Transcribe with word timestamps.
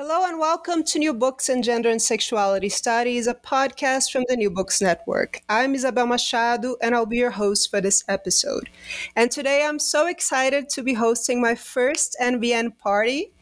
Hello 0.00 0.24
and 0.24 0.38
welcome 0.38 0.84
to 0.84 1.00
New 1.00 1.12
Books 1.12 1.48
in 1.48 1.60
Gender 1.60 1.90
and 1.90 2.00
Sexuality 2.00 2.68
Studies, 2.68 3.26
a 3.26 3.34
podcast 3.34 4.12
from 4.12 4.24
the 4.28 4.36
New 4.36 4.48
Books 4.48 4.80
Network. 4.80 5.40
I'm 5.48 5.74
Isabel 5.74 6.06
Machado 6.06 6.76
and 6.80 6.94
I'll 6.94 7.04
be 7.04 7.16
your 7.16 7.32
host 7.32 7.68
for 7.68 7.80
this 7.80 8.04
episode. 8.06 8.70
And 9.16 9.28
today 9.28 9.64
I'm 9.64 9.80
so 9.80 10.06
excited 10.06 10.68
to 10.68 10.84
be 10.84 10.94
hosting 10.94 11.42
my 11.42 11.56
first 11.56 12.16
NBN 12.22 12.78
party. 12.78 13.32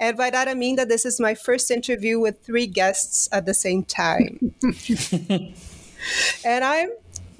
And 0.00 0.16
by 0.16 0.30
that 0.30 0.48
I 0.48 0.54
mean 0.54 0.74
that 0.74 0.88
this 0.88 1.06
is 1.06 1.20
my 1.20 1.36
first 1.36 1.70
interview 1.70 2.18
with 2.18 2.44
three 2.44 2.66
guests 2.66 3.28
at 3.30 3.46
the 3.46 3.54
same 3.54 3.84
time. 3.84 4.52
and 6.44 6.64
I'm 6.64 6.90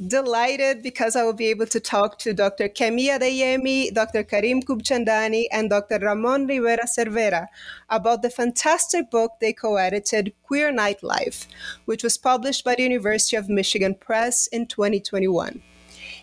delighted 0.07 0.83
because 0.83 1.15
I 1.15 1.25
will 1.25 1.35
be 1.35 1.49
able 1.49 1.67
to 1.67 1.81
talk 1.81 2.19
to 2.21 2.33
Dr. 2.33 2.69
Kemi 2.69 3.07
Adeyemi, 3.09 3.93
Dr. 3.93 4.25
Kareem 4.25 4.65
Khubchandani, 4.65 5.45
and 5.53 5.69
Dr. 5.69 5.99
Ramon 5.99 6.47
Rivera 6.47 6.87
Servera 6.87 7.49
about 7.89 8.23
the 8.23 8.31
fantastic 8.31 9.11
book 9.11 9.33
they 9.41 9.53
co 9.53 9.77
edited, 9.77 10.33
Queer 10.43 10.73
Nightlife, 10.73 11.47
which 11.85 12.03
was 12.03 12.17
published 12.17 12.65
by 12.65 12.75
the 12.75 12.83
University 12.83 13.37
of 13.37 13.49
Michigan 13.49 13.95
Press 13.95 14.47
in 14.47 14.67
2021. 14.67 15.63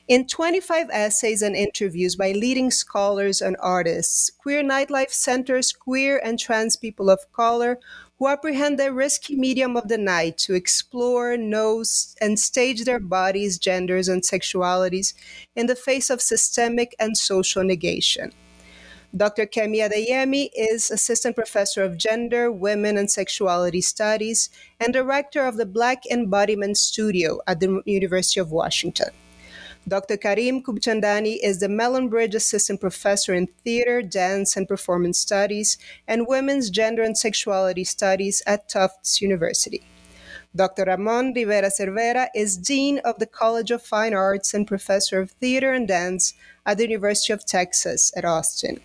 In 0.08 0.26
25 0.26 0.90
essays 0.90 1.42
and 1.42 1.54
interviews 1.54 2.16
by 2.16 2.32
leading 2.32 2.72
scholars 2.72 3.42
and 3.42 3.58
artists, 3.60 4.30
Queer 4.30 4.64
Nightlife 4.64 5.12
centers 5.12 5.74
queer 5.74 6.22
and 6.24 6.40
trans 6.40 6.78
people 6.78 7.10
of 7.10 7.30
color 7.34 7.78
who 8.20 8.28
apprehend 8.28 8.80
the 8.80 8.92
risky 8.92 9.36
medium 9.36 9.78
of 9.78 9.88
the 9.88 9.98
night 9.98 10.38
to 10.40 10.56
explore, 10.56 11.38
know, 11.38 11.84
and 12.20 12.40
stage 12.40 12.84
their 12.84 13.00
bodies, 13.00 13.60
genders, 13.60 14.08
and 14.08 14.24
sexualities 14.24 15.14
in 15.56 15.68
the 15.68 15.76
face 15.76 16.10
of 16.10 16.22
systemic 16.22 16.96
and 17.00 17.16
social 17.18 17.64
negation. 17.64 18.34
Dr. 19.16 19.46
Kemi 19.46 19.78
Adeyemi 19.78 20.50
is 20.54 20.92
Assistant 20.92 21.36
Professor 21.36 21.84
of 21.84 21.98
Gender, 21.98 22.52
Women, 22.52 22.98
and 22.98 23.10
Sexuality 23.10 23.82
Studies 23.82 24.50
and 24.80 24.94
Director 24.94 25.46
of 25.46 25.56
the 25.56 25.66
Black 25.66 26.06
Embodiment 26.12 26.78
Studio 26.78 27.40
at 27.48 27.60
the 27.60 27.82
University 27.86 28.40
of 28.40 28.52
Washington. 28.52 29.10
Dr. 29.88 30.18
Kareem 30.18 30.64
Khubchandani 30.64 31.38
is 31.42 31.60
the 31.60 31.70
Mellon 31.70 32.10
Bridge 32.10 32.36
Assistant 32.36 32.82
Professor 32.82 33.34
in 33.34 33.48
Theater, 33.64 34.02
Dance, 34.02 34.58
and 34.58 34.68
Performance 34.68 35.18
Studies 35.18 35.78
and 36.06 36.28
Women's 36.28 36.70
Gender 36.70 37.04
and 37.04 37.18
Sexuality 37.18 37.86
Studies 37.86 38.44
at 38.46 38.68
Tufts 38.68 39.22
University. 39.22 39.82
Dr. 40.54 40.84
Ramon 40.84 41.32
Rivera 41.34 41.70
Servera 41.70 42.28
is 42.36 42.58
Dean 42.58 43.00
of 43.00 43.20
the 43.20 43.26
College 43.26 43.72
of 43.72 43.82
Fine 43.82 44.14
Arts 44.14 44.54
and 44.54 44.68
Professor 44.68 45.22
of 45.22 45.32
Theater 45.32 45.72
and 45.72 45.88
Dance 45.88 46.34
at 46.66 46.78
the 46.78 46.84
University 46.84 47.32
of 47.32 47.46
Texas 47.46 48.12
at 48.18 48.26
Austin. 48.26 48.82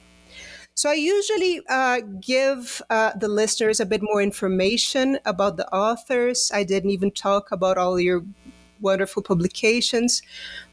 So 0.74 0.88
I 0.88 0.94
usually 0.94 1.62
uh, 1.68 2.00
give 2.20 2.80
uh, 2.88 3.10
the 3.16 3.28
listeners 3.28 3.80
a 3.80 3.86
bit 3.86 4.02
more 4.02 4.22
information 4.22 5.18
about 5.24 5.56
the 5.56 5.68
authors. 5.74 6.52
I 6.54 6.62
didn't 6.62 6.90
even 6.90 7.10
talk 7.10 7.50
about 7.50 7.76
all 7.76 7.98
your 7.98 8.24
wonderful 8.82 9.22
publications. 9.22 10.22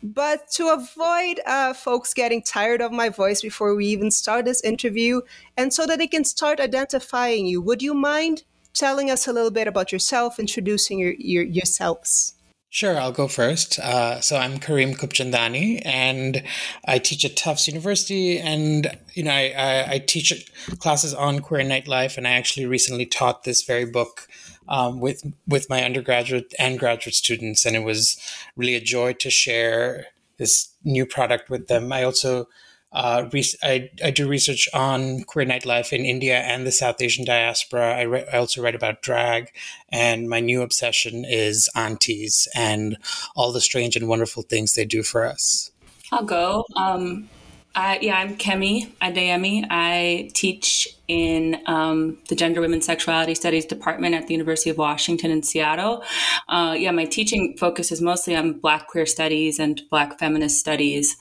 But 0.03 0.49
to 0.51 0.67
avoid 0.67 1.39
uh, 1.45 1.73
folks 1.73 2.13
getting 2.13 2.41
tired 2.41 2.81
of 2.81 2.91
my 2.91 3.09
voice 3.09 3.41
before 3.41 3.75
we 3.75 3.85
even 3.87 4.11
start 4.11 4.45
this 4.45 4.61
interview, 4.63 5.21
and 5.55 5.73
so 5.73 5.85
that 5.85 5.99
they 5.99 6.07
can 6.07 6.25
start 6.25 6.59
identifying 6.59 7.45
you, 7.45 7.61
would 7.61 7.81
you 7.81 7.93
mind 7.93 8.43
telling 8.73 9.09
us 9.09 9.27
a 9.27 9.33
little 9.33 9.51
bit 9.51 9.67
about 9.67 9.91
yourself, 9.91 10.39
introducing 10.39 10.99
your, 10.99 11.13
your 11.17 11.43
yourselves? 11.43 12.33
Sure, 12.71 12.99
I'll 12.99 13.11
go 13.11 13.27
first. 13.27 13.79
Uh, 13.79 14.21
so 14.21 14.37
I'm 14.37 14.59
Kareem 14.59 14.95
Khubchandani, 14.95 15.81
and 15.83 16.43
I 16.85 16.99
teach 16.99 17.25
at 17.25 17.35
Tufts 17.35 17.67
University, 17.67 18.37
and 18.37 18.95
you 19.15 19.23
know 19.23 19.31
I, 19.31 19.53
I, 19.57 19.91
I 19.93 19.99
teach 19.99 20.51
classes 20.77 21.15
on 21.15 21.39
queer 21.39 21.61
nightlife, 21.61 22.15
and 22.15 22.27
I 22.27 22.31
actually 22.31 22.67
recently 22.67 23.07
taught 23.07 23.43
this 23.43 23.63
very 23.63 23.85
book 23.85 24.27
um, 24.69 24.99
with 25.01 25.23
with 25.47 25.69
my 25.69 25.83
undergraduate 25.83 26.53
and 26.57 26.79
graduate 26.79 27.15
students, 27.15 27.65
and 27.65 27.75
it 27.75 27.83
was 27.83 28.17
really 28.55 28.75
a 28.75 28.81
joy 28.81 29.13
to 29.13 29.29
share 29.29 30.05
this 30.37 30.69
new 30.85 31.05
product 31.05 31.49
with 31.49 31.67
them. 31.67 31.91
I 31.91 32.03
also 32.03 32.47
uh, 32.91 33.29
re- 33.31 33.55
I, 33.61 33.89
I 34.03 34.11
do 34.11 34.27
research 34.27 34.67
on 34.73 35.23
queer 35.23 35.45
nightlife 35.45 35.93
in 35.93 36.05
India 36.05 36.39
and 36.39 36.65
the 36.65 36.71
South 36.71 37.01
Asian 37.01 37.25
diaspora. 37.25 37.95
I, 37.95 38.01
re- 38.03 38.25
I 38.31 38.37
also 38.37 38.61
write 38.61 38.75
about 38.75 39.01
drag, 39.01 39.51
and 39.89 40.29
my 40.29 40.39
new 40.39 40.61
obsession 40.61 41.25
is 41.25 41.69
aunties 41.75 42.47
and 42.55 42.97
all 43.35 43.51
the 43.51 43.61
strange 43.61 43.95
and 43.95 44.07
wonderful 44.07 44.43
things 44.43 44.73
they 44.73 44.85
do 44.85 45.03
for 45.03 45.25
us. 45.25 45.71
I'll 46.11 46.23
go. 46.23 46.65
Um, 46.75 47.29
I, 47.75 47.99
yeah, 48.01 48.17
I'm 48.17 48.35
Kemi 48.35 48.91
Adeyemi. 49.01 49.65
I 49.69 50.31
teach 50.33 50.87
in 51.07 51.61
um, 51.65 52.17
the 52.27 52.35
Gender, 52.35 52.61
Women, 52.61 52.81
Sexuality 52.81 53.35
Studies 53.35 53.65
Department 53.65 54.15
at 54.15 54.27
the 54.27 54.33
University 54.33 54.69
of 54.69 54.77
Washington 54.77 55.31
in 55.31 55.43
Seattle. 55.43 56.03
Uh, 56.47 56.75
yeah, 56.77 56.91
my 56.91 57.05
teaching 57.05 57.55
focuses 57.57 58.01
mostly 58.01 58.35
on 58.35 58.53
Black 58.59 58.87
queer 58.87 59.05
studies 59.05 59.59
and 59.59 59.81
Black 59.89 60.17
feminist 60.17 60.59
studies. 60.59 61.15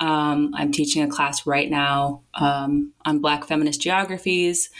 Um, 0.00 0.52
I'm 0.54 0.72
teaching 0.72 1.02
a 1.02 1.08
class 1.08 1.46
right 1.46 1.70
now 1.70 2.22
um, 2.34 2.92
on 3.04 3.20
Black 3.20 3.44
feminist 3.44 3.80
geographies. 3.80 4.70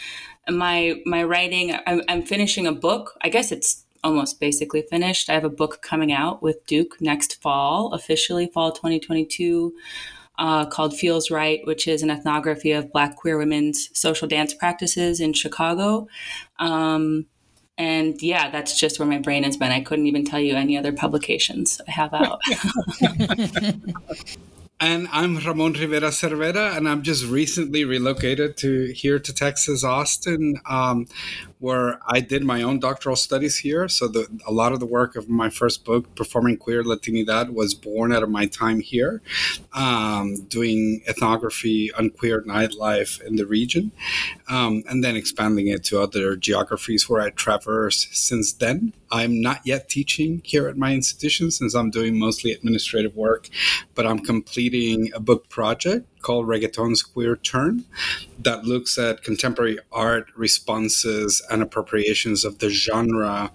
My 0.49 1.01
my 1.05 1.23
writing, 1.23 1.75
I'm, 1.87 2.01
I'm 2.09 2.23
finishing 2.23 2.67
a 2.67 2.73
book. 2.73 3.13
I 3.21 3.29
guess 3.29 3.51
it's 3.51 3.85
almost 4.03 4.39
basically 4.39 4.83
finished. 4.83 5.29
I 5.29 5.33
have 5.33 5.45
a 5.45 5.49
book 5.49 5.81
coming 5.81 6.11
out 6.11 6.43
with 6.43 6.65
Duke 6.67 7.01
next 7.01 7.41
fall, 7.41 7.93
officially 7.93 8.47
fall 8.47 8.71
2022 8.71 9.73
uh, 10.37 10.65
called 10.65 10.97
Feels 10.97 11.31
Right, 11.31 11.61
which 11.65 11.87
is 11.87 12.03
an 12.03 12.09
ethnography 12.09 12.71
of 12.71 12.91
Black 12.91 13.15
queer 13.15 13.37
women's 13.37 13.89
social 13.97 14.27
dance 14.27 14.53
practices 14.53 15.19
in 15.19 15.33
Chicago. 15.33 16.07
Um, 16.59 17.25
and 17.77 18.21
yeah, 18.21 18.49
that's 18.49 18.79
just 18.79 18.99
where 18.99 19.07
my 19.07 19.17
brain 19.17 19.43
has 19.43 19.57
been. 19.57 19.71
I 19.71 19.81
couldn't 19.81 20.07
even 20.07 20.23
tell 20.23 20.39
you 20.39 20.55
any 20.55 20.77
other 20.77 20.93
publications 20.93 21.81
I 21.87 21.91
have 21.91 22.13
out. 22.13 22.39
And 24.79 25.07
I'm 25.13 25.37
Ramon 25.37 25.73
Rivera 25.73 26.09
Servera, 26.09 26.75
and 26.75 26.89
I'm 26.89 27.01
just 27.01 27.25
recently 27.25 27.85
relocated 27.85 28.57
to 28.57 28.91
here 28.91 29.19
to 29.19 29.33
Texas, 29.33 29.85
Austin, 29.85 30.59
um, 30.69 31.07
where 31.59 31.99
I 32.07 32.19
did 32.19 32.43
my 32.43 32.61
own 32.61 32.79
doctoral 32.79 33.15
studies 33.15 33.57
here. 33.57 33.87
So 33.87 34.07
the, 34.07 34.27
a 34.45 34.51
lot 34.51 34.73
of 34.73 34.79
the 34.79 34.85
work 34.85 35.15
of 35.15 35.29
my 35.29 35.49
first 35.49 35.85
book, 35.85 36.13
Performing 36.15 36.57
Queer 36.57 36.83
Latinidad, 36.83 37.53
was 37.53 37.73
born 37.73 38.11
out 38.11 38.23
of 38.23 38.29
my 38.29 38.45
time 38.45 38.79
here, 38.81 39.21
um, 39.73 40.41
doing 40.49 41.01
ethnography 41.07 41.93
on 41.93 42.09
queer 42.09 42.41
nightlife 42.41 43.21
in 43.21 43.37
the 43.37 43.45
region, 43.45 43.91
um, 44.49 44.83
and 44.87 45.03
then 45.03 45.15
expanding 45.15 45.67
it 45.67 45.83
to 45.85 46.01
other 46.01 46.35
geographies 46.35 47.09
where 47.09 47.21
I 47.21 47.29
traverse 47.29 48.07
since 48.11 48.51
then. 48.53 48.93
I'm 49.11 49.41
not 49.41 49.61
yet 49.63 49.87
teaching 49.87 50.41
here 50.43 50.67
at 50.67 50.77
my 50.77 50.93
institution 50.93 51.51
since 51.51 51.73
I'm 51.73 51.89
doing 51.89 52.19
mostly 52.19 52.51
administrative 52.51 53.15
work, 53.15 53.49
but 53.93 54.05
I'm 54.05 54.19
completing 54.19 55.11
a 55.13 55.19
book 55.19 55.47
project 55.47 56.07
called 56.25 56.47
Reggaeton's 56.47 57.03
Queer 57.03 57.35
Turn 57.35 57.85
that 58.39 58.65
looks 58.65 58.97
at 58.97 59.21
contemporary 59.21 59.77
art 59.91 60.25
responses 60.35 61.39
and 61.51 61.61
appropriations 61.61 62.43
of 62.43 62.57
the 62.57 62.69
genre, 62.69 63.51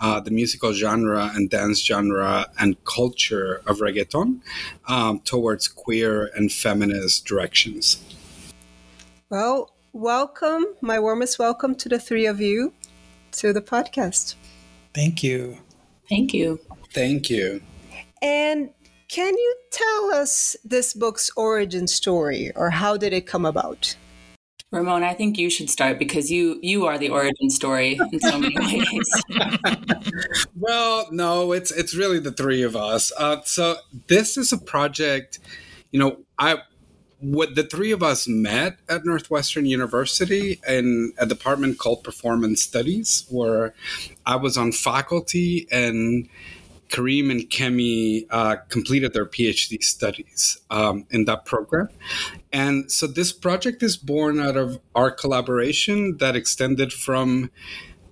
uh, 0.00 0.20
the 0.20 0.30
musical 0.30 0.72
genre 0.72 1.30
and 1.34 1.50
dance 1.50 1.84
genre 1.84 2.46
and 2.58 2.82
culture 2.84 3.60
of 3.66 3.80
reggaeton 3.80 4.40
um, 4.88 5.20
towards 5.20 5.68
queer 5.68 6.30
and 6.34 6.50
feminist 6.50 7.26
directions. 7.26 8.02
Well, 9.28 9.74
welcome, 9.92 10.64
my 10.80 10.98
warmest 10.98 11.38
welcome 11.38 11.74
to 11.74 11.90
the 11.90 11.98
three 11.98 12.24
of 12.24 12.40
you 12.40 12.72
to 13.32 13.52
the 13.52 13.60
podcast. 13.60 14.34
Thank 14.94 15.22
you. 15.22 15.58
Thank 16.08 16.32
you. 16.32 16.58
Thank 16.90 17.28
you. 17.28 17.60
And 18.22 18.70
can 19.14 19.38
you 19.38 19.56
tell 19.70 20.12
us 20.12 20.56
this 20.64 20.92
book's 20.92 21.30
origin 21.36 21.86
story 21.86 22.50
or 22.56 22.70
how 22.70 22.96
did 22.96 23.12
it 23.12 23.28
come 23.28 23.46
about? 23.46 23.94
Ramon, 24.72 25.04
I 25.04 25.14
think 25.14 25.38
you 25.38 25.50
should 25.50 25.70
start 25.70 26.00
because 26.00 26.32
you 26.32 26.58
you 26.62 26.86
are 26.86 26.98
the 26.98 27.10
origin 27.10 27.48
story 27.48 27.96
in 28.10 28.18
so 28.18 28.40
many 28.40 28.56
ways. 28.58 29.22
well, 30.58 31.06
no, 31.12 31.52
it's 31.52 31.70
it's 31.70 31.94
really 31.94 32.18
the 32.18 32.32
three 32.32 32.62
of 32.62 32.74
us. 32.74 33.12
Uh, 33.16 33.40
so 33.44 33.76
this 34.08 34.36
is 34.36 34.52
a 34.52 34.58
project, 34.58 35.38
you 35.92 36.00
know, 36.00 36.16
I 36.36 36.62
what 37.20 37.54
the 37.54 37.62
three 37.62 37.92
of 37.92 38.02
us 38.02 38.26
met 38.26 38.78
at 38.88 39.04
Northwestern 39.04 39.64
University 39.64 40.58
in 40.66 41.12
a 41.18 41.24
department 41.24 41.78
called 41.78 42.02
Performance 42.02 42.64
Studies, 42.64 43.26
where 43.30 43.74
I 44.26 44.34
was 44.34 44.58
on 44.58 44.72
faculty 44.72 45.68
and 45.70 46.28
Kareem 46.88 47.30
and 47.30 47.42
Kemi 47.50 48.26
uh, 48.30 48.56
completed 48.68 49.12
their 49.12 49.26
PhD 49.26 49.82
studies 49.82 50.58
um, 50.70 51.06
in 51.10 51.24
that 51.24 51.44
program. 51.44 51.88
And 52.52 52.90
so 52.90 53.06
this 53.06 53.32
project 53.32 53.82
is 53.82 53.96
born 53.96 54.38
out 54.40 54.56
of 54.56 54.80
our 54.94 55.10
collaboration 55.10 56.18
that 56.18 56.36
extended 56.36 56.92
from 56.92 57.50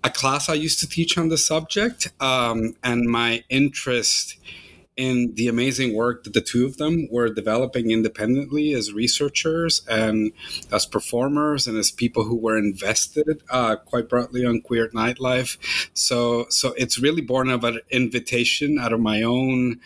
a 0.04 0.10
class 0.10 0.48
I 0.48 0.54
used 0.54 0.80
to 0.80 0.88
teach 0.88 1.16
on 1.16 1.28
the 1.28 1.38
subject 1.38 2.12
um, 2.20 2.74
and 2.82 3.04
my 3.04 3.44
interest 3.48 4.36
in 4.96 5.34
the 5.34 5.48
amazing 5.48 5.94
work 5.94 6.24
that 6.24 6.34
the 6.34 6.40
two 6.40 6.66
of 6.66 6.76
them 6.76 7.08
were 7.10 7.32
developing 7.32 7.90
independently 7.90 8.74
as 8.74 8.92
researchers 8.92 9.82
and 9.88 10.32
as 10.70 10.84
performers 10.84 11.66
and 11.66 11.78
as 11.78 11.90
people 11.90 12.24
who 12.24 12.36
were 12.36 12.58
invested 12.58 13.42
uh, 13.50 13.76
quite 13.76 14.08
broadly 14.08 14.44
on 14.44 14.60
queer 14.60 14.88
nightlife. 14.90 15.56
So, 15.94 16.46
so 16.50 16.74
it's 16.76 16.98
really 16.98 17.22
born 17.22 17.48
of 17.48 17.64
an 17.64 17.80
invitation 17.90 18.78
out 18.78 18.92
of 18.92 19.00
my 19.00 19.22
own 19.22 19.80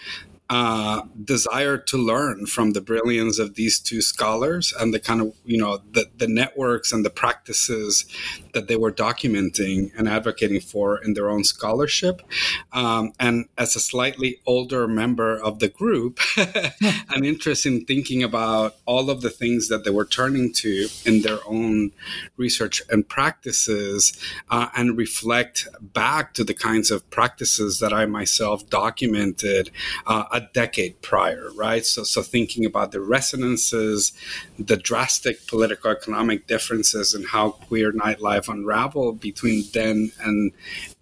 uh, 0.48 1.02
desire 1.24 1.76
to 1.76 1.96
learn 1.96 2.46
from 2.46 2.72
the 2.72 2.80
brilliance 2.80 3.38
of 3.38 3.54
these 3.54 3.80
two 3.80 4.00
scholars 4.00 4.72
and 4.78 4.94
the 4.94 5.00
kind 5.00 5.20
of 5.20 5.34
you 5.44 5.58
know 5.58 5.80
the, 5.92 6.06
the 6.16 6.28
networks 6.28 6.92
and 6.92 7.04
the 7.04 7.10
practices 7.10 8.04
that 8.52 8.68
they 8.68 8.76
were 8.76 8.92
documenting 8.92 9.90
and 9.98 10.08
advocating 10.08 10.60
for 10.60 11.02
in 11.02 11.14
their 11.14 11.28
own 11.28 11.42
scholarship. 11.44 12.22
Um, 12.72 13.12
and 13.18 13.46
as 13.58 13.74
a 13.76 13.80
slightly 13.80 14.40
older 14.46 14.86
member 14.86 15.36
of 15.36 15.58
the 15.58 15.68
group 15.68 16.20
an 16.36 17.24
interest 17.24 17.66
in 17.66 17.84
thinking 17.84 18.22
about 18.22 18.76
all 18.86 19.10
of 19.10 19.22
the 19.22 19.30
things 19.30 19.68
that 19.68 19.84
they 19.84 19.90
were 19.90 20.04
turning 20.04 20.52
to 20.52 20.88
in 21.04 21.22
their 21.22 21.38
own 21.46 21.90
research 22.36 22.82
and 22.90 23.08
practices 23.08 24.18
uh, 24.50 24.68
and 24.76 24.96
reflect 24.96 25.68
back 25.80 26.34
to 26.34 26.44
the 26.44 26.54
kinds 26.54 26.90
of 26.90 27.08
practices 27.10 27.80
that 27.80 27.92
i 27.92 28.06
myself 28.06 28.68
documented 28.70 29.70
uh, 30.06 30.24
a 30.36 30.48
decade 30.52 31.00
prior, 31.00 31.48
right? 31.56 31.84
So, 31.84 32.04
so 32.04 32.20
thinking 32.20 32.66
about 32.66 32.92
the 32.92 33.00
resonances, 33.00 34.12
the 34.58 34.76
drastic 34.76 35.46
political 35.46 35.90
economic 35.90 36.46
differences, 36.46 37.14
and 37.14 37.26
how 37.26 37.52
queer 37.52 37.90
nightlife 37.90 38.48
unraveled 38.48 39.18
between 39.18 39.64
then 39.72 40.12
and 40.20 40.52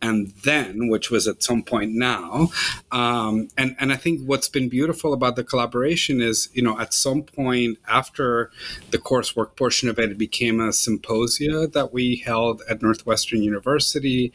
and 0.00 0.32
then, 0.44 0.88
which 0.88 1.10
was 1.10 1.26
at 1.26 1.42
some 1.42 1.62
point 1.62 1.92
now. 1.92 2.48
Um, 2.92 3.48
and 3.58 3.74
and 3.80 3.92
I 3.92 3.96
think 3.96 4.20
what's 4.24 4.48
been 4.48 4.68
beautiful 4.68 5.12
about 5.12 5.34
the 5.34 5.42
collaboration 5.42 6.20
is, 6.20 6.48
you 6.52 6.62
know, 6.62 6.78
at 6.78 6.94
some 6.94 7.22
point 7.22 7.78
after 7.88 8.52
the 8.92 8.98
coursework 8.98 9.56
portion 9.56 9.88
of 9.88 9.98
it, 9.98 10.12
it 10.12 10.18
became 10.18 10.60
a 10.60 10.72
symposia 10.72 11.66
that 11.66 11.92
we 11.92 12.22
held 12.24 12.62
at 12.70 12.82
Northwestern 12.82 13.42
University 13.42 14.32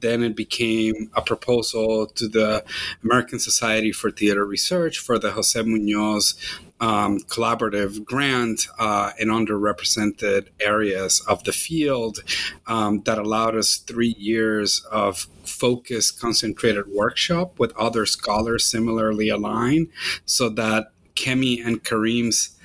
then 0.00 0.22
it 0.22 0.36
became 0.36 1.10
a 1.14 1.22
proposal 1.22 2.06
to 2.06 2.28
the 2.28 2.64
American 3.02 3.38
Society 3.38 3.92
for 3.92 4.10
Theater 4.10 4.44
Research 4.44 4.98
for 4.98 5.18
the 5.18 5.32
Jose 5.32 5.60
Munoz 5.62 6.34
um, 6.80 7.18
collaborative 7.20 8.04
grant 8.04 8.68
uh, 8.78 9.10
in 9.18 9.28
underrepresented 9.28 10.48
areas 10.60 11.20
of 11.26 11.42
the 11.44 11.52
field 11.52 12.20
um, 12.66 13.02
that 13.02 13.18
allowed 13.18 13.56
us 13.56 13.78
three 13.78 14.14
years 14.18 14.84
of 14.90 15.26
focused, 15.44 16.20
concentrated 16.20 16.86
workshop 16.88 17.58
with 17.58 17.76
other 17.76 18.06
scholars 18.06 18.64
similarly 18.64 19.28
aligned 19.28 19.88
so 20.24 20.48
that 20.48 20.92
Kemi 21.14 21.64
and 21.64 21.82
Kareem's 21.82 22.56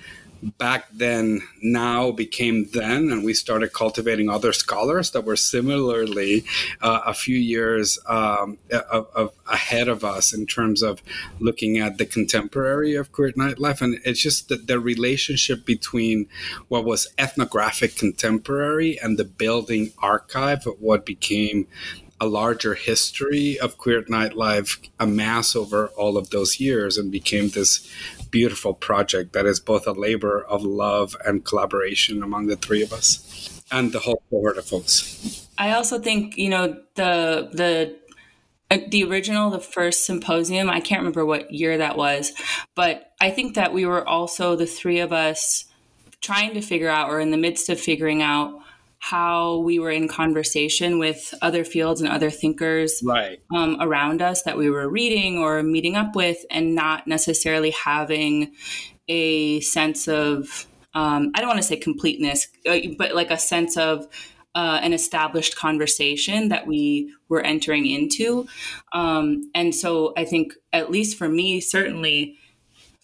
back 0.58 0.86
then 0.92 1.42
now 1.62 2.12
became 2.12 2.70
then 2.74 3.12
and 3.12 3.24
we 3.24 3.34
started 3.34 3.74
cultivating 3.74 4.30
other 4.30 4.54
scholars 4.54 5.12
that 5.12 5.24
were 5.24 5.36
similarly 5.36 6.44
uh, 6.82 7.02
a 7.06 7.14
few 7.14 7.38
years 7.38 7.98
um, 8.08 8.58
of, 8.92 9.08
of 9.16 9.32
ahead 9.48 9.88
of 9.88 10.04
us 10.04 10.34
in 10.34 10.46
terms 10.46 10.82
of 10.82 11.02
looking 11.40 11.78
at 11.78 11.98
the 11.98 12.06
contemporary 12.06 12.96
of 12.96 13.12
queer 13.12 13.32
nightlife. 13.34 13.82
And 13.82 14.00
it's 14.04 14.22
just 14.22 14.50
that 14.50 14.68
the 14.68 14.80
relationship 14.80 15.66
between 15.66 16.28
what 16.68 16.86
was 16.86 17.08
ethnographic 17.18 17.96
contemporary 17.96 19.00
and 19.00 19.18
the 19.18 19.26
building 19.26 19.92
archive 20.00 20.68
of 20.68 20.80
what 20.80 21.06
became 21.06 21.68
a 22.20 22.26
larger 22.26 22.74
history 22.74 23.60
of 23.60 23.78
queer 23.78 24.02
nightlife 24.04 24.88
amass 25.00 25.56
over 25.56 25.88
all 25.90 26.18
of 26.18 26.30
those 26.30 26.60
years 26.60 26.98
and 26.98 27.12
became 27.12 27.50
this 27.50 27.90
beautiful 28.34 28.74
project 28.74 29.32
that 29.34 29.46
is 29.46 29.60
both 29.60 29.86
a 29.86 29.92
labor 29.92 30.44
of 30.46 30.64
love 30.64 31.16
and 31.24 31.46
collaboration 31.46 32.24
among 32.24 32.48
the 32.48 32.56
three 32.56 32.82
of 32.82 32.92
us 32.92 33.62
and 33.72 33.92
the 33.92 34.00
whole 34.00 34.24
cohort 34.32 34.58
of 34.58 34.66
folks. 34.66 35.48
I 35.60 35.74
also 35.74 36.00
think, 36.00 36.36
you 36.36 36.50
know, 36.50 36.76
the 36.96 37.50
the 37.54 37.96
uh, 38.72 38.80
the 38.90 39.04
original 39.04 39.52
the 39.52 39.60
first 39.60 40.06
symposium 40.06 40.70
i 40.70 40.80
can't 40.80 41.02
remember 41.02 41.26
what 41.26 41.52
year 41.52 41.78
that 41.78 41.98
was 41.98 42.32
but 42.76 43.12
i 43.20 43.30
think 43.30 43.56
that 43.56 43.74
we 43.74 43.86
were 43.86 44.08
also 44.08 44.56
the 44.56 44.66
three 44.66 45.00
of 45.00 45.12
us 45.12 45.66
trying 46.22 46.54
to 46.54 46.62
figure 46.62 46.90
out 46.90 47.10
or 47.10 47.20
in 47.20 47.30
the 47.30 47.38
midst 47.38 47.70
of 47.70 47.80
figuring 47.80 48.22
out 48.22 48.63
how 49.10 49.58
we 49.58 49.80
were 49.80 49.92
in 49.92 50.08
conversation 50.08 50.98
with 50.98 51.34
other 51.42 51.66
fields 51.66 52.00
and 52.00 52.10
other 52.10 52.30
thinkers 52.30 53.02
right. 53.04 53.42
um, 53.54 53.76
around 53.82 54.22
us 54.22 54.44
that 54.44 54.58
we 54.58 54.70
were 54.70 54.88
reading 54.88 55.38
or 55.38 55.62
meeting 55.62 55.98
up 55.98 56.16
with, 56.16 56.38
and 56.50 56.74
not 56.74 57.06
necessarily 57.06 57.72
having 57.72 58.54
a 59.10 59.60
sense 59.60 60.08
of, 60.08 60.68
um, 60.94 61.34
I 61.36 61.40
don't 61.40 61.50
want 61.50 61.58
to 61.60 61.68
say 61.68 61.76
completeness, 61.76 62.48
uh, 62.66 62.80
but 62.98 63.14
like 63.14 63.30
a 63.30 63.38
sense 63.38 63.76
of 63.76 64.08
uh, 64.56 64.80
an 64.82 64.94
established 64.94 65.58
conversation 65.58 66.48
that 66.48 66.66
we 66.66 67.14
were 67.28 67.42
entering 67.42 67.86
into. 67.86 68.48
Um, 68.94 69.52
and 69.54 69.76
so 69.76 70.14
I 70.16 70.24
think, 70.24 70.54
at 70.72 70.92
least 70.92 71.18
for 71.18 71.28
me, 71.28 71.60
certainly 71.60 72.38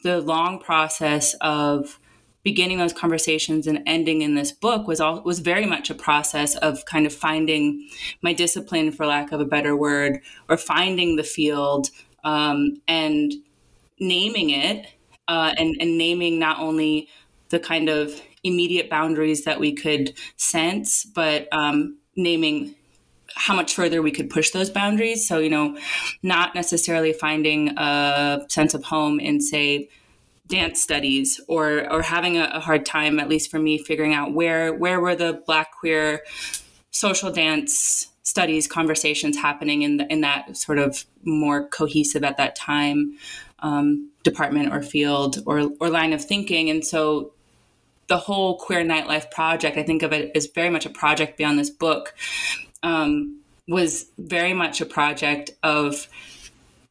the 0.04 0.22
long 0.22 0.60
process 0.60 1.34
of 1.42 2.00
beginning 2.50 2.80
those 2.80 2.94
conversations 2.94 3.68
and 3.68 3.84
ending 3.86 4.24
in 4.24 4.34
this 4.34 4.52
book 4.52 4.88
was 4.88 5.00
all 5.00 5.22
was 5.22 5.38
very 5.38 5.68
much 5.68 5.92
a 5.92 5.94
process 5.94 6.56
of 6.56 6.84
kind 6.86 7.06
of 7.06 7.14
finding 7.14 7.88
my 8.24 8.34
discipline 8.34 8.92
for 8.92 9.06
lack 9.06 9.32
of 9.32 9.40
a 9.40 9.46
better 9.46 9.76
word 9.76 10.20
or 10.50 10.58
finding 10.58 11.16
the 11.16 11.24
field 11.24 11.92
um, 12.24 12.82
and 12.88 13.34
naming 14.00 14.50
it 14.50 14.88
uh, 15.28 15.54
and, 15.60 15.76
and 15.80 15.96
naming 16.00 16.40
not 16.40 16.60
only 16.60 17.08
the 17.50 17.60
kind 17.60 17.88
of 17.88 18.20
immediate 18.44 18.90
boundaries 18.90 19.44
that 19.44 19.60
we 19.60 19.72
could 19.72 20.12
sense 20.36 21.06
but 21.06 21.48
um, 21.54 22.00
naming 22.16 22.74
how 23.36 23.54
much 23.54 23.76
further 23.76 24.02
we 24.02 24.10
could 24.10 24.28
push 24.28 24.50
those 24.50 24.72
boundaries. 24.72 25.28
So 25.28 25.38
you 25.38 25.52
know 25.52 25.78
not 26.24 26.56
necessarily 26.56 27.14
finding 27.14 27.78
a 27.78 28.44
sense 28.50 28.74
of 28.74 28.86
home 28.86 29.20
in 29.20 29.40
say 29.40 29.90
dance 30.50 30.82
studies 30.82 31.40
or 31.48 31.92
or 31.92 32.02
having 32.02 32.38
a, 32.38 32.50
a, 32.54 32.60
hard 32.60 32.86
time 32.86 33.20
at 33.20 33.30
least 33.30 33.50
for 33.50 33.60
me 33.60 33.78
figuring 33.78 34.14
out 34.14 34.34
where 34.34 34.74
where 34.74 35.00
were 35.00 35.16
the 35.16 35.42
black 35.46 35.72
queer 35.72 36.22
social 36.92 37.32
dance 37.32 38.08
studies 38.24 38.68
conversations 38.68 39.38
happening 39.38 39.84
in 39.84 39.98
the, 39.98 40.12
in 40.12 40.22
that 40.22 40.58
sort 40.58 40.78
of 40.78 41.06
more 41.24 41.68
cohesive 41.70 42.24
at 42.24 42.38
that 42.38 42.56
time 42.56 43.18
um, 43.60 44.10
department 44.24 44.74
or 44.74 44.82
field 44.82 45.42
or 45.46 45.72
or 45.80 45.90
line 45.90 46.14
of 46.14 46.24
thinking. 46.24 46.70
And 46.70 46.86
so 46.86 47.34
the 48.10 48.18
whole 48.18 48.58
queer 48.58 48.84
nightlife 48.84 49.32
project 49.32 49.78
i 49.78 49.84
think 49.84 50.02
of 50.02 50.12
it 50.12 50.32
as 50.36 50.48
very 50.48 50.70
much 50.70 50.86
a 50.86 50.90
project 50.90 51.38
beyond 51.38 51.58
this 51.58 51.70
book 51.70 52.16
um, 52.82 53.40
was 53.68 54.08
very 54.18 54.54
much 54.54 54.82
a 54.82 54.86
project 54.86 55.52
of 55.62 56.08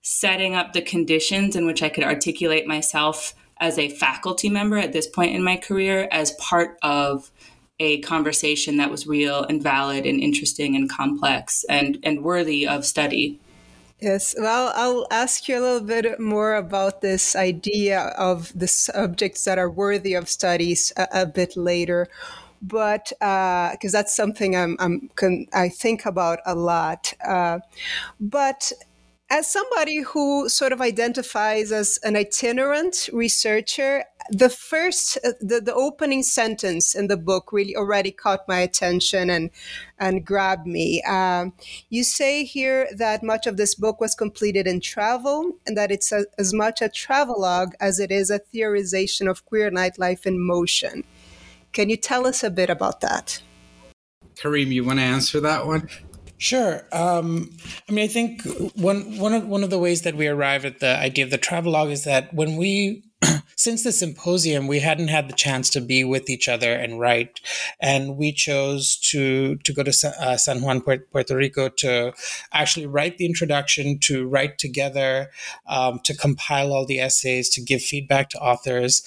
setting 0.00 0.54
up 0.54 0.72
the 0.72 0.80
conditions 0.80 1.56
in 1.56 1.66
which 1.66 1.82
i 1.82 1.88
could 1.88 2.04
articulate 2.04 2.66
myself 2.66 3.34
as 3.60 3.78
a 3.78 3.88
faculty 3.88 4.48
member 4.48 4.76
at 4.76 4.92
this 4.92 5.06
point 5.06 5.34
in 5.34 5.42
my 5.42 5.56
career 5.56 6.08
as 6.10 6.32
part 6.32 6.78
of 6.82 7.30
a 7.80 8.00
conversation 8.00 8.76
that 8.76 8.90
was 8.90 9.06
real 9.06 9.44
and 9.44 9.62
valid 9.62 10.04
and 10.04 10.20
interesting 10.20 10.74
and 10.74 10.90
complex 10.90 11.64
and, 11.68 11.98
and 12.02 12.22
worthy 12.22 12.66
of 12.66 12.84
study. 12.84 13.38
Yes, 14.00 14.34
well, 14.38 14.72
I'll 14.76 15.06
ask 15.10 15.48
you 15.48 15.58
a 15.58 15.60
little 15.60 15.86
bit 15.86 16.20
more 16.20 16.54
about 16.54 17.00
this 17.00 17.34
idea 17.34 18.00
of 18.16 18.56
the 18.56 18.68
subjects 18.68 19.44
that 19.44 19.58
are 19.58 19.70
worthy 19.70 20.14
of 20.14 20.28
studies 20.28 20.92
a, 20.96 21.08
a 21.12 21.26
bit 21.26 21.56
later, 21.56 22.06
but 22.62 23.08
because 23.18 23.94
uh, 23.94 23.98
that's 23.98 24.14
something 24.14 24.54
I'm, 24.54 24.76
I'm 24.78 25.10
I 25.52 25.68
think 25.68 26.06
about 26.06 26.38
a 26.46 26.54
lot. 26.54 27.12
Uh, 27.24 27.58
but 28.20 28.72
as 29.30 29.50
somebody 29.50 30.00
who 30.00 30.48
sort 30.48 30.72
of 30.72 30.80
identifies 30.80 31.70
as 31.70 31.98
an 32.02 32.16
itinerant 32.16 33.10
researcher, 33.12 34.04
the 34.30 34.48
first, 34.48 35.18
uh, 35.22 35.32
the, 35.40 35.60
the 35.60 35.74
opening 35.74 36.22
sentence 36.22 36.94
in 36.94 37.08
the 37.08 37.16
book 37.16 37.52
really 37.52 37.76
already 37.76 38.10
caught 38.10 38.48
my 38.48 38.60
attention 38.60 39.28
and, 39.28 39.50
and 39.98 40.24
grabbed 40.24 40.66
me. 40.66 41.02
Um, 41.02 41.52
you 41.90 42.04
say 42.04 42.44
here 42.44 42.88
that 42.96 43.22
much 43.22 43.46
of 43.46 43.58
this 43.58 43.74
book 43.74 44.00
was 44.00 44.14
completed 44.14 44.66
in 44.66 44.80
travel 44.80 45.52
and 45.66 45.76
that 45.76 45.90
it's 45.90 46.10
a, 46.10 46.24
as 46.38 46.54
much 46.54 46.80
a 46.80 46.88
travelogue 46.88 47.74
as 47.80 48.00
it 48.00 48.10
is 48.10 48.30
a 48.30 48.40
theorization 48.40 49.28
of 49.28 49.44
queer 49.44 49.70
nightlife 49.70 50.24
in 50.24 50.40
motion. 50.40 51.04
Can 51.72 51.90
you 51.90 51.98
tell 51.98 52.26
us 52.26 52.42
a 52.42 52.50
bit 52.50 52.70
about 52.70 53.02
that? 53.02 53.42
Kareem, 54.36 54.68
you 54.68 54.84
want 54.84 55.00
to 55.00 55.04
answer 55.04 55.40
that 55.40 55.66
one? 55.66 55.88
Sure. 56.38 56.86
Um, 56.92 57.50
I 57.88 57.92
mean, 57.92 58.04
I 58.04 58.08
think 58.08 58.42
one 58.76 59.18
one 59.18 59.34
of 59.34 59.46
one 59.46 59.64
of 59.64 59.70
the 59.70 59.78
ways 59.78 60.02
that 60.02 60.14
we 60.14 60.28
arrived 60.28 60.64
at 60.64 60.78
the 60.78 60.96
idea 60.96 61.24
of 61.24 61.32
the 61.32 61.38
travelogue 61.38 61.90
is 61.90 62.04
that 62.04 62.32
when 62.32 62.56
we 62.56 63.02
since 63.56 63.82
the 63.82 63.90
symposium, 63.90 64.68
we 64.68 64.78
hadn't 64.78 65.08
had 65.08 65.28
the 65.28 65.34
chance 65.34 65.68
to 65.70 65.80
be 65.80 66.04
with 66.04 66.30
each 66.30 66.48
other 66.48 66.72
and 66.72 67.00
write, 67.00 67.40
and 67.80 68.16
we 68.16 68.30
chose 68.32 68.96
to 69.10 69.56
to 69.56 69.72
go 69.72 69.82
to 69.82 70.14
uh, 70.20 70.36
San 70.36 70.62
Juan, 70.62 70.80
Puerto 70.80 71.36
Rico, 71.36 71.68
to 71.70 72.12
actually 72.52 72.86
write 72.86 73.18
the 73.18 73.26
introduction, 73.26 73.98
to 74.02 74.24
write 74.28 74.58
together, 74.58 75.30
um, 75.66 75.98
to 76.04 76.16
compile 76.16 76.72
all 76.72 76.86
the 76.86 77.00
essays, 77.00 77.48
to 77.50 77.60
give 77.60 77.82
feedback 77.82 78.30
to 78.30 78.38
authors. 78.38 79.02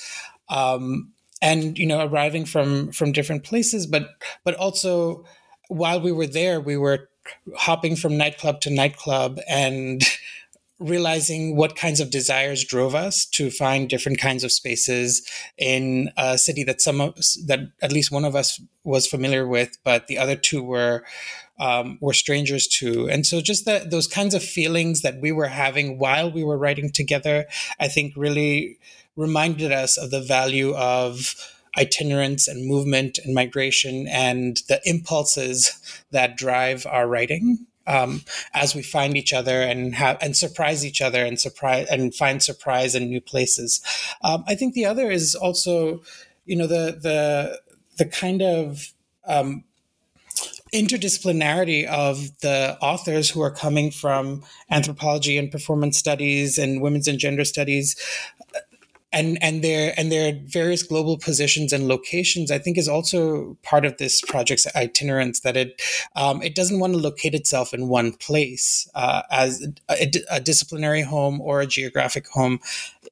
Um, 0.50 1.14
and 1.42 1.78
you 1.78 1.88
know 1.88 2.06
arriving 2.06 2.46
from 2.46 2.92
from 2.92 3.12
different 3.12 3.44
places 3.44 3.88
but 3.88 4.10
but 4.44 4.54
also 4.56 5.26
while 5.70 6.00
we 6.00 6.12
were 6.12 6.28
there 6.28 6.62
we 6.62 6.78
were 6.78 7.10
hopping 7.56 7.96
from 7.96 8.18
nightclub 8.18 8.62
to 8.62 8.70
nightclub 8.70 9.40
and 9.48 10.04
realizing 10.80 11.56
what 11.56 11.76
kinds 11.76 12.00
of 12.00 12.10
desires 12.10 12.64
drove 12.64 12.96
us 12.96 13.26
to 13.26 13.52
find 13.52 13.88
different 13.88 14.18
kinds 14.18 14.44
of 14.44 14.52
spaces 14.52 15.22
in 15.58 16.10
a 16.18 16.40
city 16.40 16.64
that 16.64 16.82
some 16.82 17.00
of 17.00 17.16
that 17.46 17.60
at 17.84 17.92
least 17.92 18.12
one 18.12 18.26
of 18.26 18.36
us 18.36 18.60
was 18.84 19.06
familiar 19.06 19.48
with, 19.48 19.78
but 19.84 20.08
the 20.08 20.18
other 20.18 20.36
two 20.36 20.64
were 20.64 21.04
um, 21.60 22.00
were 22.02 22.14
strangers 22.14 22.68
to. 22.68 23.08
And 23.08 23.26
so 23.26 23.40
just 23.40 23.66
that 23.66 23.92
those 23.92 24.08
kinds 24.08 24.34
of 24.34 24.44
feelings 24.44 25.04
that 25.04 25.22
we 25.22 25.32
were 25.32 25.48
having 25.48 26.00
while 26.00 26.32
we 26.32 26.44
were 26.44 26.58
writing 26.58 26.90
together, 26.90 27.46
I 27.80 27.88
think 27.88 28.14
really 28.18 28.80
reminded 29.16 29.72
us 29.72 29.98
of 29.98 30.10
the 30.10 30.22
value 30.22 30.74
of 30.76 31.36
itinerance 31.78 32.48
and 32.48 32.68
movement 32.68 33.18
and 33.24 33.34
migration 33.34 34.08
and 34.10 34.62
the 34.68 34.82
impulses 34.86 35.80
that 36.12 36.36
drive 36.36 36.86
our 36.86 37.08
writing 37.08 37.66
um, 37.88 38.22
as 38.54 38.76
we 38.76 38.82
find 38.82 39.18
each 39.18 39.34
other 39.34 39.62
and 39.62 39.96
have 39.96 40.18
and 40.22 40.36
surprise 40.36 40.86
each 40.86 41.02
other 41.02 41.26
and 41.26 41.40
surprise 41.40 41.88
and 41.90 42.14
find 42.14 42.44
surprise 42.44 42.96
in 42.96 43.10
new 43.10 43.22
places. 43.22 43.82
Um, 44.24 44.44
I 44.48 44.56
think 44.56 44.74
the 44.74 44.86
other 44.86 45.10
is 45.10 45.36
also, 45.36 46.02
you 46.46 46.56
know, 46.56 46.68
the 46.68 46.98
the 47.02 47.60
the 47.98 48.06
kind 48.06 48.42
of 48.42 48.94
um, 49.26 49.64
interdisciplinarity 50.74 51.86
of 51.86 52.40
the 52.40 52.78
authors 52.82 53.30
who 53.30 53.42
are 53.42 53.52
coming 53.52 53.92
from 53.92 54.44
anthropology 54.70 55.38
and 55.38 55.52
performance 55.52 55.98
studies 55.98 56.58
and 56.58 56.82
women's 56.82 57.08
and 57.08 57.20
gender 57.20 57.44
studies 57.44 57.96
and 59.14 59.38
and 59.42 59.64
their 59.64 59.94
and 59.98 60.12
their 60.12 60.40
various 60.46 60.84
global 60.84 61.18
positions 61.18 61.74
and 61.74 61.88
locations, 61.88 62.52
I 62.52 62.60
think, 62.60 62.78
is 62.78 62.88
also 62.88 63.58
part 63.64 63.86
of 63.86 63.98
this 63.98 64.22
project's 64.22 64.68
itinerance. 64.76 65.42
That 65.42 65.58
it 65.58 65.82
um, 66.16 66.42
it 66.42 66.56
doesn't 66.56 66.80
want 66.80 66.94
to 66.94 67.00
locate 67.00 67.34
itself 67.34 67.74
in 67.74 67.88
one 67.90 68.14
place 68.14 68.90
uh, 68.96 69.24
as 69.30 69.68
a, 69.90 70.12
a, 70.30 70.40
disciplinary 70.40 71.02
home 71.02 71.42
or 71.42 71.62
a 71.62 71.68
geographic 71.68 72.28
home, 72.30 72.60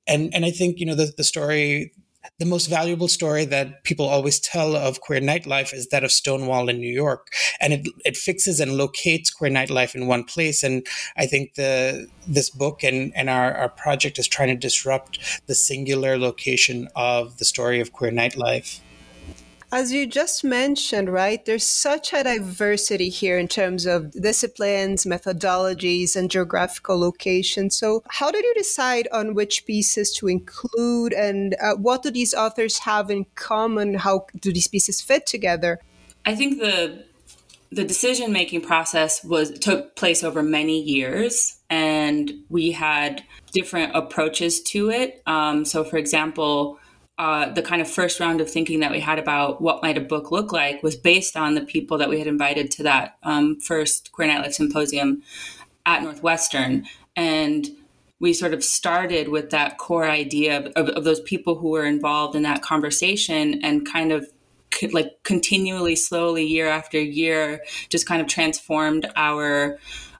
and 0.08 0.34
and 0.34 0.46
I 0.46 0.51
think 0.51 0.79
you 0.79 0.86
know 0.86 0.96
the 0.96 1.13
the 1.15 1.24
story 1.24 1.91
the 2.38 2.45
most 2.45 2.67
valuable 2.67 3.07
story 3.07 3.45
that 3.45 3.83
people 3.83 4.07
always 4.07 4.39
tell 4.39 4.75
of 4.75 5.01
queer 5.01 5.19
nightlife 5.19 5.74
is 5.74 5.88
that 5.88 6.03
of 6.03 6.12
Stonewall 6.12 6.69
in 6.69 6.79
New 6.79 6.91
York, 6.91 7.27
and 7.59 7.74
it 7.74 7.88
it 8.05 8.17
fixes 8.17 8.59
and 8.59 8.77
locates 8.77 9.29
queer 9.29 9.51
nightlife 9.51 9.95
in 9.95 10.07
one 10.07 10.24
place. 10.24 10.63
And 10.63 10.86
I 11.17 11.25
think 11.25 11.55
the 11.55 12.07
this 12.27 12.50
book 12.50 12.83
and 12.83 13.12
and 13.15 13.29
our 13.29 13.53
our 13.53 13.69
project 13.69 14.19
is 14.19 14.27
trying 14.27 14.50
to 14.50 14.55
disrupt 14.55 15.19
the 15.48 15.55
singular 15.55 16.17
location 16.17 16.88
of 16.95 17.38
the 17.38 17.45
story 17.45 17.79
of 17.79 17.91
queer 17.91 18.12
nightlife. 18.12 18.79
As 19.71 19.93
you 19.93 20.07
just 20.07 20.43
mentioned, 20.43 21.13
right, 21.13 21.45
there's 21.45 21.65
such 21.65 22.11
a 22.11 22.23
diversity 22.23 23.09
here 23.09 23.38
in 23.38 23.47
terms 23.47 23.85
of 23.85 24.11
disciplines, 24.11 25.05
methodologies, 25.05 26.15
and 26.15 26.31
geographical 26.31 26.99
location. 26.99 27.69
So, 27.69 28.01
how 28.07 28.31
did 28.31 28.43
you 28.43 28.53
decide 28.55 29.07
on 29.11 29.35
which 29.35 29.67
pieces 29.67 30.11
to 30.13 30.27
include, 30.27 31.13
and 31.13 31.55
uh, 31.61 31.75
what 31.75 32.01
do 32.01 32.09
these 32.09 32.33
authors 32.33 32.79
have 32.79 33.11
in 33.11 33.27
common? 33.35 33.93
How 33.93 34.25
do 34.39 34.51
these 34.51 34.67
pieces 34.67 35.01
fit 35.01 35.27
together? 35.27 35.79
I 36.25 36.33
think 36.33 36.59
the 36.59 37.05
the 37.71 37.83
decision 37.83 38.31
making 38.31 38.61
process 38.61 39.23
was 39.23 39.51
took 39.59 39.95
place 39.95 40.23
over 40.23 40.41
many 40.41 40.81
years, 40.81 41.59
and 41.69 42.31
we 42.49 42.71
had 42.71 43.23
different 43.51 43.95
approaches 43.95 44.63
to 44.63 44.89
it. 44.89 45.21
Um, 45.27 45.63
so, 45.63 45.83
for 45.83 45.97
example 45.97 46.79
uh, 47.19 47.51
the 47.51 47.61
kind 47.61 47.81
of 47.81 47.89
first 47.89 48.21
round 48.21 48.39
of 48.39 48.49
thinking 48.49 48.79
that 48.79 48.91
we 48.91 49.01
had 49.01 49.19
about 49.19 49.61
what 49.61 49.83
might 49.83 49.97
a 49.97 50.01
book 50.01 50.31
look 50.31 50.53
like 50.53 50.81
was 50.81 50.95
based 50.95 51.35
on 51.35 51.53
the 51.53 51.61
people 51.61 51.97
that 51.97 52.07
we 52.07 52.17
had 52.17 52.27
invited 52.27 52.71
to 52.71 52.83
that 52.83 53.17
um, 53.23 53.59
first 53.59 54.13
Queer 54.13 54.29
Nightlife 54.29 54.53
Symposium 54.53 55.21
at 55.85 56.01
Northwestern. 56.01 56.85
And 57.17 57.67
we 58.21 58.31
sort 58.31 58.53
of 58.53 58.63
started 58.63 59.27
with 59.27 59.49
that 59.49 59.77
core 59.77 60.09
idea 60.09 60.59
of, 60.59 60.67
of, 60.77 60.89
of 60.95 61.03
those 61.03 61.19
people 61.19 61.55
who 61.55 61.71
were 61.71 61.85
involved 61.85 62.38
in 62.38 62.43
that 62.43 62.61
conversation 62.61 63.59
and 63.65 63.85
kind 63.85 64.13
of 64.13 64.25
like 64.93 65.21
continually, 65.23 65.97
slowly, 65.97 66.45
year 66.45 66.69
after 66.69 67.01
year, 67.01 67.65
just 67.89 68.07
kind 68.07 68.21
of 68.21 68.27
transformed 68.27 69.11
our 69.17 69.77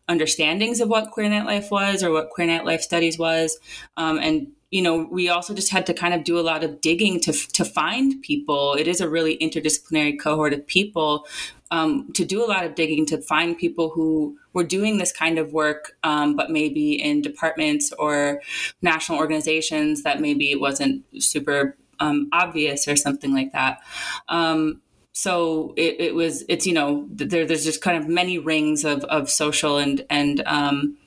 understandings 0.10 0.82
of 0.82 0.90
what 0.90 1.12
queer 1.12 1.30
nightlife 1.30 1.72
was 1.72 2.04
or 2.04 2.12
what 2.12 2.30
queer 2.30 2.48
nightlife 2.48 2.82
studies 2.82 3.18
was 3.18 3.58
um, 3.96 4.18
and 4.18 4.48
you 4.72 4.82
know, 4.84 5.08
we 5.10 5.30
also 5.30 5.54
just 5.54 5.72
had 5.72 5.86
to 5.88 5.94
kind 5.94 6.14
of 6.14 6.24
do 6.24 6.40
a 6.40 6.42
lot 6.42 6.64
of 6.64 6.82
digging 6.82 7.20
to 7.22 7.34
to 7.34 7.66
find 7.66 8.22
people. 8.22 8.76
It 8.76 8.88
is 8.88 9.02
a 9.02 9.10
really 9.10 9.38
interdisciplinary 9.38 10.20
cohort 10.20 10.54
of 10.54 10.66
people. 10.68 11.26
Um, 11.72 12.12
to 12.14 12.26
do 12.26 12.44
a 12.44 12.48
lot 12.48 12.66
of 12.66 12.74
digging 12.74 13.06
to 13.08 13.22
find 13.22 13.56
people 13.56 13.92
who 13.92 14.38
were 14.54 14.64
doing 14.64 14.98
this 14.98 15.12
kind 15.12 15.38
of 15.38 15.54
work, 15.54 15.96
um, 16.04 16.36
but 16.36 16.50
maybe 16.50 16.94
in 16.94 17.22
departments 17.22 17.94
or 18.00 18.42
national 18.82 19.20
organizations 19.20 20.02
that 20.02 20.20
maybe 20.20 20.52
it 20.52 20.60
wasn't 20.60 21.04
super 21.20 21.78
um, 22.00 22.28
obvious 22.34 22.88
or 22.88 22.96
something 22.96 23.36
like 23.36 23.52
that. 23.52 23.82
Um, 24.30 24.82
so 25.12 25.74
it, 25.76 26.00
it, 26.00 26.16
was 26.16 26.44
it's 26.48 26.66
you 26.66 26.74
know 26.74 27.06
there, 27.12 27.46
there's 27.46 27.66
just 27.66 27.82
kind 27.82 27.98
of 27.98 28.08
many 28.08 28.40
rings 28.40 28.86
of, 28.86 29.04
of 29.06 29.30
social 29.30 29.78
and 29.78 30.06
and 30.10 30.42
um, 30.46 30.98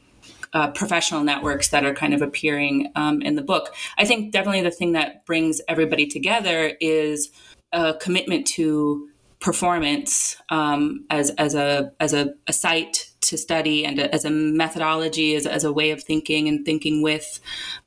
uh, 0.53 0.71
professional 0.71 1.25
networks 1.25 1.69
that 1.69 1.85
are 1.85 1.95
kind 1.95 2.15
of 2.15 2.23
appearing 2.23 2.91
um, 2.95 3.23
in 3.23 3.37
the 3.37 3.43
book. 3.43 3.75
I 3.99 4.05
think 4.05 4.33
definitely 4.33 4.63
the 4.63 4.71
thing 4.71 4.93
that 4.93 5.25
brings 5.25 5.61
everybody 5.69 6.07
together 6.07 6.77
is 6.81 7.31
a 7.73 7.95
commitment 7.95 8.47
to 8.49 9.09
performance 9.41 10.37
um, 10.51 11.05
as 11.11 11.31
as 11.31 11.55
a 11.55 11.93
as 11.99 12.15
a, 12.15 12.35
a 12.47 12.53
site 12.53 13.11
to 13.23 13.37
study 13.37 13.85
and 13.85 13.99
a, 13.99 14.15
as 14.15 14.25
a 14.25 14.31
methodology 14.31 15.35
as, 15.35 15.47
as 15.47 15.65
a 15.65 15.73
way 15.73 15.91
of 15.91 16.03
thinking 16.03 16.49
and 16.49 16.65
thinking 16.65 17.03
with 17.03 17.41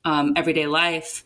um, 0.03 0.33
everyday 0.35 0.65
life. 0.65 1.23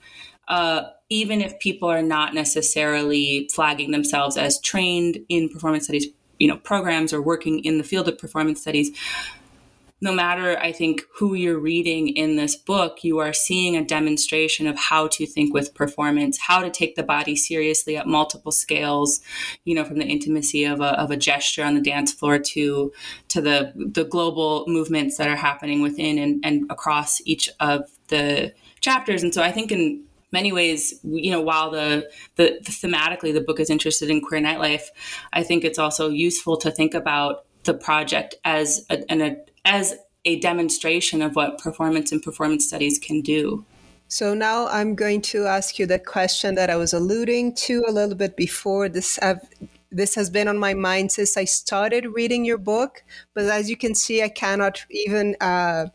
Uh, 0.48 0.84
even 1.10 1.42
if 1.42 1.60
people 1.60 1.90
are 1.90 2.02
not 2.02 2.34
necessarily 2.34 3.50
flagging 3.54 3.92
themselves 3.92 4.36
as 4.38 4.60
trained 4.62 5.20
in 5.30 5.48
performance 5.48 5.86
studies, 5.86 6.08
you 6.40 6.48
know, 6.48 6.58
programs 6.58 7.14
or 7.14 7.22
working 7.22 7.60
in 7.64 7.78
the 7.78 7.84
field 7.84 8.08
of 8.08 8.18
performance 8.18 8.62
studies, 8.62 8.92
no 10.02 10.14
matter, 10.14 10.58
I 10.58 10.72
think, 10.72 11.02
who 11.16 11.34
you're 11.34 11.60
reading 11.60 12.08
in 12.08 12.38
this 12.38 12.56
book, 12.56 13.04
you 13.04 13.20
are 13.20 13.34
seeing 13.34 13.76
a 13.76 13.84
demonstration 13.84 14.66
of 14.66 14.78
how 14.78 15.08
to 15.10 15.26
think 15.26 15.54
with 15.54 15.74
performance, 15.74 16.38
how 16.40 16.62
to 16.62 16.70
take 16.70 16.96
the 16.96 17.04
body 17.04 17.36
seriously 17.36 17.98
at 17.98 18.08
multiple 18.08 18.52
scales, 18.52 19.20
you 19.66 19.76
know, 19.76 19.84
from 19.84 20.00
the 20.00 20.06
intimacy 20.06 20.64
of 20.64 20.80
a, 20.80 20.98
of 21.00 21.12
a 21.12 21.18
gesture 21.18 21.64
on 21.64 21.76
the 21.76 21.82
dance 21.82 22.14
floor 22.14 22.40
to, 22.40 22.94
to 23.28 23.42
the, 23.42 23.74
the 23.76 24.06
global 24.06 24.64
movements 24.68 25.18
that 25.18 25.28
are 25.28 25.36
happening 25.36 25.82
within 25.82 26.18
and, 26.18 26.46
and 26.46 26.72
across 26.72 27.22
each 27.26 27.50
of 27.60 27.90
the 28.08 28.54
chapters. 28.80 29.22
And 29.22 29.34
so 29.34 29.44
I 29.44 29.52
think 29.52 29.72
in 29.72 30.06
many 30.32 30.52
ways, 30.54 30.94
you 31.04 31.32
know, 31.32 31.42
while 31.42 31.72
the, 31.72 32.10
the, 32.38 32.60
the 32.64 32.72
thematically 32.72 33.34
the 33.34 33.42
book 33.42 33.60
is 33.60 33.70
interested 33.70 34.10
in 34.10 34.22
queer 34.22 34.42
nightlife, 34.42 34.88
I 35.34 35.44
think 35.44 35.66
it's 35.66 35.80
also 35.80 36.10
useful 36.10 36.56
to 36.58 36.72
think 36.72 36.94
about 36.94 37.46
the 37.64 37.74
project 37.74 38.36
as 38.46 38.86
a, 38.90 39.04
an, 39.12 39.42
as 39.66 39.96
a 40.26 40.40
demonstration 40.40 41.22
of 41.22 41.36
what 41.36 41.58
performance 41.58 42.12
and 42.12 42.22
performance 42.22 42.68
studies 42.68 43.00
can 43.00 43.22
do. 43.22 43.66
So 44.08 44.34
now 44.34 44.68
I'm 44.68 44.96
going 44.96 45.22
to 45.34 45.46
ask 45.46 45.78
you 45.78 45.86
the 45.86 46.00
question 46.00 46.56
that 46.56 46.70
I 46.70 46.76
was 46.76 46.94
alluding 46.94 47.54
to 47.56 47.84
a 47.88 47.92
little 47.92 48.16
bit 48.16 48.36
before. 48.36 48.90
This 48.90 49.20
I've, 49.20 49.42
this 49.92 50.16
has 50.16 50.30
been 50.30 50.48
on 50.48 50.58
my 50.58 50.74
mind 50.74 51.12
since 51.12 51.38
I 51.38 51.46
started 51.46 52.08
reading 52.08 52.44
your 52.44 52.58
book, 52.58 53.04
but 53.34 53.46
as 53.46 53.70
you 53.70 53.78
can 53.78 53.94
see, 53.94 54.24
I 54.24 54.30
cannot 54.30 54.84
even 54.90 55.36
uh, 55.42 55.88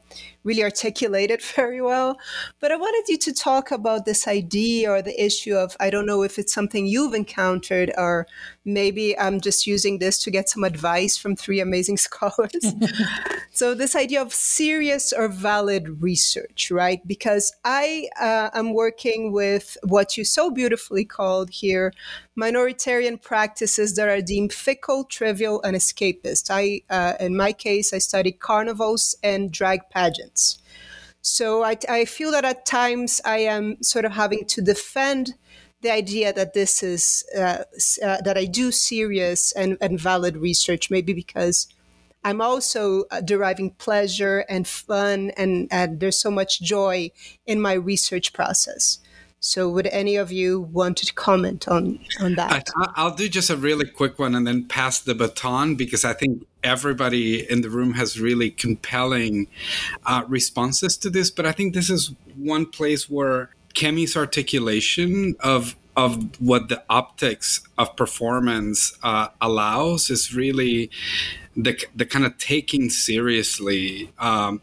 really 0.45 0.63
articulate 0.63 1.31
it 1.31 1.43
very 1.57 1.81
well. 1.81 2.19
But 2.61 2.71
I 2.71 2.77
wanted 2.77 3.11
you 3.11 3.19
to 3.19 3.33
talk 3.33 3.71
about 3.71 4.05
this 4.05 4.29
idea 4.29 4.91
or 4.91 5.03
the 5.03 5.23
issue 5.23 5.55
of 5.55 5.77
I 5.81 5.91
don't 5.91 6.07
know 6.07 6.23
if 6.23 6.39
it's 6.39 6.53
something 6.53 6.87
you've 6.87 7.15
encountered, 7.15 7.93
or 7.97 8.27
maybe 8.65 9.19
I'm 9.19 9.41
just 9.41 9.67
using 9.67 9.99
this 9.99 10.19
to 10.25 10.31
get 10.31 10.49
some 10.49 10.65
advice 10.65 11.17
from 11.17 11.35
three 11.35 11.61
amazing 11.61 11.97
scholars. 12.07 12.65
so, 13.53 13.75
this 13.75 13.97
idea 13.97 14.23
of 14.23 14.33
serious 14.33 15.13
or 15.13 15.29
valid 15.29 16.03
research, 16.03 16.71
right? 16.71 17.07
Because 17.07 17.53
I 17.65 18.09
uh, 18.21 18.51
am 18.55 18.75
working 18.75 19.33
with 19.33 19.77
what 19.83 20.17
you 20.17 20.25
so 20.25 20.51
beautifully 20.51 21.05
called 21.05 21.51
here 21.51 21.93
minoritarian 22.39 23.21
practices 23.21 23.95
that 23.95 24.09
are 24.09 24.21
deemed 24.21 24.53
fickle, 24.53 25.05
trivial, 25.05 25.63
and 25.63 25.77
escapist. 25.77 26.51
I, 26.51 26.83
uh, 26.91 27.15
in 27.21 27.37
my 27.37 27.53
case, 27.53 27.93
I 27.93 27.99
study 27.99 28.33
carnivals 28.33 29.17
and 29.23 29.53
drag 29.53 29.89
pageants. 29.91 30.34
So 31.23 31.65
I, 31.65 31.77
I 31.89 32.05
feel 32.05 32.31
that 32.33 32.45
at 32.45 32.67
times 32.67 33.21
I 33.25 33.39
am 33.39 33.83
sort 33.83 34.05
of 34.05 34.13
having 34.13 34.45
to 34.47 34.61
defend 34.61 35.35
the 35.81 35.91
idea 35.91 36.33
that 36.33 36.55
this 36.55 36.83
is 36.83 37.25
uh, 37.37 37.65
uh, 38.03 38.21
that 38.23 38.37
I 38.37 38.47
do 38.47 38.73
serious 38.73 39.53
and, 39.53 39.77
and 39.81 40.01
valid 40.01 40.37
research, 40.37 40.91
maybe 40.91 41.13
because 41.13 41.69
I'm 42.25 42.41
also 42.41 43.05
uh, 43.11 43.21
deriving 43.21 43.71
pleasure 43.73 44.47
and 44.49 44.67
fun, 44.67 45.31
and, 45.37 45.69
and 45.71 46.01
there's 46.01 46.19
so 46.19 46.31
much 46.31 46.63
joy 46.63 47.11
in 47.47 47.61
my 47.61 47.75
research 47.75 48.33
process. 48.33 48.99
So, 49.47 49.69
would 49.69 49.89
any 49.89 50.17
of 50.17 50.33
you 50.33 50.63
want 50.73 50.97
to 50.97 51.13
comment 51.13 51.69
on 51.69 52.01
on 52.19 52.35
that? 52.37 52.71
I, 52.97 53.05
will 53.05 53.15
do 53.15 53.29
just 53.29 53.51
a 53.51 53.57
really 53.59 53.85
quick 53.85 54.19
one 54.19 54.35
and 54.35 54.47
then 54.47 54.65
pass 54.65 55.01
the 55.01 55.15
baton 55.15 55.75
because 55.75 56.03
I 56.03 56.15
think 56.15 56.47
everybody 56.63 57.49
in 57.51 57.61
the 57.61 57.69
room 57.69 57.93
has 57.93 58.19
really 58.19 58.51
compelling 58.51 59.49
uh, 60.07 60.25
responses 60.29 60.97
to 60.97 61.11
this. 61.11 61.31
But 61.31 61.45
I 61.45 61.53
think 61.53 61.75
this 61.75 61.91
is 61.91 62.15
one 62.37 62.65
place 62.65 63.11
where 63.11 63.51
Kemi's 63.75 64.17
articulation 64.17 65.37
of 65.41 65.77
of 65.95 66.41
what 66.41 66.71
the 66.71 66.83
optics 66.89 67.61
of 67.77 67.95
performance 67.97 68.97
uh, 69.03 69.29
allows 69.43 70.09
is 70.09 70.35
really 70.35 70.91
the, 71.55 71.79
the 71.95 72.07
kind 72.07 72.25
of 72.25 72.37
taking 72.39 72.89
seriously 72.89 74.11
um, 74.19 74.63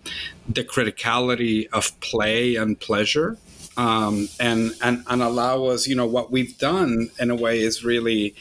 the 0.50 0.64
criticality 0.64 1.70
of 1.72 1.98
play 2.02 2.56
and 2.56 2.80
pleasure 2.80 3.38
um, 3.78 4.28
and, 4.40 4.72
and 4.82 5.04
and 5.10 5.22
allow 5.22 5.66
us 5.66 5.88
you 5.88 5.96
know 5.96 6.06
what 6.06 6.32
we've 6.32 6.58
done 6.58 7.10
in 7.20 7.30
a 7.30 7.36
way 7.36 7.62
is 7.62 7.84
really 7.84 8.36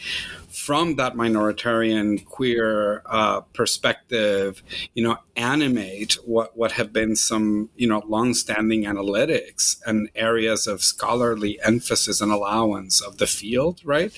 from 0.50 0.96
that 0.96 1.14
minoritarian 1.14 2.24
queer 2.24 3.02
uh, 3.06 3.40
perspective, 3.52 4.62
you 4.94 5.02
know, 5.02 5.16
animate 5.36 6.14
what, 6.26 6.56
what 6.56 6.72
have 6.72 6.92
been 6.92 7.14
some, 7.16 7.70
you 7.76 7.88
know, 7.88 8.02
longstanding 8.06 8.84
analytics 8.84 9.80
and 9.86 10.10
areas 10.14 10.66
of 10.66 10.82
scholarly 10.82 11.58
emphasis 11.62 12.20
and 12.20 12.32
allowance 12.32 13.00
of 13.00 13.18
the 13.18 13.26
field, 13.26 13.80
right? 13.84 14.12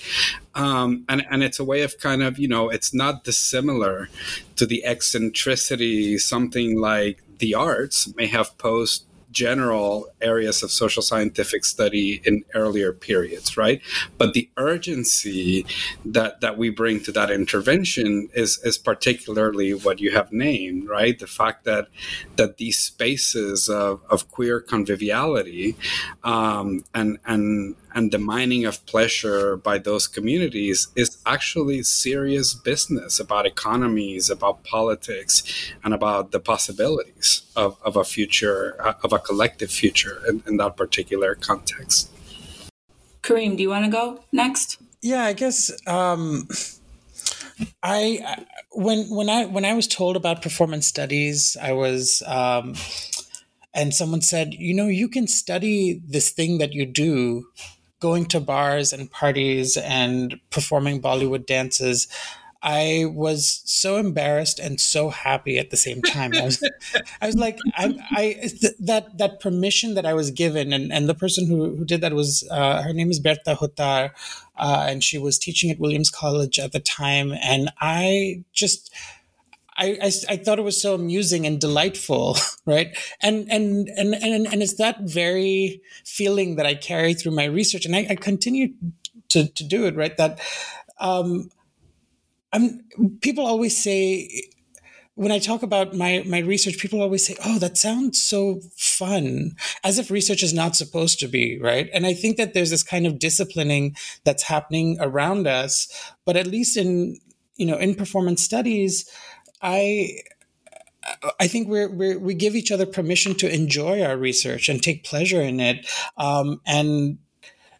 Um, 0.55 1.05
and, 1.07 1.25
and 1.29 1.43
it's 1.43 1.59
a 1.59 1.63
way 1.63 1.81
of 1.83 1.99
kind 1.99 2.23
of, 2.23 2.39
you 2.39 2.47
know, 2.47 2.69
it's 2.69 2.93
not 2.93 3.23
dissimilar 3.23 4.09
to 4.55 4.65
the 4.65 4.83
eccentricity 4.83 6.17
something 6.17 6.79
like 6.79 7.21
the 7.39 7.55
arts 7.55 8.13
may 8.15 8.27
have 8.27 8.57
posed 8.57 9.05
general 9.33 10.07
areas 10.21 10.63
of 10.63 10.71
social 10.71 11.01
scientific 11.01 11.65
study 11.65 12.21
in 12.23 12.45
earlier 12.53 12.93
periods, 12.93 13.57
right? 13.57 13.81
But 14.17 14.33
the 14.33 14.49
urgency 14.57 15.65
that 16.05 16.39
that 16.41 16.57
we 16.57 16.69
bring 16.69 17.01
to 17.01 17.11
that 17.11 17.31
intervention 17.31 18.29
is 18.33 18.59
is 18.63 18.77
particularly 18.77 19.73
what 19.73 19.99
you 19.99 20.11
have 20.11 20.31
named, 20.31 20.87
right? 20.87 21.17
The 21.17 21.27
fact 21.27 21.65
that 21.65 21.87
that 22.35 22.57
these 22.57 22.77
spaces 22.77 23.69
of, 23.69 24.01
of 24.09 24.29
queer 24.31 24.61
conviviality 24.61 25.75
um, 26.23 26.85
and 26.93 27.17
and 27.25 27.75
and 27.93 28.11
the 28.11 28.17
mining 28.17 28.65
of 28.65 28.85
pleasure 28.85 29.55
by 29.57 29.77
those 29.77 30.07
communities 30.07 30.87
is 30.95 31.17
actually 31.25 31.83
serious 31.83 32.53
business 32.53 33.19
about 33.19 33.45
economies, 33.45 34.29
about 34.29 34.63
politics, 34.63 35.43
and 35.83 35.93
about 35.93 36.31
the 36.31 36.39
possibilities 36.39 37.43
of, 37.55 37.77
of 37.83 37.95
a 37.95 38.03
future, 38.03 38.75
of 39.03 39.13
a 39.13 39.19
collective 39.19 39.71
future 39.71 40.21
in, 40.27 40.43
in 40.47 40.57
that 40.57 40.75
particular 40.75 41.35
context. 41.35 42.09
Kareem, 43.21 43.55
do 43.55 43.63
you 43.63 43.69
want 43.69 43.85
to 43.85 43.91
go 43.91 44.23
next? 44.31 44.81
Yeah, 45.01 45.23
I 45.23 45.33
guess 45.33 45.71
um, 45.87 46.47
I 47.81 48.45
when 48.71 49.09
when 49.09 49.29
I 49.29 49.45
when 49.45 49.65
I 49.65 49.73
was 49.73 49.87
told 49.87 50.15
about 50.15 50.41
performance 50.41 50.87
studies, 50.87 51.55
I 51.61 51.73
was 51.73 52.23
um, 52.25 52.75
and 53.73 53.93
someone 53.93 54.21
said, 54.21 54.53
you 54.53 54.73
know, 54.73 54.87
you 54.87 55.07
can 55.07 55.27
study 55.27 56.01
this 56.05 56.29
thing 56.29 56.57
that 56.59 56.73
you 56.73 56.85
do 56.85 57.47
going 58.03 58.25
to 58.25 58.41
bars 58.41 58.91
and 58.91 59.09
parties 59.09 59.77
and 59.77 60.37
performing 60.49 61.01
Bollywood 61.01 61.45
dances, 61.45 62.09
I 62.61 63.05
was 63.07 63.61
so 63.63 63.95
embarrassed 63.95 64.59
and 64.59 64.79
so 64.79 65.09
happy 65.09 65.57
at 65.57 65.69
the 65.69 65.77
same 65.77 66.01
time. 66.01 66.33
I 66.33 66.43
was, 66.43 66.61
I 67.21 67.27
was 67.27 67.37
like, 67.37 67.57
I, 67.77 67.95
I 68.11 68.23
th- 68.61 68.79
that 68.79 69.17
that 69.17 69.39
permission 69.39 69.93
that 69.95 70.05
I 70.05 70.13
was 70.13 70.31
given, 70.31 70.73
and, 70.73 70.91
and 70.91 71.07
the 71.07 71.15
person 71.23 71.47
who, 71.47 71.77
who 71.77 71.85
did 71.85 72.01
that 72.01 72.13
was 72.13 72.45
uh, 72.51 72.81
her 72.81 72.93
name 72.93 73.09
is 73.09 73.21
Berta 73.21 73.55
Jottar, 73.55 74.11
uh, 74.57 74.85
and 74.89 75.01
she 75.01 75.17
was 75.17 75.39
teaching 75.39 75.71
at 75.71 75.79
Williams 75.79 76.09
College 76.09 76.59
at 76.59 76.73
the 76.73 76.81
time, 76.81 77.31
and 77.41 77.71
I 77.79 78.43
just 78.51 78.93
I, 79.77 79.97
I, 80.01 80.11
I, 80.29 80.37
thought 80.37 80.59
it 80.59 80.63
was 80.63 80.81
so 80.81 80.93
amusing 80.95 81.45
and 81.45 81.59
delightful, 81.59 82.37
right? 82.65 82.95
And, 83.21 83.47
and 83.51 83.89
and 83.97 84.13
and 84.13 84.47
and 84.47 84.61
it's 84.61 84.75
that 84.75 85.01
very 85.01 85.81
feeling 86.05 86.55
that 86.57 86.65
I 86.65 86.75
carry 86.75 87.13
through 87.13 87.33
my 87.33 87.45
research, 87.45 87.85
and 87.85 87.95
I, 87.95 88.07
I 88.09 88.15
continue 88.15 88.73
to 89.29 89.47
to 89.47 89.63
do 89.63 89.85
it, 89.85 89.95
right? 89.95 90.15
That 90.17 90.39
um, 90.99 91.49
I'm. 92.51 92.85
People 93.21 93.45
always 93.45 93.75
say 93.75 94.29
when 95.15 95.31
I 95.31 95.39
talk 95.39 95.61
about 95.61 95.95
my 95.95 96.23
my 96.25 96.39
research, 96.39 96.77
people 96.77 97.01
always 97.01 97.25
say, 97.25 97.35
"Oh, 97.45 97.59
that 97.59 97.77
sounds 97.77 98.21
so 98.21 98.61
fun," 98.75 99.55
as 99.83 99.99
if 99.99 100.09
research 100.09 100.41
is 100.41 100.53
not 100.53 100.75
supposed 100.75 101.19
to 101.19 101.27
be, 101.27 101.59
right? 101.59 101.89
And 101.93 102.05
I 102.05 102.13
think 102.13 102.37
that 102.37 102.53
there's 102.53 102.71
this 102.71 102.83
kind 102.83 103.05
of 103.05 103.19
disciplining 103.19 103.95
that's 104.23 104.43
happening 104.43 104.97
around 104.99 105.47
us, 105.47 105.87
but 106.25 106.37
at 106.37 106.47
least 106.47 106.77
in 106.77 107.17
you 107.57 107.65
know 107.65 107.77
in 107.77 107.95
performance 107.95 108.41
studies 108.41 109.09
I 109.63 110.19
I 111.39 111.47
think 111.47 111.67
we 111.67 112.15
we 112.17 112.33
give 112.33 112.55
each 112.55 112.71
other 112.71 112.85
permission 112.85 113.35
to 113.35 113.53
enjoy 113.53 114.03
our 114.03 114.17
research 114.17 114.69
and 114.69 114.81
take 114.81 115.03
pleasure 115.03 115.41
in 115.41 115.59
it, 115.59 115.87
um, 116.17 116.61
and 116.65 117.17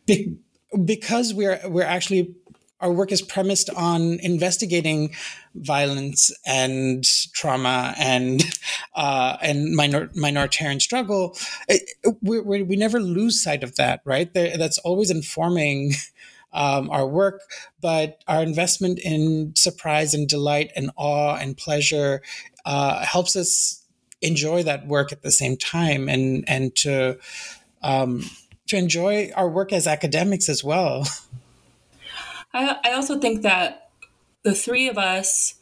be, 0.06 0.38
because 0.86 1.34
we're 1.34 1.60
we're 1.66 1.84
actually 1.84 2.36
our 2.84 2.92
work 2.92 3.14
is 3.14 3.22
premised 3.22 3.70
on 3.70 4.20
investigating 4.20 5.16
violence 5.56 6.32
and 6.46 7.06
trauma 7.34 7.96
and 7.98 8.44
uh, 8.96 9.38
and 9.42 9.74
minor, 9.74 10.08
minoritarian 10.10 10.82
struggle. 10.82 11.38
It, 11.70 11.90
we, 12.22 12.42
we, 12.42 12.76
never 12.76 13.00
lose 13.00 13.42
sight 13.42 13.64
of 13.64 13.78
that, 13.78 14.02
right? 14.04 14.32
That's 14.34 14.80
always 14.80 15.10
informing 15.10 15.94
um, 16.54 16.90
our 16.90 17.08
work, 17.08 17.42
but 17.82 18.24
our 18.28 18.42
investment 18.42 19.00
in 19.00 19.54
surprise 19.56 20.14
and 20.14 20.28
delight 20.28 20.72
and 20.76 20.92
awe 20.96 21.36
and 21.36 21.58
pleasure 21.58 22.22
uh, 22.66 23.04
helps 23.06 23.36
us 23.36 23.84
enjoy 24.22 24.64
that 24.64 24.88
work 24.88 25.12
at 25.12 25.22
the 25.22 25.32
same 25.32 25.58
time 25.58 26.08
and 26.08 26.46
and 26.48 26.76
to 26.76 27.18
um, 27.82 28.24
to 28.68 28.78
enjoy 28.78 29.32
our 29.36 29.50
work 29.50 29.74
as 29.74 29.88
academics 29.88 30.48
as 30.48 30.64
well. 30.64 31.06
I, 32.54 32.78
I 32.86 32.94
also 32.94 33.20
think 33.20 33.42
that 33.42 33.90
the 34.44 34.54
three 34.54 34.88
of 34.88 34.98
us 34.98 35.56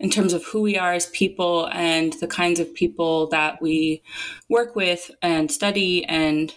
in 0.00 0.10
terms 0.10 0.32
of 0.32 0.44
who 0.44 0.60
we 0.62 0.78
are 0.78 0.92
as 0.92 1.06
people 1.06 1.68
and 1.72 2.12
the 2.14 2.26
kinds 2.26 2.60
of 2.60 2.72
people 2.72 3.26
that 3.28 3.60
we 3.60 4.02
work 4.48 4.76
with 4.76 5.10
and 5.22 5.50
study 5.50 6.04
and 6.04 6.54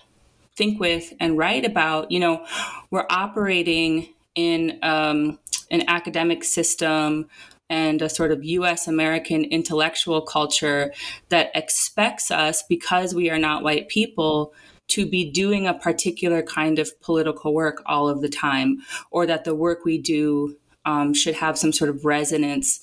think 0.55 0.79
with 0.79 1.13
and 1.19 1.37
write 1.37 1.65
about, 1.65 2.11
you 2.11 2.19
know, 2.19 2.45
we're 2.89 3.05
operating 3.09 4.09
in 4.35 4.79
um, 4.81 5.39
an 5.69 5.83
academic 5.87 6.43
system 6.43 7.27
and 7.69 8.01
a 8.01 8.09
sort 8.09 8.31
of 8.31 8.43
US 8.43 8.87
American 8.87 9.45
intellectual 9.45 10.21
culture 10.21 10.93
that 11.29 11.51
expects 11.55 12.29
us, 12.29 12.63
because 12.67 13.15
we 13.15 13.29
are 13.29 13.39
not 13.39 13.63
white 13.63 13.87
people, 13.87 14.53
to 14.89 15.05
be 15.05 15.31
doing 15.31 15.67
a 15.67 15.73
particular 15.73 16.43
kind 16.43 16.77
of 16.77 16.99
political 17.01 17.53
work 17.53 17.81
all 17.85 18.09
of 18.09 18.21
the 18.21 18.27
time, 18.27 18.79
or 19.09 19.25
that 19.25 19.45
the 19.45 19.55
work 19.55 19.85
we 19.85 19.97
do 19.97 20.57
um, 20.83 21.13
should 21.13 21.35
have 21.35 21.57
some 21.57 21.71
sort 21.71 21.89
of 21.89 22.03
resonance 22.03 22.81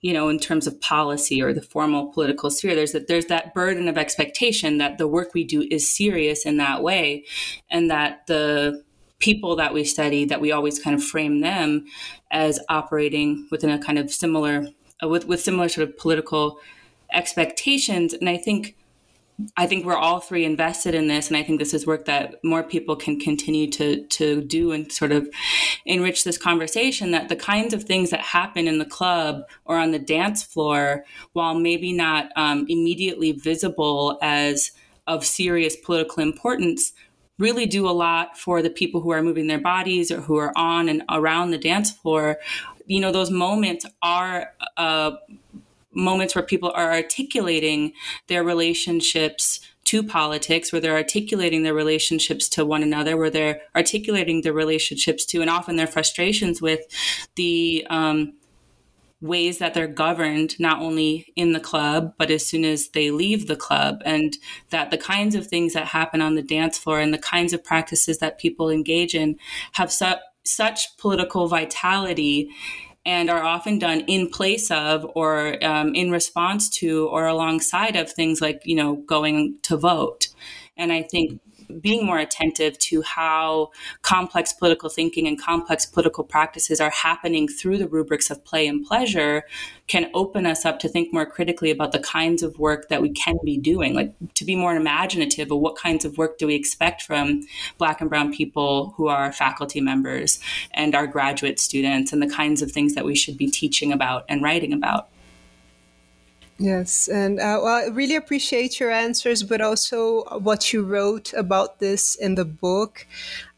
you 0.00 0.14
know, 0.14 0.28
in 0.28 0.38
terms 0.38 0.66
of 0.66 0.80
policy 0.80 1.42
or 1.42 1.52
the 1.52 1.60
formal 1.60 2.06
political 2.06 2.50
sphere, 2.50 2.74
there's 2.74 2.92
that 2.92 3.06
there's 3.06 3.26
that 3.26 3.52
burden 3.52 3.88
of 3.88 3.98
expectation 3.98 4.78
that 4.78 4.98
the 4.98 5.08
work 5.08 5.34
we 5.34 5.44
do 5.44 5.66
is 5.70 5.94
serious 5.94 6.46
in 6.46 6.56
that 6.56 6.82
way, 6.82 7.24
and 7.70 7.90
that 7.90 8.26
the 8.26 8.82
people 9.18 9.56
that 9.56 9.74
we 9.74 9.84
study 9.84 10.24
that 10.24 10.40
we 10.40 10.50
always 10.50 10.78
kind 10.78 10.96
of 10.96 11.04
frame 11.04 11.40
them 11.40 11.84
as 12.30 12.58
operating 12.70 13.46
within 13.50 13.68
a 13.68 13.78
kind 13.78 13.98
of 13.98 14.10
similar 14.10 14.68
uh, 15.02 15.08
with 15.08 15.26
with 15.26 15.40
similar 15.40 15.68
sort 15.68 15.88
of 15.88 15.98
political 15.98 16.58
expectations, 17.12 18.14
and 18.14 18.28
I 18.28 18.38
think 18.38 18.76
I 19.56 19.66
think 19.66 19.84
we're 19.84 19.96
all 19.96 20.20
three 20.20 20.44
invested 20.44 20.94
in 20.94 21.08
this, 21.08 21.28
and 21.28 21.36
I 21.36 21.42
think 21.42 21.58
this 21.58 21.74
is 21.74 21.86
work 21.86 22.04
that 22.06 22.36
more 22.42 22.62
people 22.62 22.96
can 22.96 23.18
continue 23.18 23.70
to 23.72 24.06
to 24.06 24.42
do 24.42 24.72
and 24.72 24.90
sort 24.90 25.12
of 25.12 25.28
enrich 25.86 26.24
this 26.24 26.38
conversation. 26.38 27.10
That 27.10 27.28
the 27.28 27.36
kinds 27.36 27.74
of 27.74 27.84
things 27.84 28.10
that 28.10 28.20
happen 28.20 28.66
in 28.66 28.78
the 28.78 28.84
club 28.84 29.42
or 29.64 29.76
on 29.76 29.92
the 29.92 29.98
dance 29.98 30.42
floor, 30.42 31.04
while 31.32 31.54
maybe 31.54 31.92
not 31.92 32.30
um, 32.36 32.66
immediately 32.68 33.32
visible 33.32 34.18
as 34.22 34.72
of 35.06 35.24
serious 35.24 35.76
political 35.76 36.22
importance, 36.22 36.92
really 37.38 37.66
do 37.66 37.88
a 37.88 37.92
lot 37.92 38.38
for 38.38 38.62
the 38.62 38.70
people 38.70 39.00
who 39.00 39.10
are 39.10 39.22
moving 39.22 39.46
their 39.46 39.60
bodies 39.60 40.10
or 40.10 40.20
who 40.20 40.36
are 40.36 40.52
on 40.56 40.88
and 40.88 41.02
around 41.10 41.50
the 41.50 41.58
dance 41.58 41.90
floor. 41.90 42.38
You 42.86 43.00
know, 43.00 43.12
those 43.12 43.30
moments 43.30 43.86
are. 44.02 44.52
Uh, 44.76 45.12
moments 45.92 46.34
where 46.34 46.44
people 46.44 46.72
are 46.74 46.92
articulating 46.92 47.92
their 48.28 48.44
relationships 48.44 49.60
to 49.84 50.02
politics, 50.02 50.72
where 50.72 50.80
they're 50.80 50.96
articulating 50.96 51.62
their 51.62 51.74
relationships 51.74 52.48
to 52.50 52.64
one 52.64 52.82
another, 52.82 53.16
where 53.16 53.30
they're 53.30 53.60
articulating 53.74 54.42
their 54.42 54.52
relationships 54.52 55.24
to, 55.26 55.40
and 55.40 55.50
often 55.50 55.76
their 55.76 55.86
frustrations 55.86 56.62
with 56.62 56.80
the 57.34 57.86
um, 57.90 58.34
ways 59.20 59.58
that 59.58 59.74
they're 59.74 59.86
governed, 59.86 60.58
not 60.58 60.80
only 60.80 61.32
in 61.36 61.52
the 61.52 61.60
club, 61.60 62.14
but 62.18 62.30
as 62.30 62.46
soon 62.46 62.64
as 62.64 62.88
they 62.90 63.10
leave 63.10 63.46
the 63.46 63.56
club. 63.56 64.00
And 64.04 64.36
that 64.70 64.90
the 64.90 64.98
kinds 64.98 65.34
of 65.34 65.46
things 65.46 65.74
that 65.74 65.86
happen 65.86 66.22
on 66.22 66.36
the 66.36 66.42
dance 66.42 66.78
floor 66.78 67.00
and 67.00 67.12
the 67.12 67.18
kinds 67.18 67.52
of 67.52 67.64
practices 67.64 68.18
that 68.18 68.38
people 68.38 68.70
engage 68.70 69.14
in 69.14 69.38
have 69.72 69.92
su- 69.92 70.14
such 70.44 70.96
political 70.96 71.48
vitality 71.48 72.50
and 73.04 73.30
are 73.30 73.42
often 73.42 73.78
done 73.78 74.00
in 74.00 74.28
place 74.28 74.70
of 74.70 75.10
or 75.14 75.62
um, 75.64 75.94
in 75.94 76.10
response 76.10 76.68
to 76.68 77.08
or 77.08 77.26
alongside 77.26 77.96
of 77.96 78.12
things 78.12 78.40
like 78.40 78.60
you 78.64 78.76
know 78.76 78.96
going 78.96 79.56
to 79.62 79.76
vote. 79.76 80.28
And 80.76 80.92
i 80.92 81.02
think 81.02 81.40
being 81.78 82.04
more 82.04 82.18
attentive 82.18 82.78
to 82.78 83.02
how 83.02 83.70
complex 84.02 84.52
political 84.52 84.88
thinking 84.88 85.26
and 85.26 85.40
complex 85.40 85.86
political 85.86 86.24
practices 86.24 86.80
are 86.80 86.90
happening 86.90 87.48
through 87.48 87.78
the 87.78 87.88
rubrics 87.88 88.30
of 88.30 88.44
play 88.44 88.66
and 88.66 88.84
pleasure 88.84 89.44
can 89.86 90.10
open 90.14 90.46
us 90.46 90.64
up 90.64 90.78
to 90.78 90.88
think 90.88 91.12
more 91.12 91.26
critically 91.26 91.70
about 91.70 91.92
the 91.92 91.98
kinds 91.98 92.42
of 92.42 92.58
work 92.58 92.88
that 92.88 93.02
we 93.02 93.10
can 93.10 93.36
be 93.44 93.58
doing, 93.58 93.94
like 93.94 94.14
to 94.34 94.44
be 94.44 94.54
more 94.54 94.76
imaginative 94.76 95.50
of 95.50 95.58
what 95.58 95.76
kinds 95.76 96.04
of 96.04 96.16
work 96.16 96.38
do 96.38 96.46
we 96.46 96.54
expect 96.54 97.02
from 97.02 97.42
Black 97.76 98.00
and 98.00 98.08
Brown 98.08 98.32
people 98.32 98.94
who 98.96 99.08
are 99.08 99.32
faculty 99.32 99.80
members 99.80 100.38
and 100.72 100.94
our 100.94 101.06
graduate 101.06 101.58
students, 101.58 102.12
and 102.12 102.22
the 102.22 102.28
kinds 102.28 102.62
of 102.62 102.70
things 102.70 102.94
that 102.94 103.04
we 103.04 103.16
should 103.16 103.36
be 103.36 103.50
teaching 103.50 103.92
about 103.92 104.24
and 104.28 104.42
writing 104.42 104.72
about. 104.72 105.08
Yes, 106.62 107.08
and 107.08 107.40
uh, 107.40 107.58
well, 107.62 107.84
I 107.84 107.86
really 107.86 108.16
appreciate 108.16 108.78
your 108.80 108.90
answers, 108.90 109.42
but 109.42 109.62
also 109.62 110.24
what 110.40 110.74
you 110.74 110.82
wrote 110.82 111.32
about 111.32 111.78
this 111.78 112.14
in 112.16 112.34
the 112.34 112.44
book. 112.44 113.06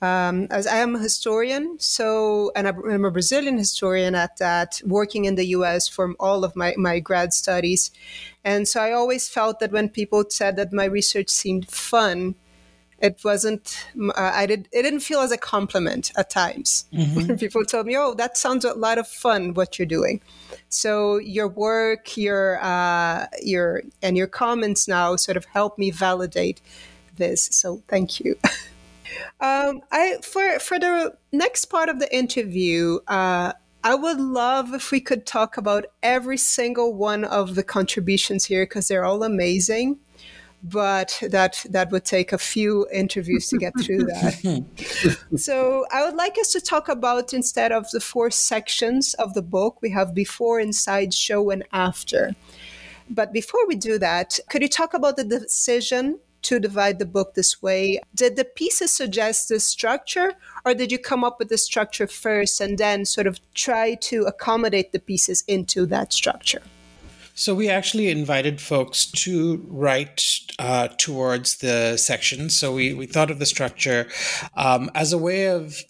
Um, 0.00 0.46
as 0.52 0.68
I 0.68 0.76
am 0.76 0.94
a 0.94 1.00
historian, 1.00 1.78
so 1.80 2.52
and 2.54 2.68
I'm 2.68 3.04
a 3.04 3.10
Brazilian 3.10 3.58
historian 3.58 4.14
at 4.14 4.36
that, 4.36 4.80
working 4.86 5.24
in 5.24 5.34
the 5.34 5.46
U.S. 5.48 5.88
for 5.88 6.14
all 6.20 6.44
of 6.44 6.54
my 6.54 6.74
my 6.78 7.00
grad 7.00 7.32
studies, 7.34 7.90
and 8.44 8.68
so 8.68 8.80
I 8.80 8.92
always 8.92 9.28
felt 9.28 9.58
that 9.58 9.72
when 9.72 9.88
people 9.88 10.24
said 10.28 10.54
that 10.56 10.72
my 10.72 10.84
research 10.84 11.28
seemed 11.28 11.68
fun, 11.68 12.36
it 13.02 13.20
wasn't 13.24 13.84
uh, 14.00 14.12
i 14.34 14.46
did 14.46 14.68
it 14.72 14.82
didn't 14.82 15.00
feel 15.00 15.20
as 15.20 15.32
a 15.32 15.36
compliment 15.36 16.12
at 16.16 16.30
times. 16.30 16.86
Mm-hmm. 16.94 17.34
people 17.44 17.64
told 17.64 17.86
me 17.86 17.96
oh 17.96 18.14
that 18.14 18.38
sounds 18.38 18.64
a 18.64 18.72
lot 18.74 18.96
of 18.96 19.06
fun 19.08 19.54
what 19.54 19.78
you're 19.78 19.86
doing. 19.86 20.22
So 20.68 21.18
your 21.18 21.48
work 21.48 22.16
your 22.16 22.62
uh, 22.62 23.26
your 23.42 23.82
and 24.00 24.16
your 24.16 24.28
comments 24.28 24.88
now 24.88 25.16
sort 25.16 25.36
of 25.36 25.44
help 25.46 25.78
me 25.78 25.90
validate 25.90 26.62
this 27.16 27.48
so 27.50 27.82
thank 27.88 28.20
you. 28.20 28.38
Um, 29.40 29.82
i 29.92 30.16
for 30.22 30.58
for 30.58 30.78
the 30.78 31.14
next 31.32 31.66
part 31.66 31.90
of 31.90 31.98
the 31.98 32.16
interview 32.16 32.98
uh, 33.08 33.52
I 33.84 33.94
would 33.94 34.18
love 34.18 34.72
if 34.72 34.90
we 34.90 35.00
could 35.00 35.26
talk 35.26 35.58
about 35.58 35.84
every 36.02 36.38
single 36.38 36.94
one 36.94 37.24
of 37.24 37.54
the 37.54 37.62
contributions 37.62 38.46
here 38.46 38.64
because 38.64 38.88
they're 38.88 39.04
all 39.04 39.22
amazing 39.22 39.98
but 40.62 41.20
that 41.30 41.64
that 41.70 41.90
would 41.90 42.04
take 42.04 42.32
a 42.32 42.38
few 42.38 42.86
interviews 42.92 43.48
to 43.48 43.58
get 43.58 43.72
through 43.80 44.04
that. 44.04 45.18
so 45.36 45.86
I 45.90 46.04
would 46.04 46.14
like 46.14 46.38
us 46.38 46.52
to 46.52 46.60
talk 46.60 46.88
about 46.88 47.32
instead 47.32 47.72
of 47.72 47.90
the 47.90 48.00
four 48.00 48.30
sections 48.30 49.14
of 49.14 49.34
the 49.34 49.42
book, 49.42 49.78
we 49.82 49.90
have 49.90 50.14
before, 50.14 50.60
inside, 50.60 51.12
show, 51.12 51.50
and 51.50 51.64
after. 51.72 52.34
But 53.10 53.32
before 53.32 53.66
we 53.66 53.74
do 53.74 53.98
that, 53.98 54.38
could 54.48 54.62
you 54.62 54.68
talk 54.68 54.94
about 54.94 55.16
the 55.16 55.24
decision 55.24 56.20
to 56.42 56.58
divide 56.58 56.98
the 56.98 57.06
book 57.06 57.34
this 57.34 57.60
way? 57.60 58.00
Did 58.14 58.36
the 58.36 58.44
pieces 58.44 58.92
suggest 58.92 59.48
this 59.48 59.66
structure, 59.66 60.34
or 60.64 60.74
did 60.74 60.92
you 60.92 60.98
come 60.98 61.24
up 61.24 61.38
with 61.38 61.48
the 61.48 61.58
structure 61.58 62.06
first 62.06 62.60
and 62.60 62.78
then 62.78 63.04
sort 63.04 63.26
of 63.26 63.40
try 63.54 63.94
to 63.94 64.24
accommodate 64.24 64.92
the 64.92 64.98
pieces 65.00 65.42
into 65.46 65.86
that 65.86 66.12
structure? 66.12 66.62
So 67.42 67.56
we 67.56 67.68
actually 67.68 68.08
invited 68.08 68.60
folks 68.60 69.04
to 69.04 69.66
write 69.66 70.22
uh, 70.60 70.86
towards 70.96 71.56
the 71.56 71.96
sections. 71.96 72.56
So 72.56 72.72
we, 72.72 72.94
we 72.94 73.06
thought 73.06 73.32
of 73.32 73.40
the 73.40 73.46
structure 73.46 74.06
um, 74.54 74.92
as 74.94 75.12
a 75.12 75.18
way 75.18 75.48
of 75.48 75.82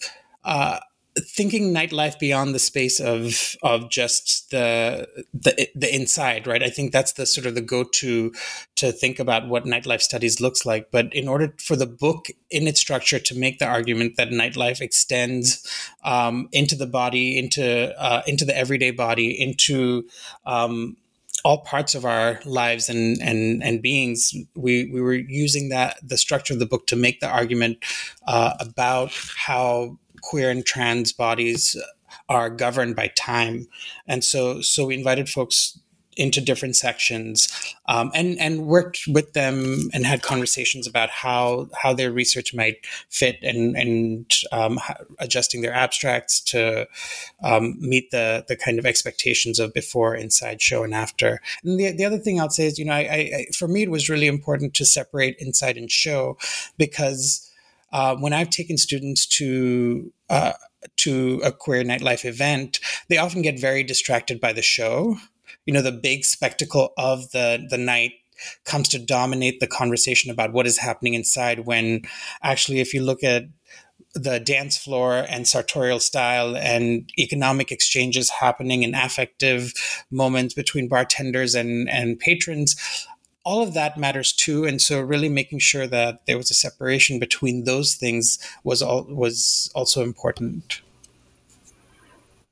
uh, 0.43 0.79
thinking 1.19 1.71
nightlife 1.71 2.17
beyond 2.17 2.55
the 2.55 2.59
space 2.59 2.99
of 2.99 3.55
of 3.61 3.91
just 3.91 4.49
the 4.49 5.07
the 5.31 5.69
the 5.75 5.95
inside 5.95 6.47
right 6.47 6.63
i 6.63 6.69
think 6.69 6.91
that's 6.91 7.13
the 7.13 7.25
sort 7.27 7.45
of 7.45 7.53
the 7.53 7.61
go-to 7.61 8.33
to 8.73 8.91
think 8.91 9.19
about 9.19 9.47
what 9.47 9.63
nightlife 9.63 10.01
studies 10.01 10.41
looks 10.41 10.65
like 10.65 10.89
but 10.89 11.13
in 11.13 11.27
order 11.27 11.53
for 11.59 11.75
the 11.75 11.85
book 11.85 12.29
in 12.49 12.67
its 12.67 12.79
structure 12.79 13.19
to 13.19 13.37
make 13.37 13.59
the 13.59 13.67
argument 13.67 14.15
that 14.17 14.29
nightlife 14.29 14.81
extends 14.81 15.63
um, 16.03 16.49
into 16.51 16.75
the 16.75 16.87
body 16.87 17.37
into 17.37 17.93
uh, 18.01 18.23
into 18.25 18.43
the 18.43 18.57
everyday 18.57 18.89
body 18.89 19.39
into 19.39 20.07
um, 20.47 20.97
all 21.43 21.59
parts 21.59 21.93
of 21.93 22.05
our 22.05 22.39
lives 22.45 22.89
and 22.89 23.21
and 23.21 23.63
and 23.63 23.81
beings. 23.81 24.33
We 24.55 24.89
we 24.91 25.01
were 25.01 25.13
using 25.13 25.69
that 25.69 25.97
the 26.01 26.17
structure 26.17 26.53
of 26.53 26.59
the 26.59 26.65
book 26.65 26.87
to 26.87 26.95
make 26.95 27.19
the 27.19 27.29
argument 27.29 27.83
uh, 28.27 28.53
about 28.59 29.11
how 29.37 29.97
queer 30.21 30.49
and 30.49 30.65
trans 30.65 31.11
bodies 31.11 31.75
are 32.29 32.49
governed 32.49 32.95
by 32.95 33.11
time, 33.15 33.67
and 34.07 34.23
so 34.23 34.61
so 34.61 34.85
we 34.85 34.95
invited 34.95 35.29
folks 35.29 35.79
into 36.17 36.41
different 36.41 36.75
sections 36.75 37.47
um, 37.87 38.11
and 38.13 38.39
and 38.39 38.65
worked 38.65 39.01
with 39.07 39.33
them 39.33 39.89
and 39.93 40.05
had 40.05 40.21
conversations 40.21 40.87
about 40.87 41.09
how 41.09 41.69
how 41.81 41.93
their 41.93 42.11
research 42.11 42.53
might 42.53 42.85
fit 43.09 43.37
and 43.41 43.75
and 43.75 44.33
um, 44.51 44.79
adjusting 45.19 45.61
their 45.61 45.73
abstracts 45.73 46.39
to 46.39 46.87
um, 47.43 47.75
meet 47.79 48.11
the 48.11 48.45
the 48.47 48.55
kind 48.55 48.79
of 48.79 48.85
expectations 48.85 49.59
of 49.59 49.73
before 49.73 50.15
inside 50.15 50.61
show 50.61 50.83
and 50.83 50.93
after. 50.93 51.41
And 51.63 51.79
the, 51.79 51.91
the 51.91 52.05
other 52.05 52.17
thing 52.17 52.39
I'll 52.39 52.49
say 52.49 52.67
is 52.67 52.79
you 52.79 52.85
know 52.85 52.93
I, 52.93 52.99
I, 52.99 53.45
for 53.55 53.67
me 53.67 53.83
it 53.83 53.91
was 53.91 54.09
really 54.09 54.27
important 54.27 54.73
to 54.75 54.85
separate 54.85 55.37
inside 55.39 55.77
and 55.77 55.91
show 55.91 56.37
because 56.77 57.49
uh, 57.91 58.15
when 58.15 58.33
I've 58.33 58.49
taken 58.49 58.77
students 58.77 59.25
to 59.37 60.11
uh, 60.29 60.53
to 60.97 61.41
a 61.43 61.51
queer 61.51 61.83
nightlife 61.83 62.25
event, 62.25 62.79
they 63.07 63.17
often 63.17 63.41
get 63.41 63.59
very 63.59 63.83
distracted 63.83 64.41
by 64.41 64.53
the 64.53 64.61
show 64.61 65.17
you 65.65 65.73
know 65.73 65.81
the 65.81 65.91
big 65.91 66.25
spectacle 66.25 66.93
of 66.97 67.31
the 67.31 67.65
the 67.69 67.77
night 67.77 68.13
comes 68.65 68.89
to 68.89 68.99
dominate 68.99 69.59
the 69.59 69.67
conversation 69.67 70.31
about 70.31 70.51
what 70.51 70.67
is 70.67 70.79
happening 70.79 71.13
inside 71.13 71.61
when 71.65 72.01
actually 72.41 72.79
if 72.79 72.93
you 72.93 73.01
look 73.01 73.23
at 73.23 73.45
the 74.15 74.39
dance 74.39 74.77
floor 74.77 75.25
and 75.27 75.47
sartorial 75.47 75.99
style 75.99 76.55
and 76.55 77.09
economic 77.17 77.71
exchanges 77.71 78.29
happening 78.29 78.83
in 78.83 78.93
affective 78.93 79.73
moments 80.11 80.53
between 80.53 80.87
bartenders 80.87 81.55
and, 81.55 81.89
and 81.89 82.19
patrons 82.19 82.75
all 83.43 83.61
of 83.61 83.73
that 83.73 83.97
matters 83.97 84.31
too. 84.31 84.65
And 84.65 84.81
so 84.81 85.01
really 85.01 85.29
making 85.29 85.59
sure 85.59 85.85
that 85.87 86.25
there 86.25 86.37
was 86.37 86.49
a 86.49 86.53
separation 86.53 87.19
between 87.19 87.65
those 87.65 87.95
things 87.95 88.39
was 88.63 88.81
all 88.81 89.03
was 89.03 89.71
also 89.75 90.01
important. 90.01 90.81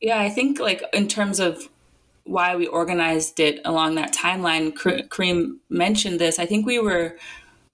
Yeah 0.01 0.19
i 0.19 0.29
think 0.29 0.59
like 0.59 0.83
in 0.93 1.07
terms 1.07 1.39
of 1.39 1.69
why 2.23 2.55
we 2.55 2.67
organized 2.67 3.39
it 3.39 3.59
along 3.65 3.95
that 3.95 4.13
timeline. 4.13 4.73
Kareem 4.73 5.57
mentioned 5.69 6.19
this. 6.19 6.39
I 6.39 6.45
think 6.45 6.65
we 6.65 6.79
were, 6.79 7.17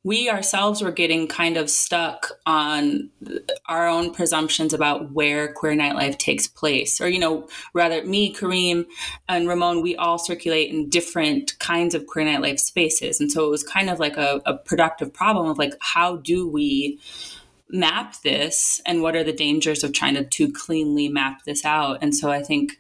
we 0.03 0.29
ourselves 0.29 0.81
were 0.81 0.91
getting 0.91 1.27
kind 1.27 1.57
of 1.57 1.69
stuck 1.69 2.31
on 2.45 3.09
our 3.67 3.87
own 3.87 4.13
presumptions 4.13 4.73
about 4.73 5.11
where 5.11 5.51
queer 5.51 5.73
nightlife 5.73 6.17
takes 6.17 6.47
place. 6.47 7.01
Or, 7.01 7.09
you 7.09 7.19
know, 7.19 7.49
rather, 7.73 8.03
me, 8.05 8.33
Kareem, 8.33 8.85
and 9.27 9.49
Ramon, 9.49 9.81
we 9.81 9.97
all 9.97 10.17
circulate 10.17 10.71
in 10.71 10.89
different 10.89 11.59
kinds 11.59 11.93
of 11.93 12.07
queer 12.07 12.25
nightlife 12.25 12.59
spaces. 12.59 13.19
And 13.19 13.29
so 13.29 13.45
it 13.45 13.49
was 13.49 13.63
kind 13.63 13.89
of 13.89 13.99
like 13.99 14.15
a, 14.15 14.41
a 14.45 14.55
productive 14.55 15.13
problem 15.13 15.49
of 15.49 15.57
like, 15.57 15.73
how 15.81 16.17
do 16.17 16.47
we 16.47 16.99
map 17.69 18.15
this 18.21 18.81
and 18.85 19.01
what 19.01 19.13
are 19.13 19.25
the 19.25 19.33
dangers 19.33 19.83
of 19.83 19.91
trying 19.91 20.15
to 20.15 20.23
too 20.23 20.53
cleanly 20.53 21.09
map 21.09 21.43
this 21.43 21.65
out? 21.65 21.97
And 22.01 22.15
so 22.15 22.31
I 22.31 22.41
think 22.41 22.79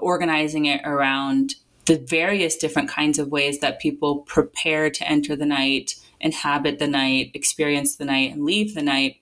organizing 0.00 0.66
it 0.66 0.80
around 0.84 1.54
the 1.86 1.98
various 1.98 2.56
different 2.56 2.88
kinds 2.88 3.18
of 3.18 3.28
ways 3.28 3.60
that 3.60 3.80
people 3.80 4.18
prepare 4.20 4.90
to 4.90 5.08
enter 5.08 5.34
the 5.34 5.46
night, 5.46 5.94
inhabit 6.20 6.78
the 6.78 6.86
night, 6.86 7.30
experience 7.34 7.96
the 7.96 8.04
night, 8.04 8.32
and 8.32 8.44
leave 8.44 8.74
the 8.74 8.82
night. 8.82 9.16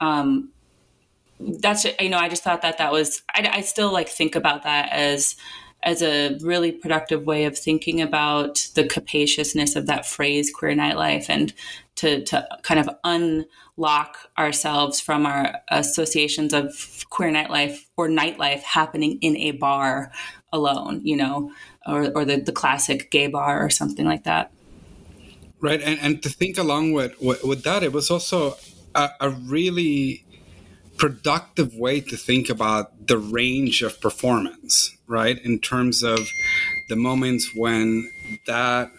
Um, 0.00 0.50
that's 1.40 1.84
you 2.00 2.08
know, 2.08 2.18
I 2.18 2.28
just 2.28 2.44
thought 2.44 2.62
that 2.62 2.78
that 2.78 2.92
was. 2.92 3.22
I, 3.34 3.50
I 3.54 3.60
still 3.62 3.92
like 3.92 4.08
think 4.08 4.36
about 4.36 4.62
that 4.62 4.92
as 4.92 5.36
as 5.84 6.02
a 6.02 6.36
really 6.40 6.72
productive 6.72 7.26
way 7.26 7.44
of 7.44 7.56
thinking 7.56 8.00
about 8.00 8.66
the 8.74 8.84
capaciousness 8.84 9.76
of 9.76 9.86
that 9.86 10.06
phrase 10.06 10.50
queer 10.50 10.72
nightlife 10.72 11.26
and 11.28 11.52
to, 11.96 12.24
to 12.24 12.48
kind 12.62 12.80
of 12.80 12.88
unlock 13.04 14.16
ourselves 14.38 14.98
from 14.98 15.26
our 15.26 15.60
associations 15.68 16.52
of 16.54 17.04
queer 17.10 17.30
nightlife 17.30 17.84
or 17.96 18.08
nightlife 18.08 18.62
happening 18.62 19.18
in 19.20 19.36
a 19.36 19.52
bar 19.52 20.10
alone, 20.52 21.00
you 21.04 21.16
know, 21.16 21.52
or, 21.86 22.10
or 22.14 22.24
the, 22.24 22.38
the 22.38 22.52
classic 22.52 23.10
gay 23.10 23.26
bar 23.26 23.62
or 23.64 23.68
something 23.68 24.06
like 24.06 24.24
that. 24.24 24.50
Right. 25.60 25.80
And, 25.82 26.00
and 26.00 26.22
to 26.22 26.28
think 26.30 26.58
along 26.58 26.92
with, 26.92 27.20
with, 27.20 27.44
with 27.44 27.62
that, 27.64 27.82
it 27.82 27.92
was 27.92 28.10
also 28.10 28.56
a, 28.94 29.10
a 29.20 29.30
really 29.30 30.24
productive 30.96 31.74
way 31.74 32.00
to 32.00 32.16
think 32.16 32.48
about 32.48 33.06
the 33.06 33.18
range 33.18 33.82
of 33.82 34.00
performance, 34.00 34.96
right? 35.06 35.38
In 35.44 35.58
terms 35.58 36.02
of 36.02 36.20
the 36.88 36.96
moments 36.96 37.50
when 37.54 38.10
that 38.46 38.90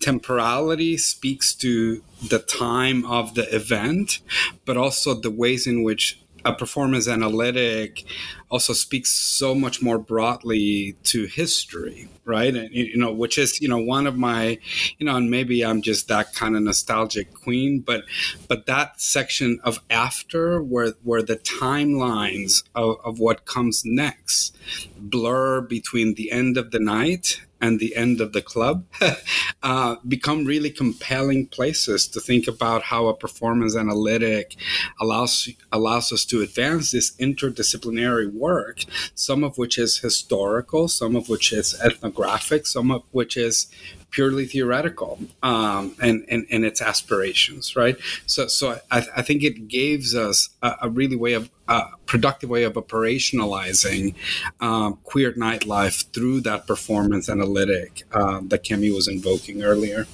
temporality 0.00 0.96
speaks 0.96 1.54
to 1.54 2.02
the 2.28 2.38
time 2.38 3.04
of 3.06 3.34
the 3.34 3.54
event, 3.54 4.20
but 4.64 4.76
also 4.76 5.14
the 5.14 5.30
ways 5.30 5.66
in 5.66 5.82
which 5.82 6.20
a 6.46 6.52
performance 6.52 7.08
analytic 7.08 8.04
also 8.50 8.72
speaks 8.72 9.10
so 9.10 9.54
much 9.54 9.82
more 9.82 9.98
broadly 9.98 10.96
to 11.02 11.24
history, 11.24 12.08
right? 12.24 12.54
And, 12.54 12.72
you 12.72 12.96
know, 12.96 13.12
which 13.12 13.36
is 13.36 13.60
you 13.60 13.68
know 13.68 13.78
one 13.78 14.06
of 14.06 14.16
my, 14.16 14.58
you 14.98 15.06
know, 15.06 15.16
and 15.16 15.30
maybe 15.30 15.64
I'm 15.64 15.82
just 15.82 16.08
that 16.08 16.32
kind 16.32 16.56
of 16.56 16.62
nostalgic 16.62 17.34
queen, 17.34 17.80
but 17.80 18.04
but 18.48 18.66
that 18.66 19.00
section 19.00 19.58
of 19.64 19.80
after 19.90 20.62
where 20.62 20.94
where 21.02 21.22
the 21.22 21.36
timelines 21.36 22.62
of, 22.74 22.98
of 23.04 23.18
what 23.18 23.44
comes 23.44 23.82
next 23.84 24.56
blur 24.96 25.60
between 25.60 26.14
the 26.14 26.30
end 26.30 26.56
of 26.56 26.70
the 26.70 26.80
night 26.80 27.40
and 27.60 27.80
the 27.80 27.96
end 27.96 28.20
of 28.20 28.32
the 28.32 28.42
club 28.42 28.84
uh, 29.62 29.96
become 30.06 30.44
really 30.44 30.70
compelling 30.70 31.46
places 31.46 32.06
to 32.08 32.20
think 32.20 32.46
about 32.46 32.84
how 32.84 33.06
a 33.06 33.16
performance 33.16 33.76
analytic 33.76 34.56
allows 35.00 35.48
allows 35.72 36.12
us 36.12 36.24
to 36.24 36.42
advance 36.42 36.90
this 36.90 37.16
interdisciplinary 37.16 38.32
work, 38.32 38.84
some 39.14 39.42
of 39.42 39.58
which 39.58 39.78
is 39.78 39.98
historical, 39.98 40.88
some 40.88 41.16
of 41.16 41.28
which 41.28 41.52
is 41.52 41.78
ethnographic, 41.80 42.66
some 42.66 42.90
of 42.90 43.02
which 43.10 43.36
is 43.36 43.68
purely 44.10 44.46
theoretical 44.46 45.18
um, 45.42 45.94
and, 46.00 46.24
and, 46.28 46.46
and 46.50 46.64
its 46.64 46.80
aspirations, 46.80 47.76
right? 47.76 47.96
So, 48.26 48.46
so 48.46 48.80
I, 48.90 49.04
I 49.16 49.22
think 49.22 49.42
it 49.42 49.68
gives 49.68 50.14
us 50.14 50.48
a, 50.62 50.74
a 50.82 50.88
really 50.88 51.16
way 51.16 51.34
of 51.34 51.50
a 51.68 51.84
productive 52.06 52.48
way 52.48 52.62
of 52.62 52.74
operationalizing 52.74 54.14
um, 54.60 54.98
queer 55.04 55.32
nightlife 55.32 56.06
through 56.12 56.40
that 56.42 56.66
performance 56.66 57.28
analytic 57.28 58.04
uh, 58.12 58.40
that 58.44 58.62
Kemi 58.62 58.94
was 58.94 59.08
invoking 59.08 59.62
earlier. 59.62 60.06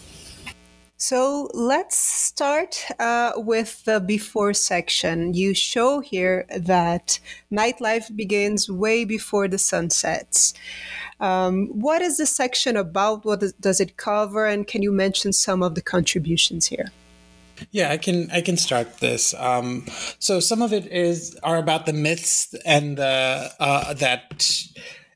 So 1.03 1.51
let's 1.53 1.99
start 1.99 2.87
uh, 3.01 3.33
with 3.35 3.85
the 3.87 3.99
before 3.99 4.55
section. 4.55 5.35
You 5.35 5.53
show 5.53 5.99
here 5.99 6.47
that 6.57 7.19
nightlife 7.51 8.15
begins 8.15 8.71
way 8.71 9.05
before 9.05 9.49
the 9.49 9.59
sun 9.59 9.91
sets. 9.91 10.55
Um, 11.19 11.67
what 11.73 12.03
is 12.03 12.19
the 12.19 12.27
section 12.27 12.77
about? 12.77 13.25
What 13.25 13.43
does 13.61 13.81
it 13.81 13.97
cover? 13.97 14.47
And 14.47 14.65
can 14.65 14.81
you 14.81 14.93
mention 14.93 15.33
some 15.33 15.61
of 15.61 15.75
the 15.75 15.83
contributions 15.83 16.69
here? 16.69 16.93
Yeah, 17.73 17.91
I 17.91 17.97
can 17.97 18.31
I 18.31 18.41
can 18.41 18.57
start 18.57 18.99
this. 18.99 19.35
Um, 19.35 19.87
so 20.21 20.39
some 20.39 20.63
of 20.63 20.73
it 20.73 20.87
is 20.87 21.37
are 21.43 21.59
about 21.59 21.87
the 21.87 21.93
myths 21.93 22.55
and 22.65 22.97
the 22.97 23.51
uh, 23.59 23.95
that 23.95 24.55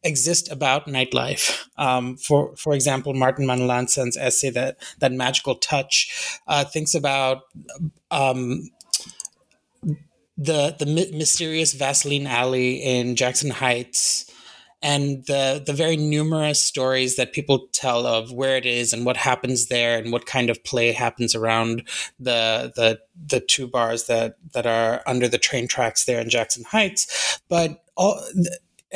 exist 0.07 0.51
about 0.51 0.87
nightlife. 0.87 1.67
Um, 1.77 2.17
for 2.17 2.57
for 2.57 2.75
example, 2.75 3.13
Martin 3.15 3.47
Manalansan's 3.47 4.17
essay 4.17 4.51
that 4.51 4.79
that 5.01 5.13
magical 5.13 5.57
touch 5.57 6.41
uh, 6.47 6.65
thinks 6.65 6.95
about 6.95 7.43
um, 8.11 8.71
the 10.39 10.77
the 10.79 10.87
mysterious 11.13 11.73
Vaseline 11.73 12.27
Alley 12.27 12.77
in 12.77 13.17
Jackson 13.17 13.51
Heights 13.51 14.31
and 14.83 15.25
the 15.27 15.63
the 15.65 15.73
very 15.73 15.97
numerous 15.97 16.63
stories 16.63 17.17
that 17.17 17.33
people 17.33 17.69
tell 17.73 18.07
of 18.07 18.31
where 18.31 18.57
it 18.57 18.67
is 18.67 18.93
and 18.93 19.07
what 19.07 19.17
happens 19.17 19.67
there 19.69 19.99
and 19.99 20.13
what 20.13 20.27
kind 20.27 20.51
of 20.51 20.63
play 20.65 20.93
happens 20.93 21.35
around 21.35 21.83
the 22.21 22.73
the 22.77 22.99
the 23.27 23.41
two 23.41 23.67
bars 23.67 24.05
that 24.05 24.37
that 24.53 24.67
are 24.67 25.03
under 25.07 25.29
the 25.29 25.39
train 25.39 25.67
tracks 25.67 26.05
there 26.05 26.21
in 26.21 26.29
Jackson 26.29 26.65
Heights 26.65 27.41
but 27.49 27.83
all 27.97 28.23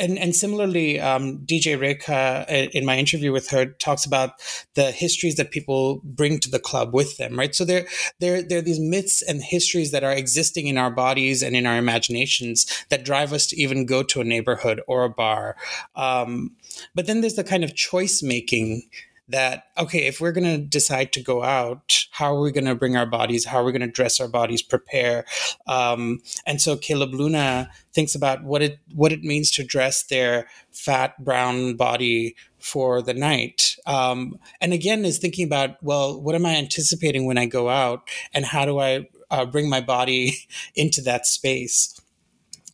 and 0.01 0.17
and 0.17 0.35
similarly, 0.35 0.99
um, 0.99 1.39
DJ 1.45 1.77
Rekha, 1.77 2.47
in 2.71 2.85
my 2.85 2.97
interview 2.97 3.31
with 3.31 3.49
her, 3.49 3.65
talks 3.65 4.05
about 4.05 4.31
the 4.73 4.91
histories 4.91 5.35
that 5.35 5.51
people 5.51 6.01
bring 6.03 6.39
to 6.39 6.49
the 6.49 6.59
club 6.59 6.93
with 6.93 7.17
them, 7.17 7.37
right? 7.37 7.53
So 7.53 7.63
there, 7.63 7.87
there, 8.19 8.41
there 8.41 8.57
are 8.57 8.63
these 8.63 8.79
myths 8.79 9.21
and 9.21 9.43
histories 9.43 9.91
that 9.91 10.03
are 10.03 10.11
existing 10.11 10.67
in 10.67 10.77
our 10.77 10.89
bodies 10.89 11.43
and 11.43 11.55
in 11.55 11.65
our 11.65 11.77
imaginations 11.77 12.65
that 12.89 13.05
drive 13.05 13.31
us 13.31 13.45
to 13.47 13.61
even 13.61 13.85
go 13.85 14.01
to 14.03 14.21
a 14.21 14.25
neighborhood 14.25 14.81
or 14.87 15.03
a 15.03 15.09
bar. 15.09 15.55
Um, 15.95 16.55
but 16.95 17.05
then 17.05 17.21
there's 17.21 17.35
the 17.35 17.43
kind 17.43 17.63
of 17.63 17.75
choice 17.75 18.23
making 18.23 18.89
that 19.31 19.65
okay 19.77 20.07
if 20.07 20.21
we're 20.21 20.31
going 20.31 20.43
to 20.43 20.57
decide 20.57 21.11
to 21.13 21.21
go 21.21 21.43
out 21.43 22.01
how 22.11 22.35
are 22.35 22.41
we 22.41 22.51
going 22.51 22.65
to 22.65 22.75
bring 22.75 22.95
our 22.95 23.05
bodies? 23.05 23.45
How 23.45 23.61
are 23.61 23.63
we 23.63 23.71
going 23.71 23.81
to 23.81 23.87
dress 23.87 24.19
our 24.19 24.27
bodies 24.27 24.61
prepare? 24.61 25.25
Um, 25.65 26.19
and 26.45 26.61
so 26.61 26.75
caleb 26.75 27.13
luna 27.13 27.71
thinks 27.93 28.13
about 28.13 28.43
what 28.43 28.61
it 28.61 28.79
what 28.93 29.11
it 29.11 29.23
means 29.23 29.49
to 29.51 29.63
dress 29.63 30.03
their 30.03 30.47
fat 30.71 31.23
brown 31.23 31.75
body 31.75 32.35
for 32.59 33.01
the 33.01 33.13
night. 33.13 33.75
Um, 33.87 34.37
and 34.59 34.73
again 34.73 35.05
is 35.05 35.17
thinking 35.17 35.45
about 35.45 35.81
well 35.81 36.21
what 36.21 36.35
am 36.35 36.45
i 36.45 36.55
anticipating 36.55 37.25
when 37.25 37.37
i 37.37 37.45
go 37.45 37.69
out 37.69 38.07
and 38.33 38.45
how 38.45 38.65
do 38.65 38.79
i 38.79 39.07
uh, 39.31 39.45
bring 39.45 39.69
my 39.69 39.81
body 39.81 40.33
into 40.75 41.01
that 41.01 41.25
space? 41.25 41.99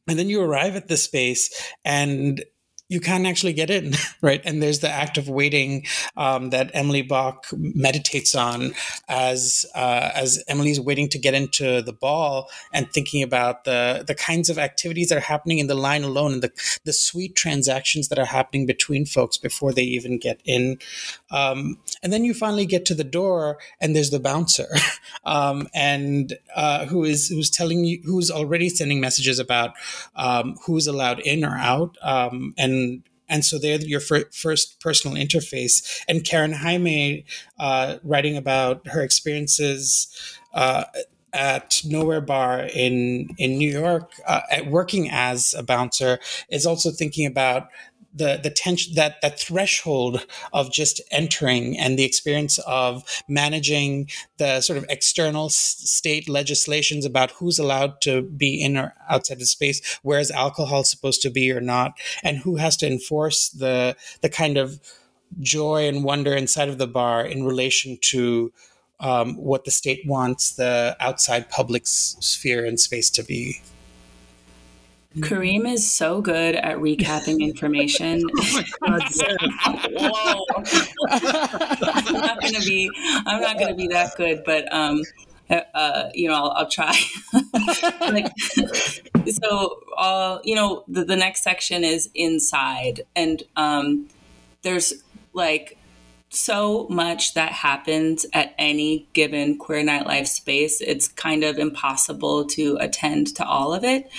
And 0.09 0.17
then 0.17 0.29
you 0.29 0.41
arrive 0.41 0.75
at 0.75 0.87
the 0.87 0.97
space 0.97 1.73
and 1.85 2.43
you 2.89 3.01
can't 3.01 3.25
actually 3.25 3.53
get 3.53 3.69
in, 3.69 3.93
right? 4.21 4.41
And 4.45 4.61
there's 4.63 4.79
the 4.79 4.89
act 4.89 5.17
of 5.17 5.27
waiting 5.27 5.85
um, 6.15 6.51
that 6.51 6.71
Emily 6.73 7.01
Bach 7.01 7.47
meditates 7.53 8.33
on 8.33 8.73
as 9.09 9.65
uh, 9.75 10.11
as 10.15 10.43
Emily's 10.47 10.79
waiting 10.79 11.09
to 11.09 11.19
get 11.19 11.33
into 11.33 11.81
the 11.81 11.93
ball 11.93 12.49
and 12.71 12.91
thinking 12.91 13.23
about 13.23 13.65
the 13.65 14.03
the 14.07 14.15
kinds 14.15 14.49
of 14.49 14.57
activities 14.57 15.09
that 15.09 15.17
are 15.17 15.21
happening 15.21 15.59
in 15.59 15.67
the 15.67 15.75
line 15.75 16.03
alone 16.03 16.33
and 16.33 16.41
the 16.41 16.51
the 16.85 16.93
sweet 16.93 17.35
transactions 17.35 18.07
that 18.07 18.19
are 18.19 18.25
happening 18.25 18.65
between 18.65 19.05
folks 19.05 19.37
before 19.37 19.73
they 19.73 19.83
even 19.83 20.17
get 20.17 20.39
in. 20.45 20.79
Um, 21.29 21.79
and 22.01 22.13
then 22.13 22.23
you 22.23 22.33
finally 22.33 22.65
get 22.65 22.85
to 22.85 22.95
the 22.95 23.03
door 23.03 23.57
and 23.81 23.95
there's 23.95 24.11
the 24.11 24.19
bouncer, 24.19 24.69
um, 25.25 25.67
and 25.73 26.37
uh, 26.55 26.85
who 26.85 27.03
is 27.03 27.27
who's 27.27 27.49
telling 27.49 27.83
you 27.83 28.01
who's 28.05 28.31
already 28.31 28.69
sending 28.69 29.01
messages 29.01 29.39
about 29.39 29.71
um, 30.15 30.55
who's 30.65 30.87
allowed 30.87 31.19
in 31.19 31.43
or 31.43 31.57
out 31.57 31.97
um, 32.01 32.53
and 32.57 32.76
and 32.77 33.03
and 33.29 33.43
so 33.43 33.59
they're 33.59 33.79
your 33.81 33.99
fir- 33.99 34.29
first 34.31 34.79
personal 34.79 35.17
interface. 35.17 36.01
And 36.07 36.23
Karen 36.23 36.53
Jaime, 36.53 37.25
uh, 37.59 37.97
writing 38.03 38.37
about 38.37 38.87
her 38.87 39.01
experiences 39.01 40.07
uh, 40.53 40.85
at 41.33 41.81
Nowhere 41.85 42.21
Bar 42.21 42.69
in 42.73 43.29
in 43.37 43.57
New 43.57 43.69
York, 43.69 44.13
uh, 44.25 44.41
at 44.49 44.67
working 44.67 45.09
as 45.11 45.53
a 45.53 45.63
bouncer, 45.63 46.19
is 46.49 46.65
also 46.65 46.89
thinking 46.91 47.25
about 47.25 47.67
the 48.17 48.39
the 48.41 48.49
tension 48.49 48.95
that 48.95 49.21
that 49.21 49.39
threshold 49.39 50.25
of 50.53 50.71
just 50.71 51.01
entering 51.11 51.77
and 51.77 51.97
the 51.97 52.03
experience 52.03 52.57
of 52.59 53.03
managing 53.27 54.09
the 54.37 54.61
sort 54.61 54.77
of 54.77 54.85
external 54.89 55.49
state 55.49 56.27
legislations 56.27 57.05
about 57.05 57.31
who's 57.31 57.59
allowed 57.59 58.01
to 58.01 58.21
be 58.21 58.61
in 58.61 58.77
or 58.77 58.93
outside 59.09 59.39
the 59.39 59.45
space, 59.45 59.99
where 60.03 60.19
is 60.19 60.31
alcohol 60.31 60.83
supposed 60.83 61.21
to 61.21 61.29
be 61.29 61.51
or 61.51 61.61
not, 61.61 61.93
and 62.23 62.37
who 62.39 62.55
has 62.57 62.77
to 62.77 62.87
enforce 62.87 63.49
the 63.49 63.95
the 64.21 64.29
kind 64.29 64.57
of 64.57 64.79
joy 65.39 65.87
and 65.87 66.03
wonder 66.03 66.33
inside 66.33 66.69
of 66.69 66.77
the 66.77 66.87
bar 66.87 67.25
in 67.25 67.43
relation 67.43 67.97
to 68.01 68.51
um, 68.99 69.35
what 69.35 69.65
the 69.65 69.71
state 69.71 70.01
wants 70.05 70.53
the 70.53 70.95
outside 70.99 71.49
public 71.49 71.83
sphere 71.85 72.65
and 72.65 72.79
space 72.79 73.09
to 73.11 73.23
be. 73.23 73.61
Kareem 75.15 75.67
is 75.71 75.89
so 75.89 76.21
good 76.21 76.55
at 76.55 76.77
recapping 76.77 77.39
information. 77.39 78.21
oh 78.87 80.45
God. 80.49 80.67
I'm 81.09 82.13
not 82.13 82.41
gonna 82.41 82.59
be 82.59 82.91
I'm 83.25 83.41
not 83.41 83.57
gonna 83.57 83.75
be 83.75 83.87
that 83.87 84.11
good, 84.15 84.43
but 84.45 84.71
um 84.71 85.01
uh, 85.49 85.61
uh 85.73 86.09
you 86.13 86.27
know, 86.27 86.35
I'll, 86.35 86.51
I'll 86.51 86.69
try. 86.69 86.95
like, 88.01 88.31
so, 89.27 89.79
uh, 89.97 90.39
you 90.43 90.55
know, 90.55 90.83
the, 90.87 91.05
the 91.05 91.15
next 91.15 91.43
section 91.43 91.83
is 91.83 92.09
inside, 92.13 93.01
and 93.15 93.43
um, 93.55 94.07
there's 94.61 94.93
like 95.33 95.76
so 96.29 96.87
much 96.89 97.33
that 97.35 97.51
happens 97.51 98.25
at 98.33 98.53
any 98.57 99.07
given 99.13 99.57
queer 99.57 99.83
nightlife 99.83 100.27
space. 100.27 100.81
It's 100.81 101.07
kind 101.07 101.43
of 101.43 101.57
impossible 101.57 102.45
to 102.47 102.77
attend 102.79 103.35
to 103.37 103.45
all 103.45 103.73
of 103.73 103.83
it. 103.83 104.09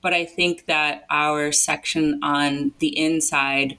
But 0.00 0.12
I 0.12 0.24
think 0.24 0.66
that 0.66 1.04
our 1.08 1.52
section 1.52 2.18
on 2.22 2.72
the 2.80 2.98
inside 2.98 3.78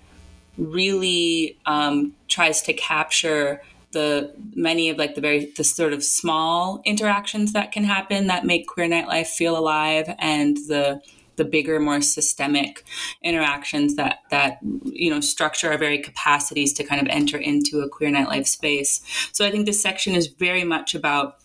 really 0.57 1.57
um, 1.65 2.13
tries 2.27 2.61
to 2.63 2.73
capture 2.73 3.61
the 3.91 4.33
many 4.55 4.89
of 4.89 4.97
like 4.97 5.15
the 5.15 5.21
very 5.21 5.51
the 5.55 5.63
sort 5.63 5.93
of 5.93 6.03
small 6.03 6.81
interactions 6.83 7.53
that 7.53 7.71
can 7.71 7.83
happen 7.83 8.27
that 8.27 8.43
make 8.43 8.67
queer 8.67 8.87
nightlife 8.87 9.27
feel 9.27 9.55
alive 9.57 10.13
and 10.17 10.57
the 10.67 10.99
the 11.35 11.45
bigger 11.45 11.79
more 11.79 12.01
systemic 12.01 12.83
interactions 13.21 13.95
that 13.95 14.19
that 14.29 14.59
you 14.85 15.09
know 15.09 15.19
structure 15.19 15.71
our 15.71 15.77
very 15.77 15.97
capacities 15.97 16.73
to 16.73 16.83
kind 16.83 17.01
of 17.01 17.07
enter 17.09 17.37
into 17.37 17.81
a 17.81 17.89
queer 17.89 18.09
nightlife 18.09 18.47
space. 18.47 19.01
So 19.31 19.45
i 19.45 19.51
think 19.51 19.65
this 19.65 19.81
section 19.81 20.15
is 20.15 20.27
very 20.27 20.63
much 20.63 20.95
about 20.95 21.39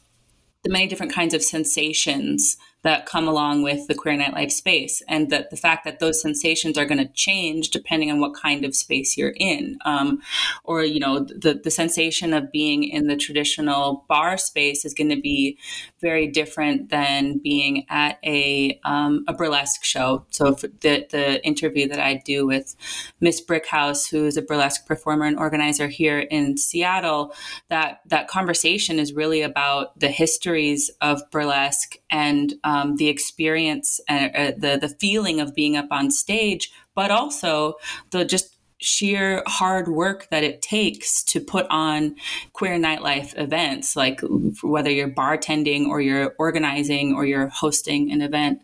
the 0.64 0.70
many 0.70 0.86
different 0.86 1.12
kinds 1.12 1.34
of 1.34 1.42
sensations 1.42 2.56
that 2.82 3.06
come 3.06 3.26
along 3.26 3.62
with 3.62 3.86
the 3.88 3.94
queer 3.94 4.16
nightlife 4.16 4.52
space 4.52 5.02
and 5.08 5.30
that 5.30 5.50
the 5.50 5.56
fact 5.56 5.84
that 5.84 5.98
those 5.98 6.20
sensations 6.20 6.78
are 6.78 6.84
going 6.84 7.04
to 7.04 7.12
change 7.12 7.70
depending 7.70 8.10
on 8.10 8.20
what 8.20 8.34
kind 8.34 8.64
of 8.64 8.74
space 8.74 9.16
you're 9.16 9.34
in. 9.36 9.78
Um, 9.84 10.20
or 10.64 10.84
you 10.84 11.00
know 11.00 11.20
the, 11.20 11.60
the 11.62 11.70
sensation 11.70 12.32
of 12.32 12.52
being 12.52 12.84
in 12.84 13.06
the 13.08 13.16
traditional 13.16 14.04
bar 14.08 14.38
space 14.38 14.84
is 14.84 14.94
going 14.94 15.10
to 15.10 15.20
be 15.20 15.58
very 16.00 16.26
different 16.26 16.90
than 16.90 17.38
being 17.38 17.86
at 17.88 18.18
a, 18.24 18.78
um, 18.84 19.24
a 19.28 19.32
burlesque 19.32 19.84
show. 19.84 20.24
So 20.30 20.52
the, 20.52 21.06
the 21.10 21.44
interview 21.44 21.88
that 21.88 22.00
i 22.00 22.14
do 22.24 22.46
with 22.46 22.76
miss 23.20 23.44
brickhouse 23.44 24.10
who's 24.10 24.36
a 24.36 24.42
burlesque 24.42 24.86
performer 24.86 25.24
and 25.24 25.38
organizer 25.38 25.88
here 25.88 26.18
in 26.18 26.56
seattle 26.56 27.34
that 27.68 28.00
that 28.06 28.28
conversation 28.28 28.98
is 28.98 29.12
really 29.12 29.42
about 29.42 29.98
the 29.98 30.08
histories 30.08 30.90
of 31.00 31.22
burlesque 31.30 31.98
and 32.10 32.54
um, 32.64 32.96
the 32.96 33.08
experience, 33.08 34.00
and 34.08 34.34
uh, 34.34 34.52
the 34.56 34.78
the 34.78 34.88
feeling 34.88 35.40
of 35.40 35.54
being 35.54 35.76
up 35.76 35.88
on 35.90 36.10
stage, 36.10 36.70
but 36.94 37.10
also 37.10 37.74
the 38.10 38.24
just 38.24 38.57
sheer 38.80 39.42
hard 39.46 39.88
work 39.88 40.28
that 40.30 40.44
it 40.44 40.62
takes 40.62 41.22
to 41.24 41.40
put 41.40 41.66
on 41.68 42.14
queer 42.52 42.76
nightlife 42.76 43.36
events, 43.36 43.96
like 43.96 44.20
whether 44.62 44.90
you're 44.90 45.10
bartending 45.10 45.86
or 45.86 46.00
you're 46.00 46.34
organizing 46.38 47.14
or 47.14 47.26
you're 47.26 47.48
hosting 47.48 48.12
an 48.12 48.22
event. 48.22 48.62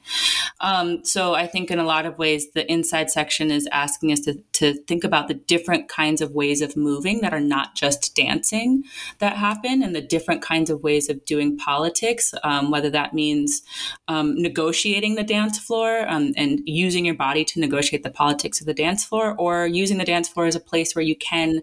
Um, 0.61 1.05
so 1.05 1.35
I 1.35 1.46
think 1.46 1.70
in 1.70 1.79
a 1.79 1.85
lot 1.85 2.07
of 2.07 2.16
ways, 2.18 2.53
the 2.53 2.70
inside 2.70 3.11
section 3.11 3.50
is 3.50 3.68
asking 3.72 4.12
us 4.12 4.20
to, 4.20 4.35
to 4.53 4.74
think 4.74 5.03
about 5.03 5.29
the 5.29 5.35
different 5.35 5.88
kinds 5.88 6.20
of 6.20 6.33
ways 6.33 6.62
of 6.62 6.77
moving 6.77 7.20
that 7.20 7.35
are 7.35 7.40
not 7.40 7.74
just 7.74 8.14
dancing 8.14 8.85
that 9.18 9.37
happen 9.37 9.83
and 9.83 9.94
the 9.94 10.00
different 10.00 10.42
kinds 10.42 10.70
of 10.70 10.83
ways 10.83 11.09
of 11.09 11.24
doing 11.24 11.57
politics, 11.57 12.35
um, 12.44 12.70
whether 12.70 12.90
that 12.90 13.14
means 13.14 13.62
um, 14.09 14.40
negotiating 14.40 15.16
the 15.16 15.24
dance 15.24 15.59
floor 15.59 16.09
um, 16.09 16.33
and 16.37 16.61
using 16.64 17.05
your 17.05 17.14
body 17.14 17.44
to 17.44 17.61
negotiate 17.61 18.03
the 18.03 18.11
politics 18.11 18.61
of 18.61 18.66
the 18.66 18.74
dance 18.74 19.05
floor 19.05 19.35
or 19.38 19.66
using 19.66 19.98
the 19.98 20.04
the 20.05 20.12
dance 20.12 20.29
floor 20.29 20.47
is 20.47 20.55
a 20.57 20.61
place 20.61 20.95
where 20.95 21.05
you 21.05 21.17
can 21.17 21.62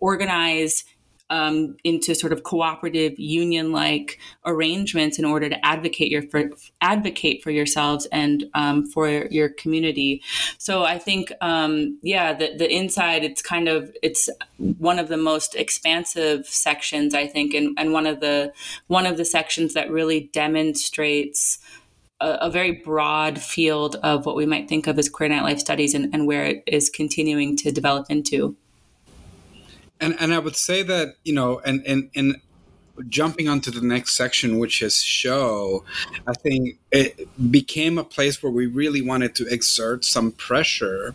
organize 0.00 0.84
um, 1.28 1.76
into 1.82 2.14
sort 2.14 2.32
of 2.32 2.44
cooperative 2.44 3.18
union 3.18 3.72
like 3.72 4.20
arrangements 4.44 5.18
in 5.18 5.24
order 5.24 5.48
to 5.48 5.66
advocate 5.66 6.08
your 6.08 6.22
for, 6.22 6.50
advocate 6.80 7.42
for 7.42 7.50
yourselves 7.50 8.06
and 8.12 8.44
um, 8.54 8.86
for 8.86 9.08
your 9.08 9.48
community. 9.48 10.22
So 10.58 10.84
I 10.84 10.98
think 10.98 11.32
um, 11.40 11.98
yeah, 12.02 12.32
the, 12.32 12.54
the 12.56 12.72
inside 12.72 13.24
it's 13.24 13.42
kind 13.42 13.66
of 13.68 13.94
it's 14.02 14.28
one 14.78 15.00
of 15.00 15.08
the 15.08 15.16
most 15.16 15.56
expansive 15.56 16.46
sections 16.46 17.12
I 17.12 17.26
think, 17.26 17.54
and, 17.54 17.76
and 17.76 17.92
one 17.92 18.06
of 18.06 18.20
the 18.20 18.52
one 18.86 19.06
of 19.06 19.16
the 19.16 19.24
sections 19.24 19.74
that 19.74 19.90
really 19.90 20.30
demonstrates 20.32 21.58
a, 22.20 22.28
a, 22.42 22.50
very 22.50 22.72
broad 22.72 23.40
field 23.40 23.96
of 23.96 24.26
what 24.26 24.36
we 24.36 24.46
might 24.46 24.68
think 24.68 24.86
of 24.86 24.98
as 24.98 25.08
queer 25.08 25.28
nightlife 25.28 25.58
studies 25.58 25.94
and, 25.94 26.12
and 26.14 26.26
where 26.26 26.44
it 26.44 26.62
is 26.66 26.88
continuing 26.88 27.56
to 27.56 27.70
develop 27.70 28.06
into. 28.10 28.56
And 30.00 30.16
and 30.20 30.32
I 30.32 30.38
would 30.38 30.56
say 30.56 30.82
that 30.82 31.16
you 31.24 31.32
know, 31.32 31.60
and 31.60 31.82
and 31.86 32.10
and 32.14 32.36
jumping 33.08 33.48
onto 33.48 33.70
the 33.70 33.80
next 33.80 34.16
section, 34.16 34.58
which 34.58 34.82
is 34.82 35.02
show, 35.02 35.84
I 36.26 36.32
think 36.32 36.78
it 36.90 37.28
became 37.50 37.98
a 37.98 38.04
place 38.04 38.42
where 38.42 38.52
we 38.52 38.66
really 38.66 39.02
wanted 39.02 39.34
to 39.36 39.46
exert 39.46 40.04
some 40.04 40.32
pressure 40.32 41.14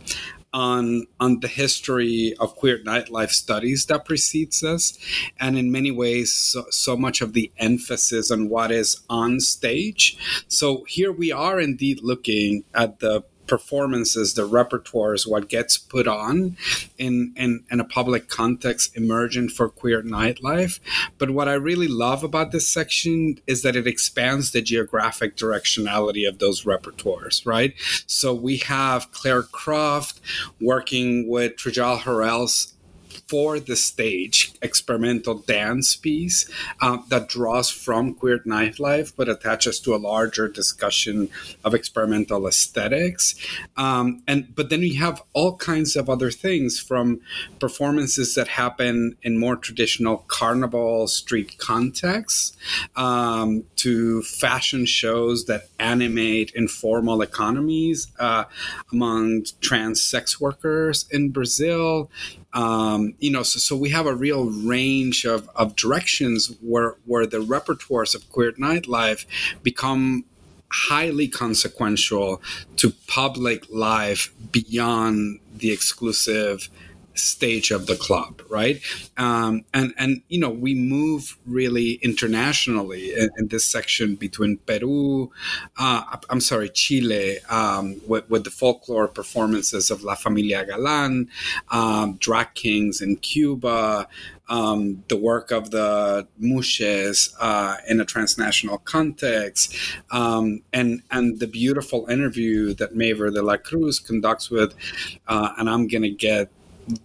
on 0.53 1.07
on 1.19 1.39
the 1.39 1.47
history 1.47 2.33
of 2.39 2.55
queer 2.55 2.79
nightlife 2.79 3.31
studies 3.31 3.85
that 3.85 4.05
precedes 4.05 4.63
us 4.63 4.97
and 5.39 5.57
in 5.57 5.71
many 5.71 5.91
ways 5.91 6.33
so, 6.33 6.65
so, 6.69 6.97
much 6.97 7.21
of 7.21 7.33
the 7.33 7.51
emphasis 7.57 8.31
on 8.31 8.49
what 8.49 8.71
is 8.71 9.01
on 9.09 9.39
stage. 9.39 10.17
So 10.47 10.83
here 10.87 11.11
we 11.11 11.31
are 11.31 11.59
indeed 11.59 12.01
looking 12.03 12.63
at 12.73 12.99
the 12.99 13.23
performances, 13.51 14.35
the 14.35 14.47
repertoires, 14.47 15.29
what 15.29 15.49
gets 15.49 15.77
put 15.77 16.07
on 16.07 16.55
in, 16.97 17.33
in, 17.35 17.65
in 17.69 17.81
a 17.81 17.83
public 17.83 18.29
context 18.29 18.95
emergent 18.95 19.51
for 19.51 19.67
queer 19.67 20.01
nightlife. 20.01 20.79
But 21.17 21.31
what 21.31 21.49
I 21.49 21.55
really 21.55 21.89
love 21.89 22.23
about 22.23 22.53
this 22.53 22.65
section 22.65 23.41
is 23.47 23.61
that 23.63 23.75
it 23.75 23.87
expands 23.87 24.51
the 24.51 24.61
geographic 24.61 25.35
directionality 25.35 26.25
of 26.25 26.39
those 26.39 26.63
repertoires, 26.63 27.45
right? 27.45 27.73
So 28.07 28.33
we 28.33 28.55
have 28.59 29.11
Clare 29.11 29.43
Croft 29.43 30.21
working 30.61 31.27
with 31.27 31.57
Trajal 31.57 31.99
Harrell's 31.99 32.73
for 33.31 33.61
the 33.61 33.77
stage 33.77 34.51
experimental 34.61 35.35
dance 35.35 35.95
piece 35.95 36.49
um, 36.81 37.05
that 37.07 37.29
draws 37.29 37.69
from 37.69 38.13
queer 38.13 38.39
nightlife 38.39 39.13
but 39.15 39.29
attaches 39.29 39.79
to 39.79 39.95
a 39.95 40.03
larger 40.11 40.49
discussion 40.49 41.29
of 41.63 41.73
experimental 41.73 42.45
aesthetics. 42.45 43.35
Um, 43.77 44.21
and 44.27 44.53
but 44.53 44.69
then 44.69 44.81
we 44.81 44.95
have 44.95 45.23
all 45.31 45.55
kinds 45.55 45.95
of 45.95 46.09
other 46.09 46.29
things 46.29 46.77
from 46.77 47.21
performances 47.57 48.35
that 48.35 48.49
happen 48.49 49.15
in 49.23 49.37
more 49.37 49.55
traditional 49.55 50.17
carnival 50.27 51.07
street 51.07 51.57
contexts 51.57 52.57
um, 52.97 53.63
to 53.77 54.23
fashion 54.23 54.85
shows 54.85 55.45
that 55.45 55.69
animate 55.79 56.51
informal 56.53 57.21
economies 57.21 58.07
uh, 58.19 58.43
among 58.91 59.45
trans 59.61 60.03
sex 60.03 60.37
workers 60.41 61.05
in 61.11 61.29
Brazil 61.29 62.09
um, 62.53 63.13
you 63.19 63.31
know, 63.31 63.43
so, 63.43 63.59
so 63.59 63.75
we 63.75 63.89
have 63.89 64.05
a 64.05 64.13
real 64.13 64.45
range 64.45 65.25
of, 65.25 65.49
of 65.55 65.75
directions 65.75 66.55
where 66.61 66.95
where 67.05 67.25
the 67.25 67.37
repertoires 67.37 68.13
of 68.13 68.29
queer 68.29 68.51
nightlife 68.53 69.25
become 69.63 70.25
highly 70.71 71.27
consequential 71.27 72.41
to 72.77 72.91
public 73.07 73.69
life 73.71 74.31
beyond 74.51 75.39
the 75.55 75.71
exclusive 75.71 76.69
stage 77.13 77.71
of 77.71 77.87
the 77.87 77.95
club, 77.95 78.41
right? 78.49 78.81
Um, 79.17 79.65
and 79.73 79.93
and 79.97 80.21
you 80.29 80.39
know 80.39 80.49
we 80.49 80.73
move 80.73 81.37
really 81.45 81.93
internationally 82.01 83.13
in, 83.13 83.29
in 83.37 83.47
this 83.47 83.65
section 83.65 84.15
between 84.15 84.57
Peru, 84.57 85.31
uh, 85.77 86.17
I'm 86.29 86.41
sorry, 86.41 86.69
Chile, 86.69 87.39
um, 87.49 88.01
with, 88.07 88.29
with, 88.29 88.43
the 88.43 88.51
folklore 88.51 89.07
performances 89.07 89.91
of 89.91 90.03
La 90.03 90.15
Familia 90.15 90.65
Galan, 90.65 91.29
um, 91.69 92.17
drag 92.19 92.53
kings 92.53 93.01
in 93.01 93.17
Cuba. 93.17 94.07
Um, 94.49 95.05
the 95.07 95.15
work 95.15 95.51
of 95.51 95.71
the 95.71 96.27
Muxes 96.41 97.33
uh, 97.39 97.77
in 97.87 98.01
a 98.01 98.05
transnational 98.05 98.79
context, 98.79 99.73
um, 100.11 100.61
and 100.73 101.03
and 101.09 101.39
the 101.39 101.47
beautiful 101.47 102.05
interview 102.07 102.73
that 102.73 102.93
Maver 102.93 103.33
de 103.33 103.41
la 103.41 103.55
Cruz 103.55 103.97
conducts 103.97 104.51
with, 104.51 104.73
uh, 105.29 105.53
and 105.57 105.69
I'm 105.69 105.87
gonna 105.87 106.09
get 106.09 106.49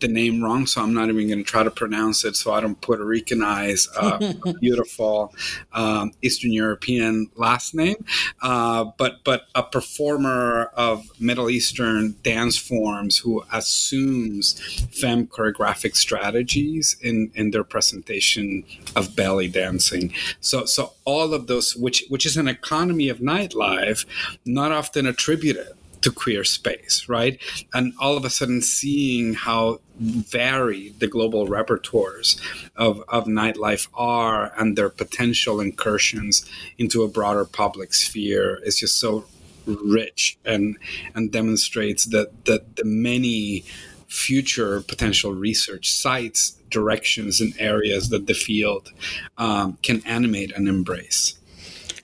the 0.01 0.09
name 0.09 0.43
wrong, 0.43 0.67
so 0.67 0.83
I'm 0.83 0.95
not 0.95 1.09
even 1.09 1.29
going 1.29 1.39
to 1.39 1.45
try 1.45 1.63
to 1.63 1.71
pronounce 1.71 2.25
it 2.25 2.37
so 2.37 2.53
I 2.53 2.61
don't 2.61 2.81
Puerto 2.81 3.05
Ricanize 3.05 3.89
uh, 3.97 4.35
a 4.47 4.55
beautiful 4.61 5.35
um, 5.73 6.13
Eastern 6.23 6.53
European 6.53 7.31
last 7.37 7.75
name. 7.75 8.05
Uh, 8.43 8.87
but 8.99 9.25
but 9.25 9.47
a 9.55 9.63
performer 9.63 10.71
of 10.75 11.05
Middle 11.21 11.51
Eastern 11.51 12.17
dance 12.23 12.57
forms 12.57 13.19
who 13.19 13.45
assumes 13.53 14.61
femme 14.93 15.27
choreographic 15.27 15.97
strategies 15.97 16.97
in, 17.01 17.31
in 17.35 17.51
their 17.51 17.65
presentation 17.65 18.65
of 18.95 19.15
belly 19.17 19.49
dancing. 19.49 20.13
So 20.41 20.65
so 20.65 20.93
all 21.05 21.35
of 21.35 21.47
those, 21.47 21.77
which 21.77 22.05
which 22.09 22.27
is 22.27 22.37
an 22.37 22.49
economy 22.49 23.09
of 23.09 23.19
nightlife, 23.19 24.07
not 24.45 24.73
often 24.73 25.07
attributed 25.07 25.69
to 26.07 26.13
queer 26.13 26.45
space, 26.45 27.05
right? 27.09 27.37
And 27.75 27.93
all 27.99 28.17
of 28.17 28.25
a 28.25 28.31
sudden 28.31 28.63
seeing 28.63 29.35
how 29.35 29.81
varied 29.99 31.01
the 31.01 31.09
global 31.09 31.49
repertoires 31.49 32.41
of, 32.77 33.03
of 33.09 33.25
nightlife 33.25 33.89
are 33.93 34.53
and 34.57 34.79
their 34.79 34.89
potential 34.89 35.61
incursions 35.61 36.49
into 36.79 37.03
a 37.03 37.09
broader 37.09 37.45
public 37.45 37.93
sphere 37.93 38.61
is 38.63 38.79
just 38.79 39.01
so 39.01 39.25
rich 39.67 40.39
and 40.45 40.77
and 41.17 41.33
demonstrates 41.33 42.05
that 42.05 42.29
that 42.45 42.77
the 42.77 42.85
many 42.85 43.65
future 44.07 44.81
potential 44.83 45.33
research 45.33 45.91
sites, 45.91 46.53
directions, 46.71 47.41
and 47.41 47.53
areas 47.59 48.11
that 48.11 48.29
the 48.29 48.35
field 48.35 48.93
um, 49.39 49.77
can 49.83 50.01
animate 50.07 50.53
and 50.53 50.69
embrace. 50.69 51.35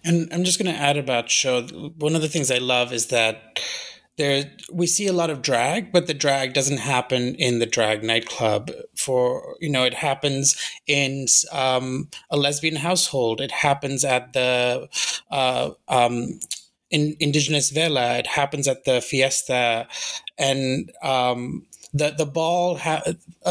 And 0.04 0.28
I'm 0.32 0.42
just 0.42 0.58
going 0.60 0.74
to 0.74 0.80
add 0.80 0.96
about 0.96 1.30
show. 1.30 1.62
One 1.98 2.16
of 2.16 2.22
the 2.22 2.28
things 2.28 2.50
I 2.50 2.58
love 2.58 2.92
is 2.92 3.06
that 3.06 3.60
there 4.18 4.50
we 4.70 4.86
see 4.86 5.06
a 5.06 5.12
lot 5.12 5.30
of 5.30 5.42
drag 5.42 5.92
but 5.92 6.06
the 6.06 6.14
drag 6.14 6.52
doesn't 6.52 6.78
happen 6.78 7.34
in 7.36 7.58
the 7.58 7.66
drag 7.66 8.04
nightclub 8.04 8.70
for 8.94 9.56
you 9.60 9.70
know 9.70 9.84
it 9.84 9.94
happens 9.94 10.56
in 10.86 11.26
um, 11.52 12.08
a 12.30 12.36
lesbian 12.36 12.76
household. 12.76 13.40
It 13.40 13.50
happens 13.50 14.04
at 14.04 14.32
the 14.32 14.88
uh, 15.30 15.70
um, 15.88 16.40
in 16.90 17.16
indigenous 17.20 17.70
vela. 17.70 18.18
It 18.18 18.26
happens 18.26 18.68
at 18.68 18.84
the 18.84 19.00
fiesta. 19.00 19.88
And 20.38 20.92
um, 21.02 21.66
the 21.92 22.10
the 22.16 22.26
ball 22.26 22.76
ha- 22.76 23.02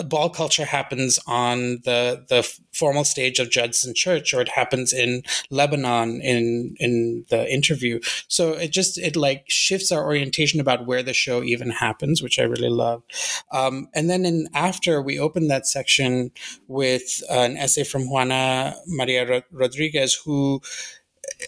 ball 0.05 0.29
culture 0.29 0.65
happens 0.65 1.19
on 1.27 1.79
the 1.83 2.25
the 2.29 2.43
formal 2.73 3.03
stage 3.03 3.39
of 3.39 3.49
Judson 3.51 3.93
Church, 3.93 4.33
or 4.33 4.41
it 4.41 4.49
happens 4.49 4.93
in 4.93 5.23
Lebanon 5.49 6.21
in 6.21 6.75
in 6.79 7.25
the 7.29 7.51
interview. 7.51 7.99
So 8.27 8.53
it 8.53 8.71
just 8.71 8.97
it 8.97 9.15
like 9.15 9.45
shifts 9.47 9.91
our 9.91 10.03
orientation 10.03 10.59
about 10.59 10.85
where 10.85 11.03
the 11.03 11.13
show 11.13 11.43
even 11.43 11.69
happens, 11.69 12.23
which 12.23 12.39
I 12.39 12.43
really 12.43 12.69
love. 12.69 13.03
Um, 13.51 13.87
and 13.93 14.09
then 14.09 14.25
in 14.25 14.47
after 14.53 15.01
we 15.01 15.19
open 15.19 15.47
that 15.47 15.67
section 15.67 16.31
with 16.67 17.21
an 17.29 17.57
essay 17.57 17.83
from 17.83 18.09
Juana 18.09 18.75
Maria 18.87 19.43
Rodriguez, 19.51 20.19
who 20.25 20.61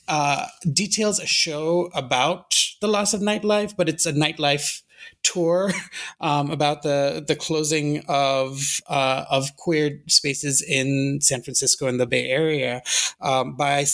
uh, 0.07 0.47
details 0.71 1.19
a 1.19 1.27
show 1.27 1.89
about 1.93 2.55
the 2.81 2.87
loss 2.87 3.13
of 3.13 3.21
nightlife, 3.21 3.75
but 3.75 3.89
it's 3.89 4.05
a 4.05 4.13
nightlife 4.13 4.83
tour 5.23 5.71
um, 6.21 6.51
about 6.51 6.83
the 6.83 7.23
the 7.27 7.35
closing 7.35 8.03
of 8.07 8.81
uh, 8.87 9.25
of 9.29 9.55
queer 9.57 10.01
spaces 10.07 10.61
in 10.61 11.19
San 11.21 11.41
Francisco 11.41 11.87
and 11.87 11.99
the 11.99 12.07
Bay 12.07 12.29
Area. 12.29 12.81
Um, 13.21 13.55
by 13.55 13.85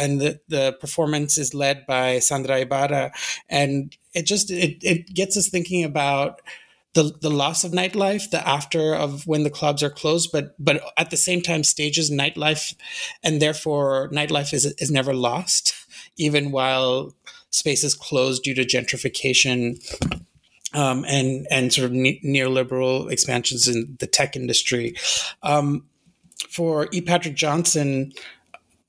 and 0.00 0.20
the, 0.20 0.40
the 0.48 0.76
performance 0.80 1.36
is 1.36 1.52
led 1.52 1.84
by 1.86 2.20
Sandra 2.20 2.60
Ibarra. 2.60 3.12
And 3.48 3.94
it 4.14 4.24
just 4.24 4.50
it, 4.50 4.78
it 4.82 5.12
gets 5.12 5.36
us 5.36 5.48
thinking 5.48 5.84
about 5.84 6.40
the 6.94 7.12
the 7.20 7.30
loss 7.30 7.62
of 7.62 7.70
nightlife, 7.72 8.30
the 8.30 8.46
after 8.46 8.94
of 8.94 9.26
when 9.26 9.44
the 9.44 9.50
clubs 9.50 9.82
are 9.82 9.90
closed, 9.90 10.30
but 10.32 10.56
but 10.58 10.82
at 10.96 11.10
the 11.10 11.16
same 11.16 11.40
time 11.40 11.62
stages 11.62 12.10
nightlife, 12.10 12.74
and 13.22 13.40
therefore 13.40 14.08
nightlife 14.10 14.52
is 14.52 14.66
is 14.78 14.90
never 14.90 15.14
lost, 15.14 15.74
even 16.16 16.50
while 16.50 17.14
spaces 17.50 17.94
closed 17.94 18.42
due 18.42 18.54
to 18.54 18.64
gentrification 18.64 19.78
um, 20.72 21.04
and 21.08 21.46
and 21.50 21.72
sort 21.72 21.86
of 21.86 21.92
ne- 21.92 22.20
neoliberal 22.24 23.10
expansions 23.10 23.68
in 23.68 23.96
the 24.00 24.06
tech 24.06 24.36
industry. 24.36 24.94
Um, 25.42 25.86
for 26.48 26.88
E. 26.92 27.00
Patrick 27.00 27.34
Johnson, 27.34 28.12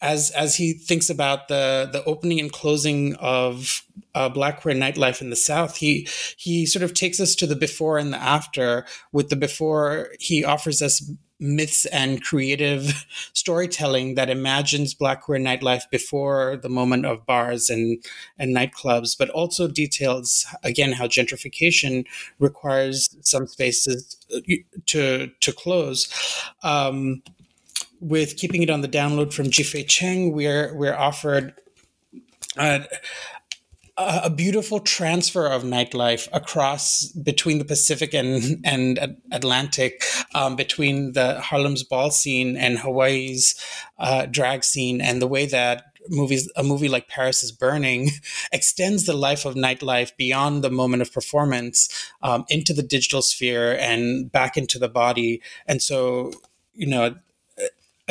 as 0.02 0.32
as 0.32 0.56
he 0.56 0.74
thinks 0.74 1.10
about 1.10 1.48
the 1.48 1.90
the 1.92 2.04
opening 2.06 2.40
and 2.40 2.52
closing 2.52 3.16
of 3.16 3.84
uh, 4.16 4.30
Black 4.30 4.62
queer 4.62 4.76
nightlife 4.76 5.22
in 5.22 5.30
the 5.30 5.36
South, 5.36 5.78
he 5.78 6.08
he 6.38 6.66
sort 6.66 6.84
of 6.84 6.94
takes 6.94 7.20
us 7.20 7.36
to 7.36 7.48
the 7.48 7.56
before 7.56 7.98
and 7.98 8.14
the 8.14 8.22
after. 8.22 8.86
With 9.12 9.30
the 9.30 9.36
before, 9.36 10.10
he 10.20 10.44
offers 10.44 10.82
us 10.82 11.12
myths 11.42 11.86
and 11.88 12.24
creative 12.24 13.06
storytelling 13.34 14.16
that 14.16 14.30
imagines 14.30 14.94
black 14.94 15.24
queer 15.24 15.40
nightlife 15.40 15.90
before 15.90 16.56
the 16.62 16.70
moment 16.70 17.06
of 17.06 17.26
bars 17.26 17.70
and 17.70 18.04
and 18.38 18.56
nightclubs 18.56 19.18
but 19.18 19.30
also 19.32 19.68
details 19.68 20.46
again 20.64 20.92
how 20.94 21.08
gentrification 21.08 22.06
requires 22.40 23.18
some 23.22 23.48
spaces 23.48 24.18
uh, 24.34 24.40
to 24.86 25.28
to 25.40 25.52
close. 25.52 26.08
Um, 26.64 27.24
with 28.00 28.38
keeping 28.38 28.64
it 28.64 28.70
on 28.70 28.82
the 28.82 28.88
download 28.88 29.32
from 29.32 29.48
Jih-Fei 29.48 29.84
Cheng, 29.84 30.34
we're 30.34 30.74
we're 30.76 30.96
offered 30.96 31.54
uh, 32.58 32.80
a 34.24 34.30
beautiful 34.30 34.80
transfer 34.80 35.48
of 35.48 35.64
nightlife 35.64 36.28
across 36.34 37.08
between 37.08 37.60
the 37.60 37.66
Pacific 37.66 38.14
and 38.14 38.60
and 38.64 39.18
Atlantic, 39.32 40.04
um, 40.34 40.56
between 40.56 41.14
the 41.14 41.40
Harlem's 41.42 41.84
ball 41.84 42.12
scene 42.12 42.58
and 42.58 42.80
Hawaii's 42.80 43.56
uh, 44.00 44.26
drag 44.26 44.64
scene, 44.64 45.02
and 45.02 45.22
the 45.22 45.28
way 45.28 45.46
that 45.46 45.84
movies 46.10 46.52
a 46.56 46.64
movie 46.64 46.90
like 46.90 47.08
Paris 47.08 47.44
is 47.44 47.52
Burning 47.52 48.10
extends 48.52 49.06
the 49.06 49.14
life 49.14 49.46
of 49.46 49.56
nightlife 49.56 50.16
beyond 50.18 50.64
the 50.64 50.72
moment 50.72 51.02
of 51.02 51.14
performance 51.14 51.90
um, 52.22 52.46
into 52.50 52.74
the 52.74 52.84
digital 52.84 53.22
sphere 53.22 53.78
and 53.80 54.32
back 54.32 54.58
into 54.58 54.80
the 54.80 54.90
body, 54.90 55.42
and 55.66 55.82
so 55.82 56.32
you 56.74 56.88
know 56.88 57.16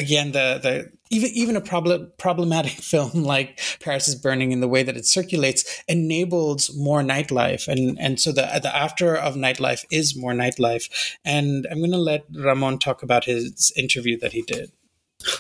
again 0.01 0.32
the 0.32 0.59
the 0.62 0.90
even 1.11 1.30
even 1.34 1.57
a 1.57 1.61
problem 1.61 2.11
problematic 2.18 2.72
film 2.92 3.22
like 3.22 3.61
Paris 3.80 4.09
is 4.09 4.14
Burning 4.14 4.53
in 4.53 4.61
the 4.61 4.68
way 4.68 4.82
that 4.82 4.96
it 4.96 5.07
circulates 5.07 5.82
enables 5.86 6.74
more 6.76 7.03
nightlife 7.03 7.68
and 7.68 7.98
and 8.01 8.18
so 8.18 8.32
the 8.32 8.61
the 8.62 8.74
after 8.74 9.14
of 9.14 9.34
nightlife 9.34 9.84
is 9.90 10.16
more 10.16 10.32
nightlife 10.32 10.90
and 11.24 11.66
I'm 11.70 11.78
going 11.78 11.90
to 11.92 11.98
let 11.98 12.24
Ramon 12.34 12.78
talk 12.78 13.03
about 13.03 13.24
his 13.24 13.72
interview 13.76 14.18
that 14.20 14.32
he 14.32 14.42
did. 14.42 14.72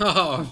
Oh, 0.00 0.50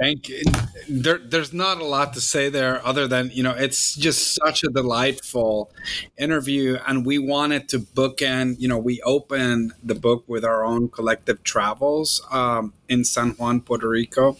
thank 0.00 0.28
you. 0.28 0.42
There, 0.88 1.18
there's 1.18 1.52
not 1.52 1.78
a 1.78 1.84
lot 1.84 2.14
to 2.14 2.20
say 2.20 2.48
there 2.48 2.84
other 2.86 3.06
than, 3.06 3.30
you 3.32 3.42
know, 3.42 3.50
it's 3.52 3.94
just 3.94 4.34
such 4.34 4.64
a 4.64 4.68
delightful 4.68 5.70
interview. 6.18 6.78
And 6.86 7.04
we 7.04 7.18
wanted 7.18 7.68
to 7.70 7.80
bookend, 7.80 8.56
you 8.58 8.68
know, 8.68 8.78
we 8.78 9.02
opened 9.02 9.72
the 9.82 9.94
book 9.94 10.24
with 10.26 10.44
our 10.44 10.64
own 10.64 10.88
collective 10.88 11.42
travels 11.42 12.22
um, 12.30 12.72
in 12.88 13.04
San 13.04 13.30
Juan, 13.32 13.60
Puerto 13.60 13.88
Rico. 13.88 14.36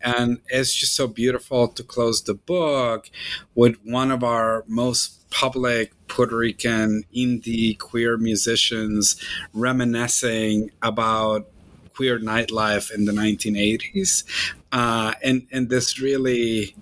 And 0.00 0.38
it's 0.48 0.74
just 0.74 0.94
so 0.94 1.08
beautiful 1.08 1.68
to 1.68 1.82
close 1.82 2.22
the 2.22 2.34
book 2.34 3.10
with 3.54 3.76
one 3.84 4.10
of 4.12 4.22
our 4.22 4.64
most 4.68 5.28
public 5.30 5.92
Puerto 6.08 6.36
Rican 6.36 7.04
indie 7.14 7.76
queer 7.78 8.16
musicians 8.16 9.16
reminiscing 9.52 10.70
about 10.82 11.46
queer 11.96 12.18
nightlife 12.18 12.92
in 12.92 13.06
the 13.06 13.12
1980s, 13.12 14.24
uh, 14.72 15.14
and 15.22 15.46
and 15.50 15.70
this 15.70 15.98
really 15.98 16.74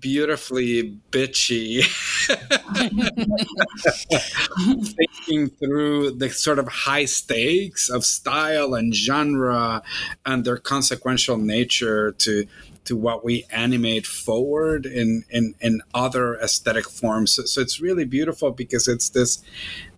beautifully 0.00 0.96
bitchy 1.10 1.84
thinking 4.96 5.48
through 5.50 6.10
the 6.10 6.30
sort 6.30 6.58
of 6.58 6.68
high 6.68 7.04
stakes 7.04 7.88
of 7.88 8.04
style 8.04 8.74
and 8.74 8.94
genre 8.94 9.82
and 10.26 10.44
their 10.44 10.56
consequential 10.56 11.36
nature 11.36 12.12
to 12.12 12.46
to 12.84 12.96
what 12.96 13.24
we 13.24 13.44
animate 13.50 14.06
forward 14.06 14.86
in 14.86 15.24
in, 15.30 15.54
in 15.60 15.80
other 15.94 16.36
aesthetic 16.36 16.88
forms. 16.88 17.32
So, 17.32 17.44
so 17.44 17.60
it's 17.60 17.80
really 17.80 18.04
beautiful 18.04 18.50
because 18.50 18.88
it's 18.88 19.08
this 19.08 19.42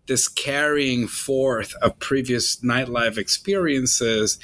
this 0.07 0.29
carrying 0.29 1.09
forth 1.09 1.75
of 1.83 1.99
previous 1.99 2.57
nightlife 2.61 3.19
experiences 3.19 4.39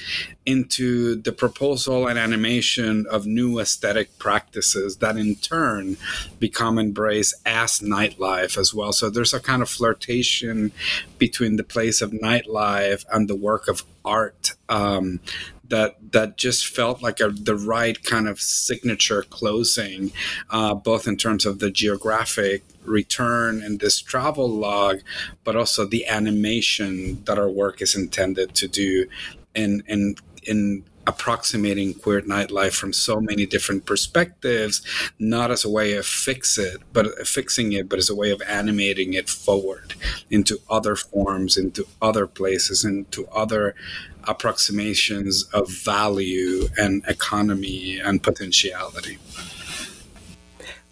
into 0.44 1.14
the 1.14 1.32
proposal 1.32 2.06
and 2.08 2.18
animation 2.18 3.06
of 3.10 3.26
new 3.26 3.58
aesthetic 3.58 4.18
practices 4.18 4.96
that 4.96 5.16
in 5.16 5.36
turn 5.36 5.96
become 6.40 6.78
embraced 6.78 7.34
as 7.46 7.80
nightlife 7.80 8.58
as 8.58 8.74
well. 8.74 8.92
So 8.92 9.08
there's 9.08 9.34
a 9.34 9.40
kind 9.40 9.62
of 9.62 9.68
flirtation 9.68 10.72
between 11.18 11.56
the 11.56 11.64
place 11.64 12.02
of 12.02 12.10
nightlife 12.10 13.04
and 13.12 13.28
the 13.28 13.36
work 13.36 13.68
of 13.68 13.84
art 14.04 14.54
um, 14.68 15.20
that 15.68 15.96
that 16.12 16.36
just 16.36 16.66
felt 16.66 17.02
like 17.02 17.20
a, 17.20 17.30
the 17.30 17.56
right 17.56 18.02
kind 18.02 18.28
of 18.28 18.40
signature 18.40 19.22
closing, 19.22 20.12
uh, 20.50 20.74
both 20.74 21.06
in 21.06 21.16
terms 21.16 21.46
of 21.46 21.60
the 21.60 21.70
geographic 21.70 22.62
return 22.84 23.62
and 23.62 23.80
this 23.80 24.00
travel 24.00 24.48
log, 24.48 25.00
but 25.44 25.56
also 25.56 25.84
the 25.84 26.06
animation 26.06 27.22
that 27.24 27.38
our 27.38 27.50
work 27.50 27.80
is 27.82 27.94
intended 27.94 28.54
to 28.54 28.68
do, 28.68 29.06
in 29.54 29.82
in 29.86 30.16
in 30.44 30.84
approximating 31.06 31.94
queer 31.94 32.20
nightlife 32.22 32.74
from 32.74 32.92
so 32.92 33.20
many 33.20 33.44
different 33.44 33.84
perspectives, 33.86 34.82
not 35.18 35.50
as 35.50 35.64
a 35.64 35.70
way 35.70 35.94
of 35.94 36.06
fix 36.06 36.58
it, 36.58 36.80
but 36.92 37.06
uh, 37.06 37.24
fixing 37.24 37.72
it, 37.72 37.88
but 37.88 37.98
as 37.98 38.08
a 38.08 38.14
way 38.14 38.30
of 38.30 38.40
animating 38.42 39.12
it 39.14 39.28
forward 39.28 39.94
into 40.30 40.58
other 40.70 40.94
forms, 40.94 41.56
into 41.56 41.86
other 42.00 42.26
places, 42.26 42.84
into 42.84 43.26
other 43.28 43.74
approximations 44.24 45.44
of 45.52 45.68
value 45.70 46.68
and 46.76 47.02
economy 47.08 47.98
and 47.98 48.22
potentiality. 48.22 49.18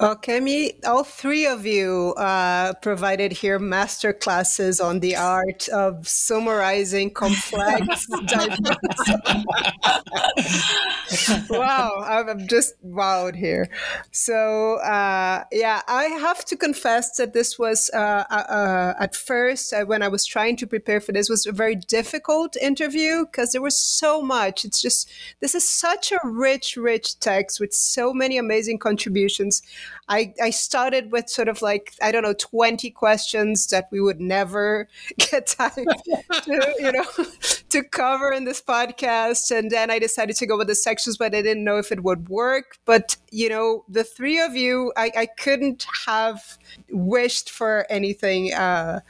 Okay, 0.03 0.41
me 0.41 0.73
all 0.87 1.05
three 1.05 1.45
of 1.45 1.67
you 1.67 2.15
uh, 2.17 2.73
provided 2.81 3.33
here 3.33 3.59
master 3.59 4.15
classes 4.15 4.81
on 4.81 5.01
the 5.01 5.15
art 5.15 5.69
of 5.69 6.09
summarizing 6.09 7.11
complex, 7.11 8.09
wow, 11.51 12.03
I'm 12.03 12.49
just 12.49 12.83
wowed 12.83 13.37
here. 13.37 13.69
So, 14.11 14.77
uh, 14.77 15.45
yeah, 15.53 15.83
I 15.87 16.05
have 16.05 16.47
to 16.47 16.57
confess 16.57 17.19
that 17.19 17.35
this 17.35 17.59
was, 17.59 17.91
uh, 17.93 18.25
uh, 18.31 18.45
uh 18.49 18.95
at 18.99 19.15
first, 19.15 19.75
uh, 19.75 19.85
when 19.85 20.03
I 20.03 20.09
was 20.09 20.25
trying 20.25 20.57
to 20.59 20.67
prepare 20.67 21.03
for 21.03 21.13
this, 21.13 21.29
was 21.29 21.45
a 21.45 21.53
very 21.53 21.75
difficult 21.75 22.57
interview 22.57 23.27
because 23.27 23.53
there 23.53 23.61
was 23.61 23.77
so 23.77 24.23
much. 24.23 24.65
It's 24.65 24.81
just, 24.81 25.11
this 25.41 25.55
is 25.55 25.69
such 25.69 26.11
a 26.11 26.21
rich, 26.25 26.79
rich 26.79 27.21
text 27.21 27.61
with 27.61 27.75
so 27.75 28.15
many 28.15 28.39
amazing 28.39 28.79
contributions. 28.79 29.61
I, 30.09 30.35
I 30.43 30.51
started 30.51 31.13
with 31.13 31.29
sort 31.29 31.49
of 31.49 31.63
like, 31.63 31.95
I 32.03 32.11
don't 32.13 32.23
know, 32.23 32.35
20 32.35 32.91
questions 32.91 33.67
that 33.69 33.89
we 33.91 34.01
would 34.01 34.21
never 34.21 34.89
get 35.19 35.47
time 35.47 35.71
to, 35.75 36.75
you 36.79 36.93
know, 36.93 37.05
to 37.69 37.83
cover 37.83 38.33
in 38.33 38.45
this 38.45 38.61
podcast. 38.61 39.57
And 39.57 39.71
then 39.71 39.91
I 39.91 39.99
decided 39.99 40.37
to 40.37 40.47
go 40.47 40.57
with 40.57 40.69
the 40.69 40.75
sections, 40.75 41.17
but 41.17 41.35
I 41.35 41.43
didn't 41.43 41.65
know 41.65 41.79
if 41.79 41.93
it 41.93 42.03
would 42.03 42.29
work. 42.29 42.79
But, 42.85 43.17
you 43.31 43.49
know, 43.49 43.85
the 43.89 44.05
three 44.05 44.41
of 44.41 44.57
you, 44.57 44.93
I, 44.97 45.11
I 45.17 45.27
couldn't 45.27 45.87
have 46.07 46.59
wished 46.91 47.51
for 47.51 47.87
anything. 47.91 48.53
Uh, 48.53 49.01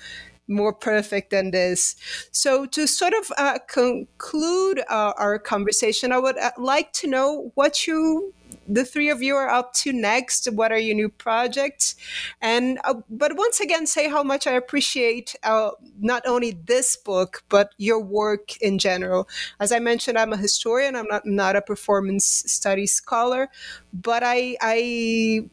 more 0.51 0.73
perfect 0.73 1.31
than 1.31 1.53
this. 1.53 1.95
So, 2.33 2.67
to 2.67 2.87
sort 2.87 3.15
of 3.15 3.31
uh, 3.39 3.59
conclude 3.69 4.81
uh, 4.91 5.13
our 5.17 5.39
conversation, 5.39 6.13
I 6.13 6.19
would 6.19 6.37
uh, 6.37 6.51
like 6.59 6.93
to 6.95 7.07
know 7.07 7.53
what 7.55 7.87
you 7.87 8.35
the 8.69 8.85
three 8.85 9.11
of 9.11 9.23
you 9.23 9.35
are 9.37 9.49
up 9.49 9.73
to 9.75 9.93
next? 9.93 10.47
What 10.53 10.73
are 10.73 10.79
your 10.79 10.95
new 10.95 11.09
projects? 11.09 11.97
And 12.41 12.79
uh, 12.85 12.95
but 13.09 13.37
once 13.37 13.61
again, 13.61 13.87
say 13.87 14.09
how 14.09 14.23
much 14.23 14.47
I 14.47 14.53
appreciate 14.53 15.35
uh, 15.43 15.71
not 15.99 16.23
only 16.27 16.53
this 16.53 16.97
book 16.97 17.43
but 17.49 17.71
your 17.79 18.01
work 18.01 18.57
in 18.61 18.79
general. 18.79 19.29
As 19.59 19.73
I 19.73 19.79
mentioned, 19.79 20.19
I'm 20.19 20.33
a 20.33 20.37
historian. 20.37 20.97
I'm 20.97 21.07
not 21.09 21.27
not 21.27 21.57
a 21.57 21.63
performance 21.63 22.25
studies 22.47 22.93
scholar, 22.93 23.49
but 23.93 24.23
I 24.25 24.57
I 24.61 25.49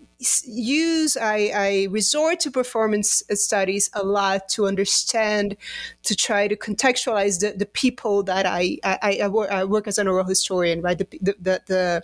use 0.46 1.16
I, 1.16 1.52
I 1.54 1.88
resort 1.92 2.40
to 2.42 2.52
performance 2.52 3.22
studies 3.34 3.90
a 3.94 4.04
lot 4.04 4.50
to 4.50 4.66
understand 4.66 5.56
to 6.04 6.16
try 6.16 6.48
to 6.48 6.56
contextualize 6.56 7.40
the, 7.40 7.56
the 7.56 7.68
people 7.68 8.24
that 8.24 8.46
I 8.46 8.78
I, 8.84 9.20
I, 9.22 9.28
work, 9.28 9.52
I 9.52 9.64
work 9.64 9.88
as 9.88 9.98
an 9.98 10.08
oral 10.08 10.26
historian 10.26 10.82
right? 10.82 10.98
The, 10.98 11.08
the, 11.22 11.36
the, 11.40 11.62
the 11.68 12.04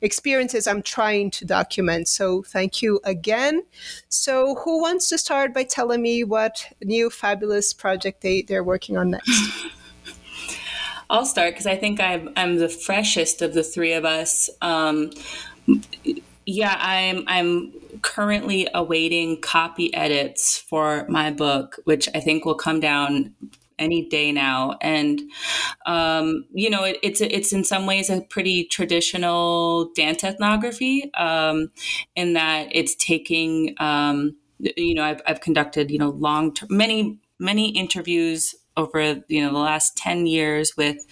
experiences 0.00 0.66
I'm 0.66 0.82
trying 0.82 1.30
to 1.32 1.44
document. 1.44 2.08
So 2.08 2.42
thank 2.42 2.82
you 2.82 3.00
again. 3.04 3.62
So 4.08 4.56
who 4.56 4.80
wants 4.80 5.08
to 5.10 5.18
start 5.18 5.54
by 5.54 5.64
telling 5.64 6.02
me 6.02 6.24
what 6.24 6.66
new 6.82 7.10
fabulous 7.10 7.72
project 7.72 8.22
they, 8.22 8.42
they're 8.42 8.64
working 8.64 8.96
on 8.96 9.10
next? 9.10 9.66
I'll 11.10 11.26
start 11.26 11.52
because 11.52 11.66
I 11.66 11.76
think 11.76 12.00
I'm, 12.00 12.30
I'm 12.36 12.56
the 12.56 12.70
freshest 12.70 13.42
of 13.42 13.52
the 13.52 13.62
three 13.62 13.92
of 13.92 14.04
us. 14.04 14.48
Um, 14.62 15.10
yeah, 16.46 16.76
I'm 16.78 17.24
I'm 17.26 17.72
currently 18.02 18.68
awaiting 18.74 19.40
copy 19.40 19.92
edits 19.94 20.58
for 20.58 21.06
my 21.08 21.30
book, 21.30 21.78
which 21.84 22.08
I 22.14 22.20
think 22.20 22.44
will 22.44 22.54
come 22.54 22.80
down 22.80 23.34
any 23.78 24.08
day 24.08 24.32
now. 24.32 24.76
And 24.80 25.20
um, 25.86 26.44
you 26.52 26.70
know, 26.70 26.84
it, 26.84 26.98
it's 27.02 27.20
it's 27.20 27.52
in 27.52 27.64
some 27.64 27.86
ways 27.86 28.10
a 28.10 28.20
pretty 28.22 28.64
traditional 28.64 29.90
dance 29.94 30.24
ethnography, 30.24 31.12
um, 31.14 31.70
in 32.16 32.34
that 32.34 32.68
it's 32.72 32.94
taking. 32.94 33.74
Um, 33.78 34.36
you 34.58 34.94
know, 34.94 35.02
I've, 35.02 35.20
I've 35.26 35.40
conducted 35.40 35.90
you 35.90 35.98
know 35.98 36.10
long 36.10 36.56
many 36.68 37.18
many 37.38 37.70
interviews 37.70 38.54
over 38.76 39.22
you 39.28 39.42
know 39.42 39.52
the 39.52 39.58
last 39.58 39.96
10 39.96 40.26
years 40.26 40.76
with 40.76 41.04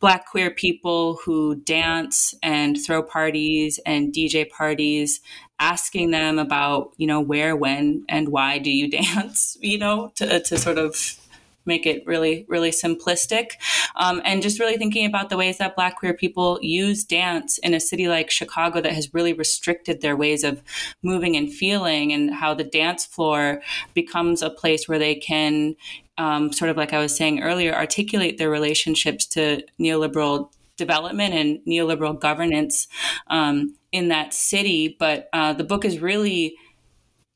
black 0.00 0.26
queer 0.26 0.50
people 0.50 1.18
who 1.24 1.56
dance 1.56 2.34
and 2.42 2.76
throw 2.84 3.02
parties 3.02 3.80
and 3.86 4.12
DJ 4.12 4.48
parties, 4.48 5.20
asking 5.58 6.10
them 6.10 6.38
about, 6.38 6.92
you 6.96 7.06
know, 7.06 7.20
where, 7.20 7.56
when, 7.56 8.04
and 8.08 8.28
why 8.28 8.58
do 8.58 8.70
you 8.70 8.90
dance, 8.90 9.56
you 9.60 9.78
know, 9.78 10.12
to, 10.16 10.40
to 10.40 10.58
sort 10.58 10.78
of 10.78 11.18
make 11.66 11.86
it 11.86 12.06
really, 12.06 12.46
really 12.48 12.70
simplistic. 12.70 13.52
Um, 13.96 14.22
and 14.24 14.42
just 14.42 14.60
really 14.60 14.76
thinking 14.76 15.06
about 15.06 15.28
the 15.28 15.36
ways 15.36 15.58
that 15.58 15.76
Black 15.76 15.96
queer 15.96 16.14
people 16.14 16.58
use 16.62 17.04
dance 17.04 17.58
in 17.58 17.74
a 17.74 17.80
city 17.80 18.08
like 18.08 18.30
Chicago 18.30 18.80
that 18.80 18.92
has 18.92 19.12
really 19.12 19.32
restricted 19.32 20.00
their 20.00 20.16
ways 20.16 20.44
of 20.44 20.62
moving 21.02 21.36
and 21.36 21.52
feeling, 21.52 22.12
and 22.12 22.32
how 22.32 22.54
the 22.54 22.64
dance 22.64 23.04
floor 23.04 23.60
becomes 23.94 24.42
a 24.42 24.50
place 24.50 24.88
where 24.88 24.98
they 24.98 25.14
can 25.14 25.76
um, 26.18 26.52
sort 26.52 26.70
of 26.70 26.76
like 26.76 26.92
I 26.92 26.98
was 26.98 27.16
saying 27.16 27.42
earlier, 27.42 27.74
articulate 27.74 28.38
their 28.38 28.50
relationships 28.50 29.26
to 29.26 29.62
neoliberal 29.78 30.50
development 30.76 31.34
and 31.34 31.58
neoliberal 31.66 32.18
governance 32.18 32.86
um, 33.28 33.74
in 33.92 34.08
that 34.08 34.34
city. 34.34 34.96
But 34.98 35.28
uh, 35.32 35.52
the 35.54 35.64
book 35.64 35.84
is 35.84 36.00
really, 36.00 36.54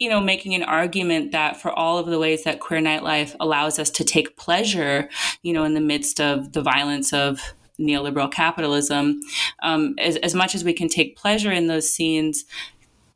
you 0.00 0.08
know, 0.08 0.18
making 0.18 0.54
an 0.54 0.62
argument 0.62 1.30
that 1.32 1.60
for 1.60 1.70
all 1.70 1.98
of 1.98 2.06
the 2.06 2.18
ways 2.18 2.42
that 2.44 2.58
queer 2.58 2.80
nightlife 2.80 3.36
allows 3.38 3.78
us 3.78 3.90
to 3.90 4.02
take 4.02 4.36
pleasure, 4.36 5.10
you 5.42 5.52
know, 5.52 5.62
in 5.62 5.74
the 5.74 5.80
midst 5.80 6.20
of 6.20 6.52
the 6.52 6.62
violence 6.62 7.12
of 7.12 7.52
neoliberal 7.78 8.32
capitalism, 8.32 9.20
um, 9.62 9.94
as, 9.98 10.16
as 10.16 10.34
much 10.34 10.54
as 10.54 10.64
we 10.64 10.72
can 10.72 10.88
take 10.88 11.16
pleasure 11.16 11.52
in 11.52 11.66
those 11.66 11.92
scenes, 11.92 12.44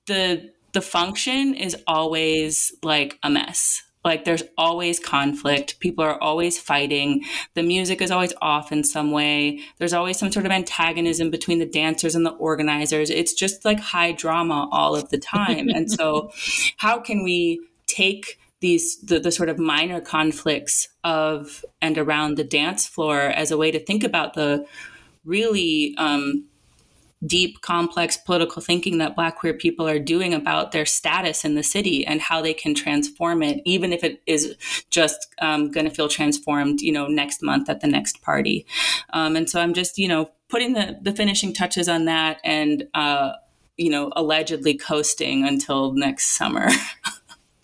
the 0.07 0.53
the 0.73 0.83
function 0.83 1.55
is 1.55 1.77
always 1.87 2.73
like 2.83 3.19
a 3.23 3.31
mess 3.31 3.84
like 4.05 4.25
there's 4.25 4.43
always 4.59 5.01
conflict. 5.01 5.81
People 5.81 6.05
are 6.05 6.21
always 6.23 6.59
fighting. 6.59 7.25
The 7.55 7.63
music 7.63 8.03
is 8.03 8.11
always 8.11 8.35
off 8.43 8.71
in 8.71 8.85
some 8.85 9.11
way. 9.11 9.61
There's 9.79 9.95
always 9.95 10.19
some 10.19 10.31
sort 10.31 10.47
of 10.47 10.53
antagonism 10.53 11.31
between 11.31 11.59
the 11.59 11.67
dancers 11.67 12.15
and 12.15 12.27
the 12.27 12.33
organizers. 12.33 13.09
It's 13.11 13.33
just 13.33 13.65
like 13.65 13.81
high 13.81 14.13
drama 14.13 14.69
all 14.71 14.95
of 14.95 15.09
the 15.09 15.19
time. 15.19 15.69
And 15.69 15.91
so 15.91 16.31
how 16.77 17.01
can 17.01 17.25
we 17.25 17.61
take 17.87 18.39
these 18.61 18.99
the, 19.01 19.19
the 19.19 19.33
sort 19.33 19.49
of 19.49 19.59
minor 19.59 20.01
conflicts 20.01 20.89
of 21.03 21.65
and 21.83 21.99
around 21.99 22.37
the 22.37 22.45
dance 22.45 22.87
floor 22.87 23.21
as 23.21 23.51
a 23.51 23.59
way 23.59 23.71
to 23.71 23.79
think 23.79 24.05
about 24.05 24.35
the 24.35 24.67
really 25.25 25.95
um, 25.99 26.47
deep, 27.27 27.61
complex 27.61 28.17
political 28.17 28.61
thinking 28.61 28.99
that 28.99 29.17
Black 29.17 29.37
queer 29.37 29.55
people 29.55 29.89
are 29.89 29.99
doing 29.99 30.35
about 30.35 30.73
their 30.73 30.85
status 30.85 31.45
in 31.45 31.55
the 31.55 31.63
city 31.63 32.07
and 32.07 32.21
how 32.21 32.43
they 32.43 32.55
can 32.55 32.75
transform 32.75 33.43
it, 33.43 33.61
even 33.65 33.93
if 33.93 34.05
it 34.05 34.23
is 34.27 34.57
just 34.91 35.35
um, 35.41 35.71
going 35.71 35.89
to 35.89 35.95
feel 35.95 36.09
transformed, 36.09 36.81
you 36.81 36.93
know, 36.93 37.07
next 37.07 37.43
month 37.43 37.69
at 37.69 37.81
the 37.81 37.87
next 37.87 38.23
party. 38.23 38.67
Um, 39.11 39.37
and 39.37 39.49
so 39.49 39.61
I'm 39.61 39.75
just, 39.75 39.99
you 39.99 40.09
know, 40.09 40.31
putting 40.49 40.75
the, 40.75 40.99
the 41.03 41.13
finishing 41.13 41.53
touches 41.53 41.89
on 41.89 42.05
that 42.07 42.41
and, 42.45 42.87
uh, 42.95 43.33
you 43.77 43.91
know, 43.91 44.13
allegedly 44.15 44.75
coasting 44.75 45.47
until 45.47 45.93
next 45.93 46.37
summer. 46.37 46.69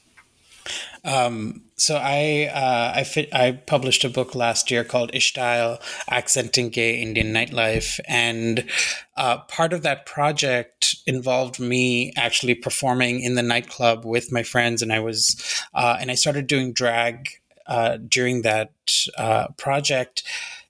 um, 1.04 1.62
so 1.80 1.96
I 1.96 2.50
uh, 2.52 2.92
I 2.94 3.04
fit, 3.04 3.32
I 3.32 3.52
published 3.52 4.04
a 4.04 4.10
book 4.10 4.34
last 4.34 4.70
year 4.70 4.84
called 4.84 5.12
Ishtyle: 5.12 5.80
Accenting 6.10 6.68
Gay 6.68 7.00
Indian 7.00 7.32
Nightlife, 7.32 7.98
and 8.06 8.68
uh, 9.16 9.38
part 9.38 9.72
of 9.72 9.82
that 9.82 10.04
project 10.04 10.96
involved 11.06 11.58
me 11.58 12.12
actually 12.16 12.54
performing 12.54 13.22
in 13.22 13.34
the 13.34 13.42
nightclub 13.42 14.04
with 14.04 14.30
my 14.30 14.42
friends, 14.42 14.82
and 14.82 14.92
I 14.92 15.00
was 15.00 15.36
uh, 15.72 15.96
and 15.98 16.10
I 16.10 16.16
started 16.16 16.46
doing 16.46 16.74
drag 16.74 17.30
uh, 17.66 17.96
during 17.96 18.42
that 18.42 18.72
uh, 19.16 19.48
project, 19.56 20.22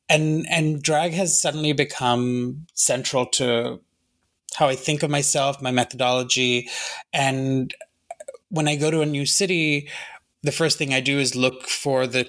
and 0.09 0.47
and 0.49 0.81
drag 0.81 1.13
has 1.13 1.37
suddenly 1.37 1.73
become 1.73 2.67
central 2.75 3.27
to 3.27 3.81
how 4.55 4.69
I 4.69 4.77
think 4.77 5.03
of 5.03 5.11
myself, 5.11 5.61
my 5.61 5.73
methodology, 5.73 6.69
and 7.13 7.75
when 8.49 8.69
I 8.69 8.77
go 8.77 8.91
to 8.91 9.01
a 9.01 9.07
new 9.07 9.27
city 9.27 9.89
the 10.43 10.53
first 10.53 10.79
thing 10.79 10.95
I 10.95 11.01
do 11.01 11.19
is 11.19 11.37
look 11.37 11.67
for 11.67 12.07
the 12.07 12.29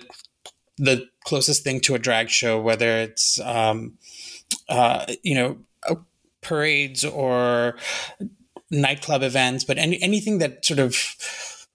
the 0.77 1.07
closest 1.25 1.63
thing 1.63 1.79
to 1.81 1.95
a 1.95 1.99
drag 1.99 2.29
show, 2.29 2.59
whether 2.59 2.97
it's 2.97 3.39
um, 3.41 3.97
uh, 4.69 5.05
you 5.23 5.35
know 5.35 5.57
parades 6.41 7.05
or 7.05 7.77
nightclub 8.71 9.21
events, 9.21 9.63
but 9.63 9.77
any 9.77 10.01
anything 10.01 10.39
that 10.39 10.65
sort 10.65 10.79
of 10.79 10.95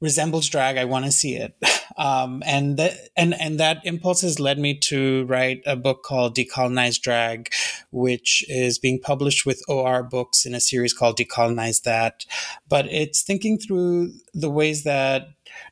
resembles 0.00 0.48
drag, 0.48 0.76
I 0.76 0.84
want 0.84 1.04
to 1.04 1.12
see 1.12 1.36
it. 1.36 1.56
Um, 1.98 2.42
and 2.44 2.76
that 2.76 2.92
and 3.16 3.32
and 3.40 3.58
that 3.58 3.80
impulse 3.84 4.20
has 4.20 4.38
led 4.38 4.58
me 4.58 4.76
to 4.80 5.24
write 5.24 5.62
a 5.64 5.76
book 5.76 6.02
called 6.02 6.36
Decolonize 6.36 7.00
Drag, 7.00 7.50
which 7.90 8.44
is 8.50 8.78
being 8.78 9.00
published 9.00 9.46
with 9.46 9.62
OR 9.66 10.02
Books 10.02 10.44
in 10.44 10.54
a 10.54 10.60
series 10.60 10.92
called 10.92 11.16
Decolonize 11.16 11.84
That. 11.84 12.26
But 12.68 12.84
it's 12.92 13.22
thinking 13.22 13.56
through 13.56 14.12
the 14.34 14.50
ways 14.50 14.82
that 14.82 15.28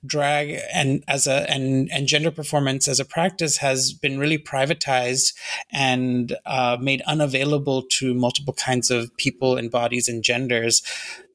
drag 0.07 0.59
and 0.73 1.05
as 1.09 1.27
a 1.27 1.49
and 1.51 1.91
and 1.91 2.07
gender 2.07 2.31
performance 2.31 2.89
as 2.89 3.01
a 3.01 3.05
practice 3.05 3.59
has 3.59 3.93
been 3.93 4.19
really 4.19 4.39
privatized 4.39 5.35
and 5.71 6.37
uh, 6.47 6.77
made 6.81 7.03
unavailable 7.03 7.83
to 7.83 8.15
multiple 8.15 8.55
kinds 8.55 8.91
of 8.91 9.15
people 9.17 9.57
and 9.57 9.71
bodies 9.71 10.09
and 10.09 10.23
genders 10.23 10.83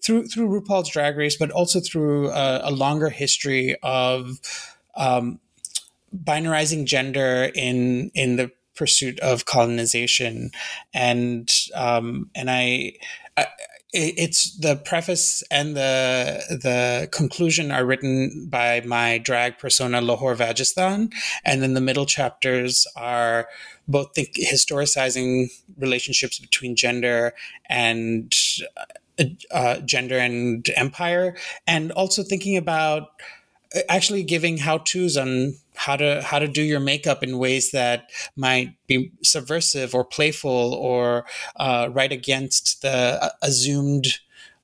through 0.02 0.28
through 0.28 0.48
RuPaul's 0.48 0.90
Drag 0.90 1.18
Race, 1.18 1.36
but 1.36 1.52
also 1.52 1.80
through 1.80 2.30
a, 2.30 2.62
a 2.70 2.72
longer 2.72 3.10
history 3.10 3.76
of 3.84 4.40
um, 4.96 5.40
binarizing 6.16 6.86
gender 6.86 7.52
in 7.54 8.12
in 8.14 8.36
the 8.36 8.52
pursuit 8.76 9.20
of 9.20 9.46
colonization, 9.46 10.52
and 10.94 11.52
um, 11.76 12.30
and 12.34 12.50
I, 12.50 12.94
I 13.38 13.48
it's 13.92 14.56
the 14.58 14.76
preface 14.76 15.42
and 15.50 15.76
the 15.76 16.44
the 16.50 17.10
conclusion 17.12 17.72
are 17.72 17.86
written 17.86 18.48
by 18.48 18.82
my 18.82 19.18
drag 19.18 19.58
persona 19.58 20.00
LaWhore 20.02 20.36
Vagistan, 20.36 21.12
and 21.44 21.64
then 21.64 21.74
the 21.74 21.82
middle 21.82 22.06
chapters 22.06 22.86
are 22.96 23.48
both 23.88 24.14
think 24.14 24.36
historicizing 24.36 25.50
relationships 25.78 26.38
between 26.38 26.76
gender 26.76 27.34
and 27.68 28.36
uh, 29.52 29.80
gender 29.80 30.18
and 30.18 30.70
empire, 30.78 31.36
and 31.66 31.92
also 31.94 32.22
thinking 32.24 32.58
about 32.58 33.04
uh, 33.04 33.39
actually 33.88 34.24
giving 34.24 34.58
how 34.58 34.80
tos 34.80 35.18
on 35.18 35.56
how 35.76 35.96
to 35.96 36.22
how 36.22 36.40
to 36.40 36.48
do 36.48 36.62
your 36.62 36.80
makeup 36.80 37.24
in 37.24 37.38
ways 37.38 37.72
that 37.72 38.10
might 38.36 38.76
be 38.88 39.12
subversive 39.24 39.94
or 39.94 40.04
playful 40.04 40.74
or 40.74 41.26
uh, 41.56 41.90
right 41.92 42.12
against 42.12 42.82
the 42.82 43.18
uh, 43.22 43.30
assumed 43.42 44.20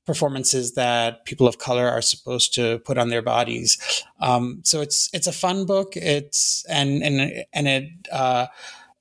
performances 0.06 0.74
that 0.74 1.26
people 1.26 1.47
of 1.47 1.58
color 1.58 1.88
are 1.88 2.01
supposed 2.01 2.53
to 2.53 2.80
put 2.80 2.97
on 2.97 3.10
their 3.10 3.22
bodies. 3.22 4.03
Um, 4.20 4.62
so 4.64 4.82
it's 4.82 5.10
it's 5.14 5.28
a 5.28 5.32
fun 5.32 5.66
book. 5.66 5.95
It's 5.95 6.66
and 6.66 7.03
and 7.03 7.45
and 7.53 7.68
it. 7.68 7.89
Uh, 8.12 8.47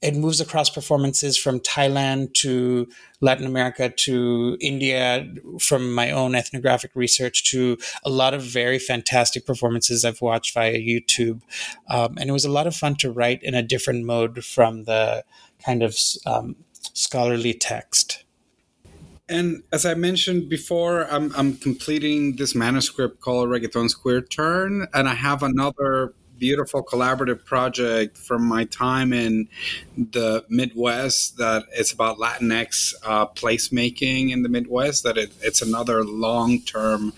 it 0.05 0.15
moves 0.15 0.39
across 0.39 0.69
performances 0.69 1.39
from 1.39 1.61
Thailand 1.61 2.35
to 2.35 2.87
Latin 3.23 3.47
America 3.47 3.89
to 3.89 4.59
India, 4.61 5.27
from 5.59 5.95
my 5.95 6.11
own 6.11 6.35
ethnographic 6.35 6.91
research 6.95 7.51
to 7.51 7.79
a 8.05 8.11
lot 8.11 8.35
of 8.35 8.43
very 8.43 8.79
fantastic 8.79 9.47
performances 9.47 10.05
I've 10.05 10.21
watched 10.21 10.53
via 10.53 10.75
YouTube. 10.75 11.41
Um, 11.89 12.19
and 12.19 12.29
it 12.29 12.33
was 12.33 12.45
a 12.45 12.51
lot 12.51 12.67
of 12.67 12.77
fun 12.77 12.97
to 12.97 13.11
write 13.11 13.43
in 13.43 13.55
a 13.55 13.63
different 13.63 14.05
mode 14.05 14.45
from 14.45 14.85
the 14.85 15.25
kind 15.65 15.83
of 15.83 15.97
um, 16.27 16.57
scholarly 16.93 17.55
text. 17.55 18.25
And 19.27 19.63
as 19.73 19.87
I 19.87 19.95
mentioned 19.95 20.51
before, 20.51 21.11
I'm, 21.11 21.33
I'm 21.35 21.57
completing 21.57 22.37
this 22.37 22.55
manuscript 22.55 23.23
called 23.23 23.49
Reggaeton's 23.49 23.95
Queer 23.95 24.21
Turn, 24.21 24.87
and 24.93 25.09
I 25.09 25.15
have 25.15 25.43
another 25.43 26.13
beautiful 26.39 26.83
collaborative 26.83 27.45
project 27.45 28.17
from 28.17 28.45
my 28.47 28.65
time 28.65 29.13
in 29.13 29.49
the 29.97 30.45
Midwest 30.49 31.37
that 31.39 31.65
it's 31.73 31.93
about 31.93 32.19
Latinx 32.19 32.95
uh, 33.05 33.27
placemaking 33.27 34.31
in 34.31 34.43
the 34.43 34.49
Midwest. 34.49 35.03
That 35.05 35.17
it, 35.17 35.33
it's 35.41 35.63
another 35.63 36.05
long 36.05 36.61
term 36.61 37.13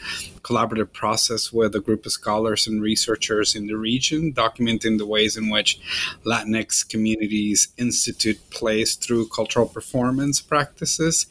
collaborative 0.46 0.92
process 0.92 1.52
with 1.52 1.74
a 1.74 1.80
group 1.80 2.06
of 2.06 2.12
scholars 2.12 2.66
and 2.68 2.80
researchers 2.80 3.56
in 3.56 3.66
the 3.66 3.76
region, 3.76 4.32
documenting 4.32 4.96
the 4.98 5.06
ways 5.06 5.36
in 5.36 5.50
which 5.50 5.80
Latinx 6.24 6.88
communities 6.88 7.68
institute 7.76 8.38
place 8.50 8.94
through 8.94 9.26
cultural 9.28 9.66
performance 9.66 10.40
practices. 10.40 11.26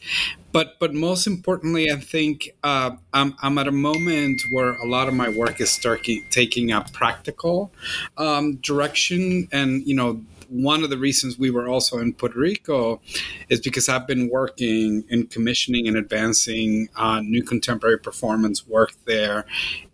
But 0.52 0.78
but 0.78 0.94
most 0.94 1.26
importantly, 1.26 1.90
I 1.90 1.96
think 1.96 2.50
uh, 2.62 2.92
I'm, 3.12 3.34
I'm 3.42 3.58
at 3.58 3.68
a 3.68 3.72
moment 3.72 4.40
where 4.50 4.72
a 4.76 4.86
lot 4.86 5.08
of 5.08 5.14
my 5.14 5.28
work 5.28 5.60
is 5.60 5.70
starting 5.70 6.24
taking 6.30 6.72
a 6.72 6.80
practical 6.92 7.72
um, 8.16 8.56
direction, 8.56 9.48
and 9.52 9.86
you 9.86 9.94
know 9.94 10.22
one 10.48 10.82
of 10.82 10.90
the 10.90 10.98
reasons 10.98 11.38
we 11.38 11.50
were 11.50 11.68
also 11.68 11.98
in 11.98 12.12
Puerto 12.12 12.38
Rico 12.38 13.00
is 13.48 13.60
because 13.60 13.88
I've 13.88 14.06
been 14.06 14.28
working 14.30 15.04
in 15.08 15.26
commissioning 15.26 15.86
and 15.88 15.96
advancing 15.96 16.88
uh, 16.96 17.20
new 17.20 17.42
contemporary 17.42 17.98
performance 17.98 18.66
work 18.66 18.92
there. 19.06 19.44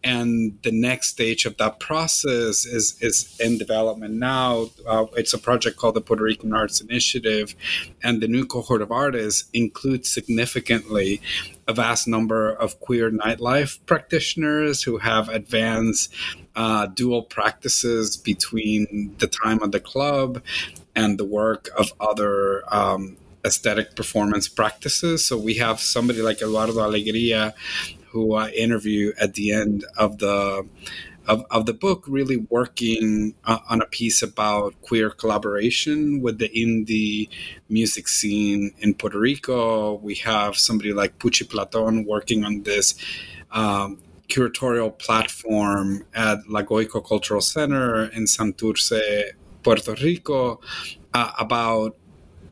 And 0.04 0.58
the 0.62 0.72
next 0.72 1.08
stage 1.08 1.46
of 1.46 1.56
that 1.58 1.78
process 1.78 2.66
is, 2.66 2.96
is 3.00 3.36
in 3.38 3.58
development 3.58 4.14
now. 4.14 4.70
Uh, 4.86 5.06
it's 5.16 5.32
a 5.32 5.38
project 5.38 5.76
called 5.76 5.94
the 5.94 6.00
Puerto 6.00 6.24
Rican 6.24 6.52
Arts 6.52 6.80
Initiative. 6.80 7.54
And 8.02 8.20
the 8.20 8.28
new 8.28 8.44
cohort 8.44 8.82
of 8.82 8.90
artists 8.90 9.48
includes 9.52 10.10
significantly 10.10 11.20
a 11.68 11.72
vast 11.72 12.08
number 12.08 12.50
of 12.50 12.80
queer 12.80 13.10
nightlife 13.10 13.78
practitioners 13.86 14.82
who 14.82 14.98
have 14.98 15.28
advanced 15.28 16.12
uh, 16.54 16.86
dual 16.86 17.22
practices 17.22 18.16
between 18.16 19.14
the 19.18 19.26
time 19.26 19.62
of 19.62 19.72
the 19.72 19.80
club 19.80 20.42
and 20.94 21.18
the 21.18 21.24
work 21.24 21.68
of 21.76 21.92
other 22.00 22.62
um, 22.68 23.16
aesthetic 23.44 23.96
performance 23.96 24.48
practices. 24.48 25.24
So 25.24 25.36
we 25.38 25.54
have 25.54 25.80
somebody 25.80 26.22
like 26.22 26.42
Eduardo 26.42 26.74
Alegria, 26.74 27.54
who 28.10 28.34
I 28.34 28.50
interview 28.50 29.12
at 29.20 29.34
the 29.34 29.52
end 29.52 29.84
of 29.96 30.18
the 30.18 30.66
of, 31.26 31.44
of 31.50 31.66
the 31.66 31.72
book, 31.72 32.04
really 32.08 32.36
working 32.36 33.34
uh, 33.44 33.58
on 33.70 33.80
a 33.80 33.86
piece 33.86 34.22
about 34.22 34.74
queer 34.82 35.08
collaboration 35.08 36.20
with 36.20 36.38
the 36.38 36.48
indie 36.48 37.28
music 37.68 38.08
scene 38.08 38.72
in 38.78 38.94
Puerto 38.94 39.20
Rico. 39.20 39.94
We 39.94 40.16
have 40.16 40.56
somebody 40.56 40.92
like 40.92 41.20
Puchi 41.20 41.48
Platon 41.48 42.06
working 42.06 42.44
on 42.44 42.64
this 42.64 42.96
um, 43.52 43.98
curatorial 44.32 44.96
platform 44.98 46.04
at 46.14 46.38
La 46.48 46.62
Goico 46.62 47.06
Cultural 47.06 47.40
Center 47.40 48.04
in 48.04 48.24
Santurce, 48.24 49.32
Puerto 49.62 49.94
Rico, 50.02 50.60
uh, 51.12 51.32
about 51.38 51.96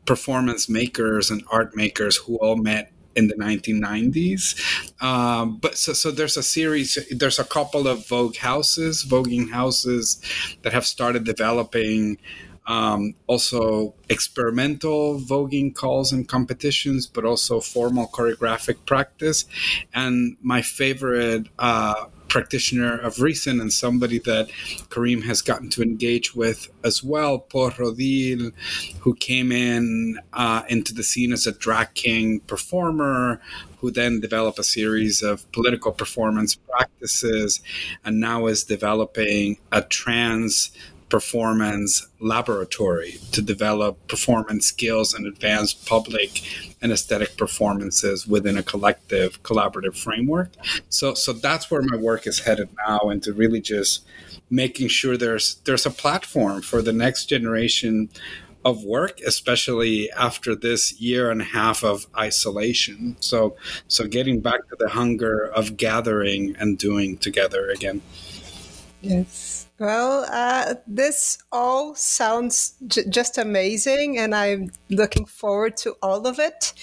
performance 0.05 0.69
makers 0.69 1.31
and 1.31 1.43
art 1.51 1.75
makers 1.75 2.17
who 2.17 2.35
all 2.37 2.55
met 2.55 2.91
in 3.15 3.27
the 3.27 3.35
1990s. 3.35 4.55
Um, 5.01 5.57
but 5.57 5.77
so, 5.77 5.93
so 5.93 6.11
there's 6.11 6.37
a 6.37 6.43
series, 6.43 6.97
there's 7.11 7.39
a 7.39 7.43
couple 7.43 7.87
of 7.87 8.07
Vogue 8.07 8.37
houses, 8.37 9.03
voguing 9.03 9.51
houses 9.51 10.21
that 10.61 10.73
have 10.73 10.85
started 10.85 11.23
developing 11.23 12.17
um, 12.67 13.15
also 13.27 13.93
experimental 14.09 15.19
voguing 15.19 15.73
calls 15.73 16.11
and 16.11 16.27
competitions, 16.27 17.07
but 17.07 17.25
also 17.25 17.59
formal 17.59 18.07
choreographic 18.07 18.85
practice. 18.85 19.45
And 19.93 20.37
my 20.41 20.61
favorite 20.61 21.47
uh, 21.57 22.05
practitioner 22.31 22.97
of 22.97 23.19
recent 23.19 23.59
and 23.59 23.73
somebody 23.73 24.17
that 24.17 24.49
Kareem 24.87 25.23
has 25.25 25.41
gotten 25.41 25.69
to 25.71 25.81
engage 25.81 26.33
with 26.33 26.69
as 26.81 27.03
well, 27.03 27.39
Paul 27.39 27.71
Rodil, 27.71 28.53
who 29.01 29.15
came 29.15 29.51
in 29.51 30.17
uh, 30.31 30.63
into 30.69 30.93
the 30.93 31.03
scene 31.03 31.33
as 31.33 31.45
a 31.45 31.51
drag 31.51 31.93
king 31.93 32.39
performer, 32.39 33.41
who 33.79 33.91
then 33.91 34.21
developed 34.21 34.59
a 34.59 34.63
series 34.63 35.21
of 35.21 35.51
political 35.51 35.91
performance 35.91 36.55
practices, 36.55 37.61
and 38.05 38.21
now 38.21 38.45
is 38.45 38.63
developing 38.63 39.57
a 39.73 39.81
trans 39.81 40.71
performance 41.11 42.07
laboratory 42.19 43.17
to 43.33 43.41
develop 43.41 44.07
performance 44.07 44.65
skills 44.65 45.13
and 45.13 45.27
advance 45.27 45.73
public 45.73 46.41
and 46.81 46.91
aesthetic 46.91 47.37
performances 47.37 48.25
within 48.25 48.57
a 48.57 48.63
collective 48.63 49.43
collaborative 49.43 49.95
framework. 49.95 50.49
So 50.89 51.13
so 51.13 51.33
that's 51.33 51.69
where 51.69 51.81
my 51.83 51.97
work 51.97 52.25
is 52.25 52.39
headed 52.39 52.69
now 52.87 53.09
into 53.09 53.33
really 53.33 53.61
just 53.61 54.05
making 54.49 54.87
sure 54.87 55.17
there's 55.17 55.55
there's 55.65 55.85
a 55.85 55.91
platform 55.91 56.61
for 56.61 56.81
the 56.81 56.93
next 56.93 57.25
generation 57.25 58.09
of 58.63 58.83
work, 58.83 59.19
especially 59.21 60.11
after 60.11 60.55
this 60.55 61.01
year 61.01 61.31
and 61.31 61.41
a 61.41 61.45
half 61.59 61.83
of 61.83 62.07
isolation. 62.17 63.17
So 63.19 63.57
so 63.87 64.07
getting 64.07 64.39
back 64.39 64.61
to 64.69 64.75
the 64.79 64.89
hunger 64.89 65.45
of 65.45 65.75
gathering 65.75 66.55
and 66.57 66.77
doing 66.77 67.17
together 67.17 67.69
again. 67.69 68.01
Yes. 69.01 69.67
Well, 69.79 70.27
uh, 70.29 70.75
this 70.85 71.39
all 71.51 71.95
sounds 71.95 72.75
j- 72.85 73.05
just 73.09 73.39
amazing, 73.39 74.19
and 74.19 74.35
I'm 74.35 74.71
looking 74.89 75.25
forward 75.25 75.75
to 75.77 75.95
all 76.03 76.27
of 76.27 76.37
it. 76.37 76.73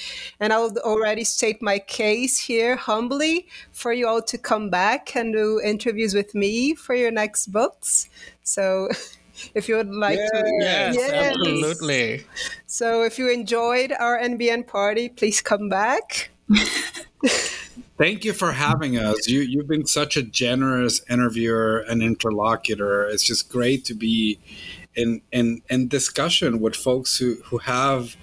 And 0.41 0.53
I 0.53 0.59
will 0.59 0.77
already 0.79 1.23
state 1.23 1.63
my 1.63 1.79
case 1.79 2.39
here 2.39 2.75
humbly 2.75 3.47
for 3.71 3.93
you 3.93 4.09
all 4.09 4.23
to 4.23 4.37
come 4.37 4.69
back 4.69 5.15
and 5.15 5.33
do 5.33 5.61
interviews 5.63 6.13
with 6.13 6.35
me 6.35 6.75
for 6.75 6.95
your 6.95 7.13
next 7.13 7.53
books. 7.53 8.09
So, 8.43 8.89
if 9.55 9.69
you 9.69 9.77
would 9.77 9.95
like 9.95 10.19
yes, 10.19 10.31
to, 10.33 10.53
yes, 10.61 10.95
yes, 10.97 11.37
absolutely. 11.39 12.27
So, 12.67 13.05
if 13.05 13.17
you 13.17 13.31
enjoyed 13.31 13.93
our 13.93 14.19
NBN 14.19 14.67
party, 14.67 15.09
please 15.09 15.41
come 15.41 15.69
back. 15.69 16.31
Thank 17.99 18.25
you 18.25 18.33
for 18.33 18.53
having 18.53 18.97
us. 18.97 19.27
You 19.27 19.41
you've 19.41 19.67
been 19.67 19.87
such 19.87 20.17
a 20.17 20.23
generous 20.23 21.03
interviewer 21.11 21.79
and 21.89 22.01
interlocutor. 22.01 23.09
It's 23.09 23.25
just 23.25 23.49
great 23.49 23.85
to 23.87 23.95
be 23.95 24.39
in 24.95 25.21
in 25.33 25.63
in 25.69 25.89
discussion 25.89 26.61
with 26.61 26.77
folks 26.77 27.19
who 27.19 27.37
who 27.47 27.59
have 27.59 28.17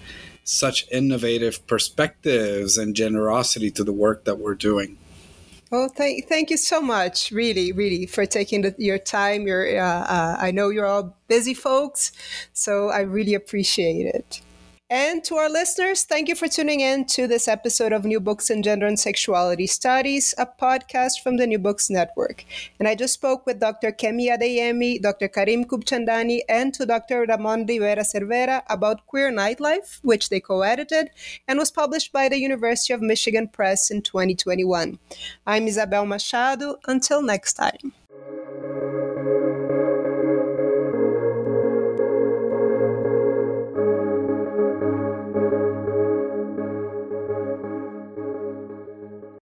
such 0.45 0.87
innovative 0.91 1.67
perspectives 1.67 2.77
and 2.77 2.95
generosity 2.95 3.69
to 3.71 3.83
the 3.83 3.91
work 3.91 4.23
that 4.23 4.39
we're 4.39 4.55
doing. 4.55 4.97
Well, 5.71 5.89
thank, 5.89 6.29
thank 6.29 6.51
you 6.51 6.57
so 6.57 6.79
much, 6.79 7.31
really, 7.31 7.71
really, 7.71 8.05
for 8.05 8.27
taking 8.27 8.61
the, 8.61 8.75
your 8.77 8.99
time. 8.99 9.47
Your, 9.47 9.77
uh, 9.77 10.03
uh, 10.03 10.37
I 10.39 10.51
know 10.51 10.69
you're 10.69 10.85
all 10.85 11.17
busy 11.27 11.55
folks, 11.55 12.11
so 12.53 12.89
I 12.89 13.01
really 13.01 13.33
appreciate 13.33 14.05
it. 14.05 14.41
And 14.87 15.23
to 15.23 15.35
our 15.37 15.49
listeners, 15.49 16.03
thank 16.03 16.29
you 16.29 16.35
for 16.35 16.47
tuning 16.47 16.79
in 16.79 17.05
to 17.05 17.25
this 17.25 17.47
episode 17.47 17.91
of 17.91 18.05
New 18.05 18.19
Books 18.19 18.51
in 18.51 18.61
Gender 18.61 18.85
and 18.85 18.99
Sexuality 18.99 19.65
Studies, 19.65 20.35
a 20.37 20.45
podcast 20.45 21.23
from 21.23 21.37
the 21.37 21.47
New 21.47 21.57
Books 21.57 21.89
Network. 21.89 22.45
And 22.77 22.87
I 22.87 22.93
just 22.93 23.15
spoke 23.15 23.47
with 23.47 23.59
Dr. 23.59 23.91
Kemi 23.91 24.27
Adeyemi, 24.29 25.01
Dr. 25.01 25.27
Kareem 25.27 25.65
Khubchandani, 25.65 26.41
and 26.47 26.71
to 26.75 26.85
Dr. 26.85 27.25
Ramon 27.27 27.65
Rivera 27.65 28.03
Servera 28.03 28.61
about 28.69 29.07
Queer 29.07 29.31
Nightlife, 29.31 30.01
which 30.03 30.29
they 30.29 30.39
co 30.39 30.61
edited 30.61 31.09
and 31.47 31.57
was 31.57 31.71
published 31.71 32.11
by 32.13 32.29
the 32.29 32.37
University 32.37 32.93
of 32.93 33.01
Michigan 33.01 33.47
Press 33.47 33.89
in 33.89 34.03
2021. 34.03 34.99
I'm 35.47 35.67
Isabel 35.67 36.05
Machado. 36.05 36.75
Until 36.85 37.23
next 37.23 37.53
time. 37.53 37.93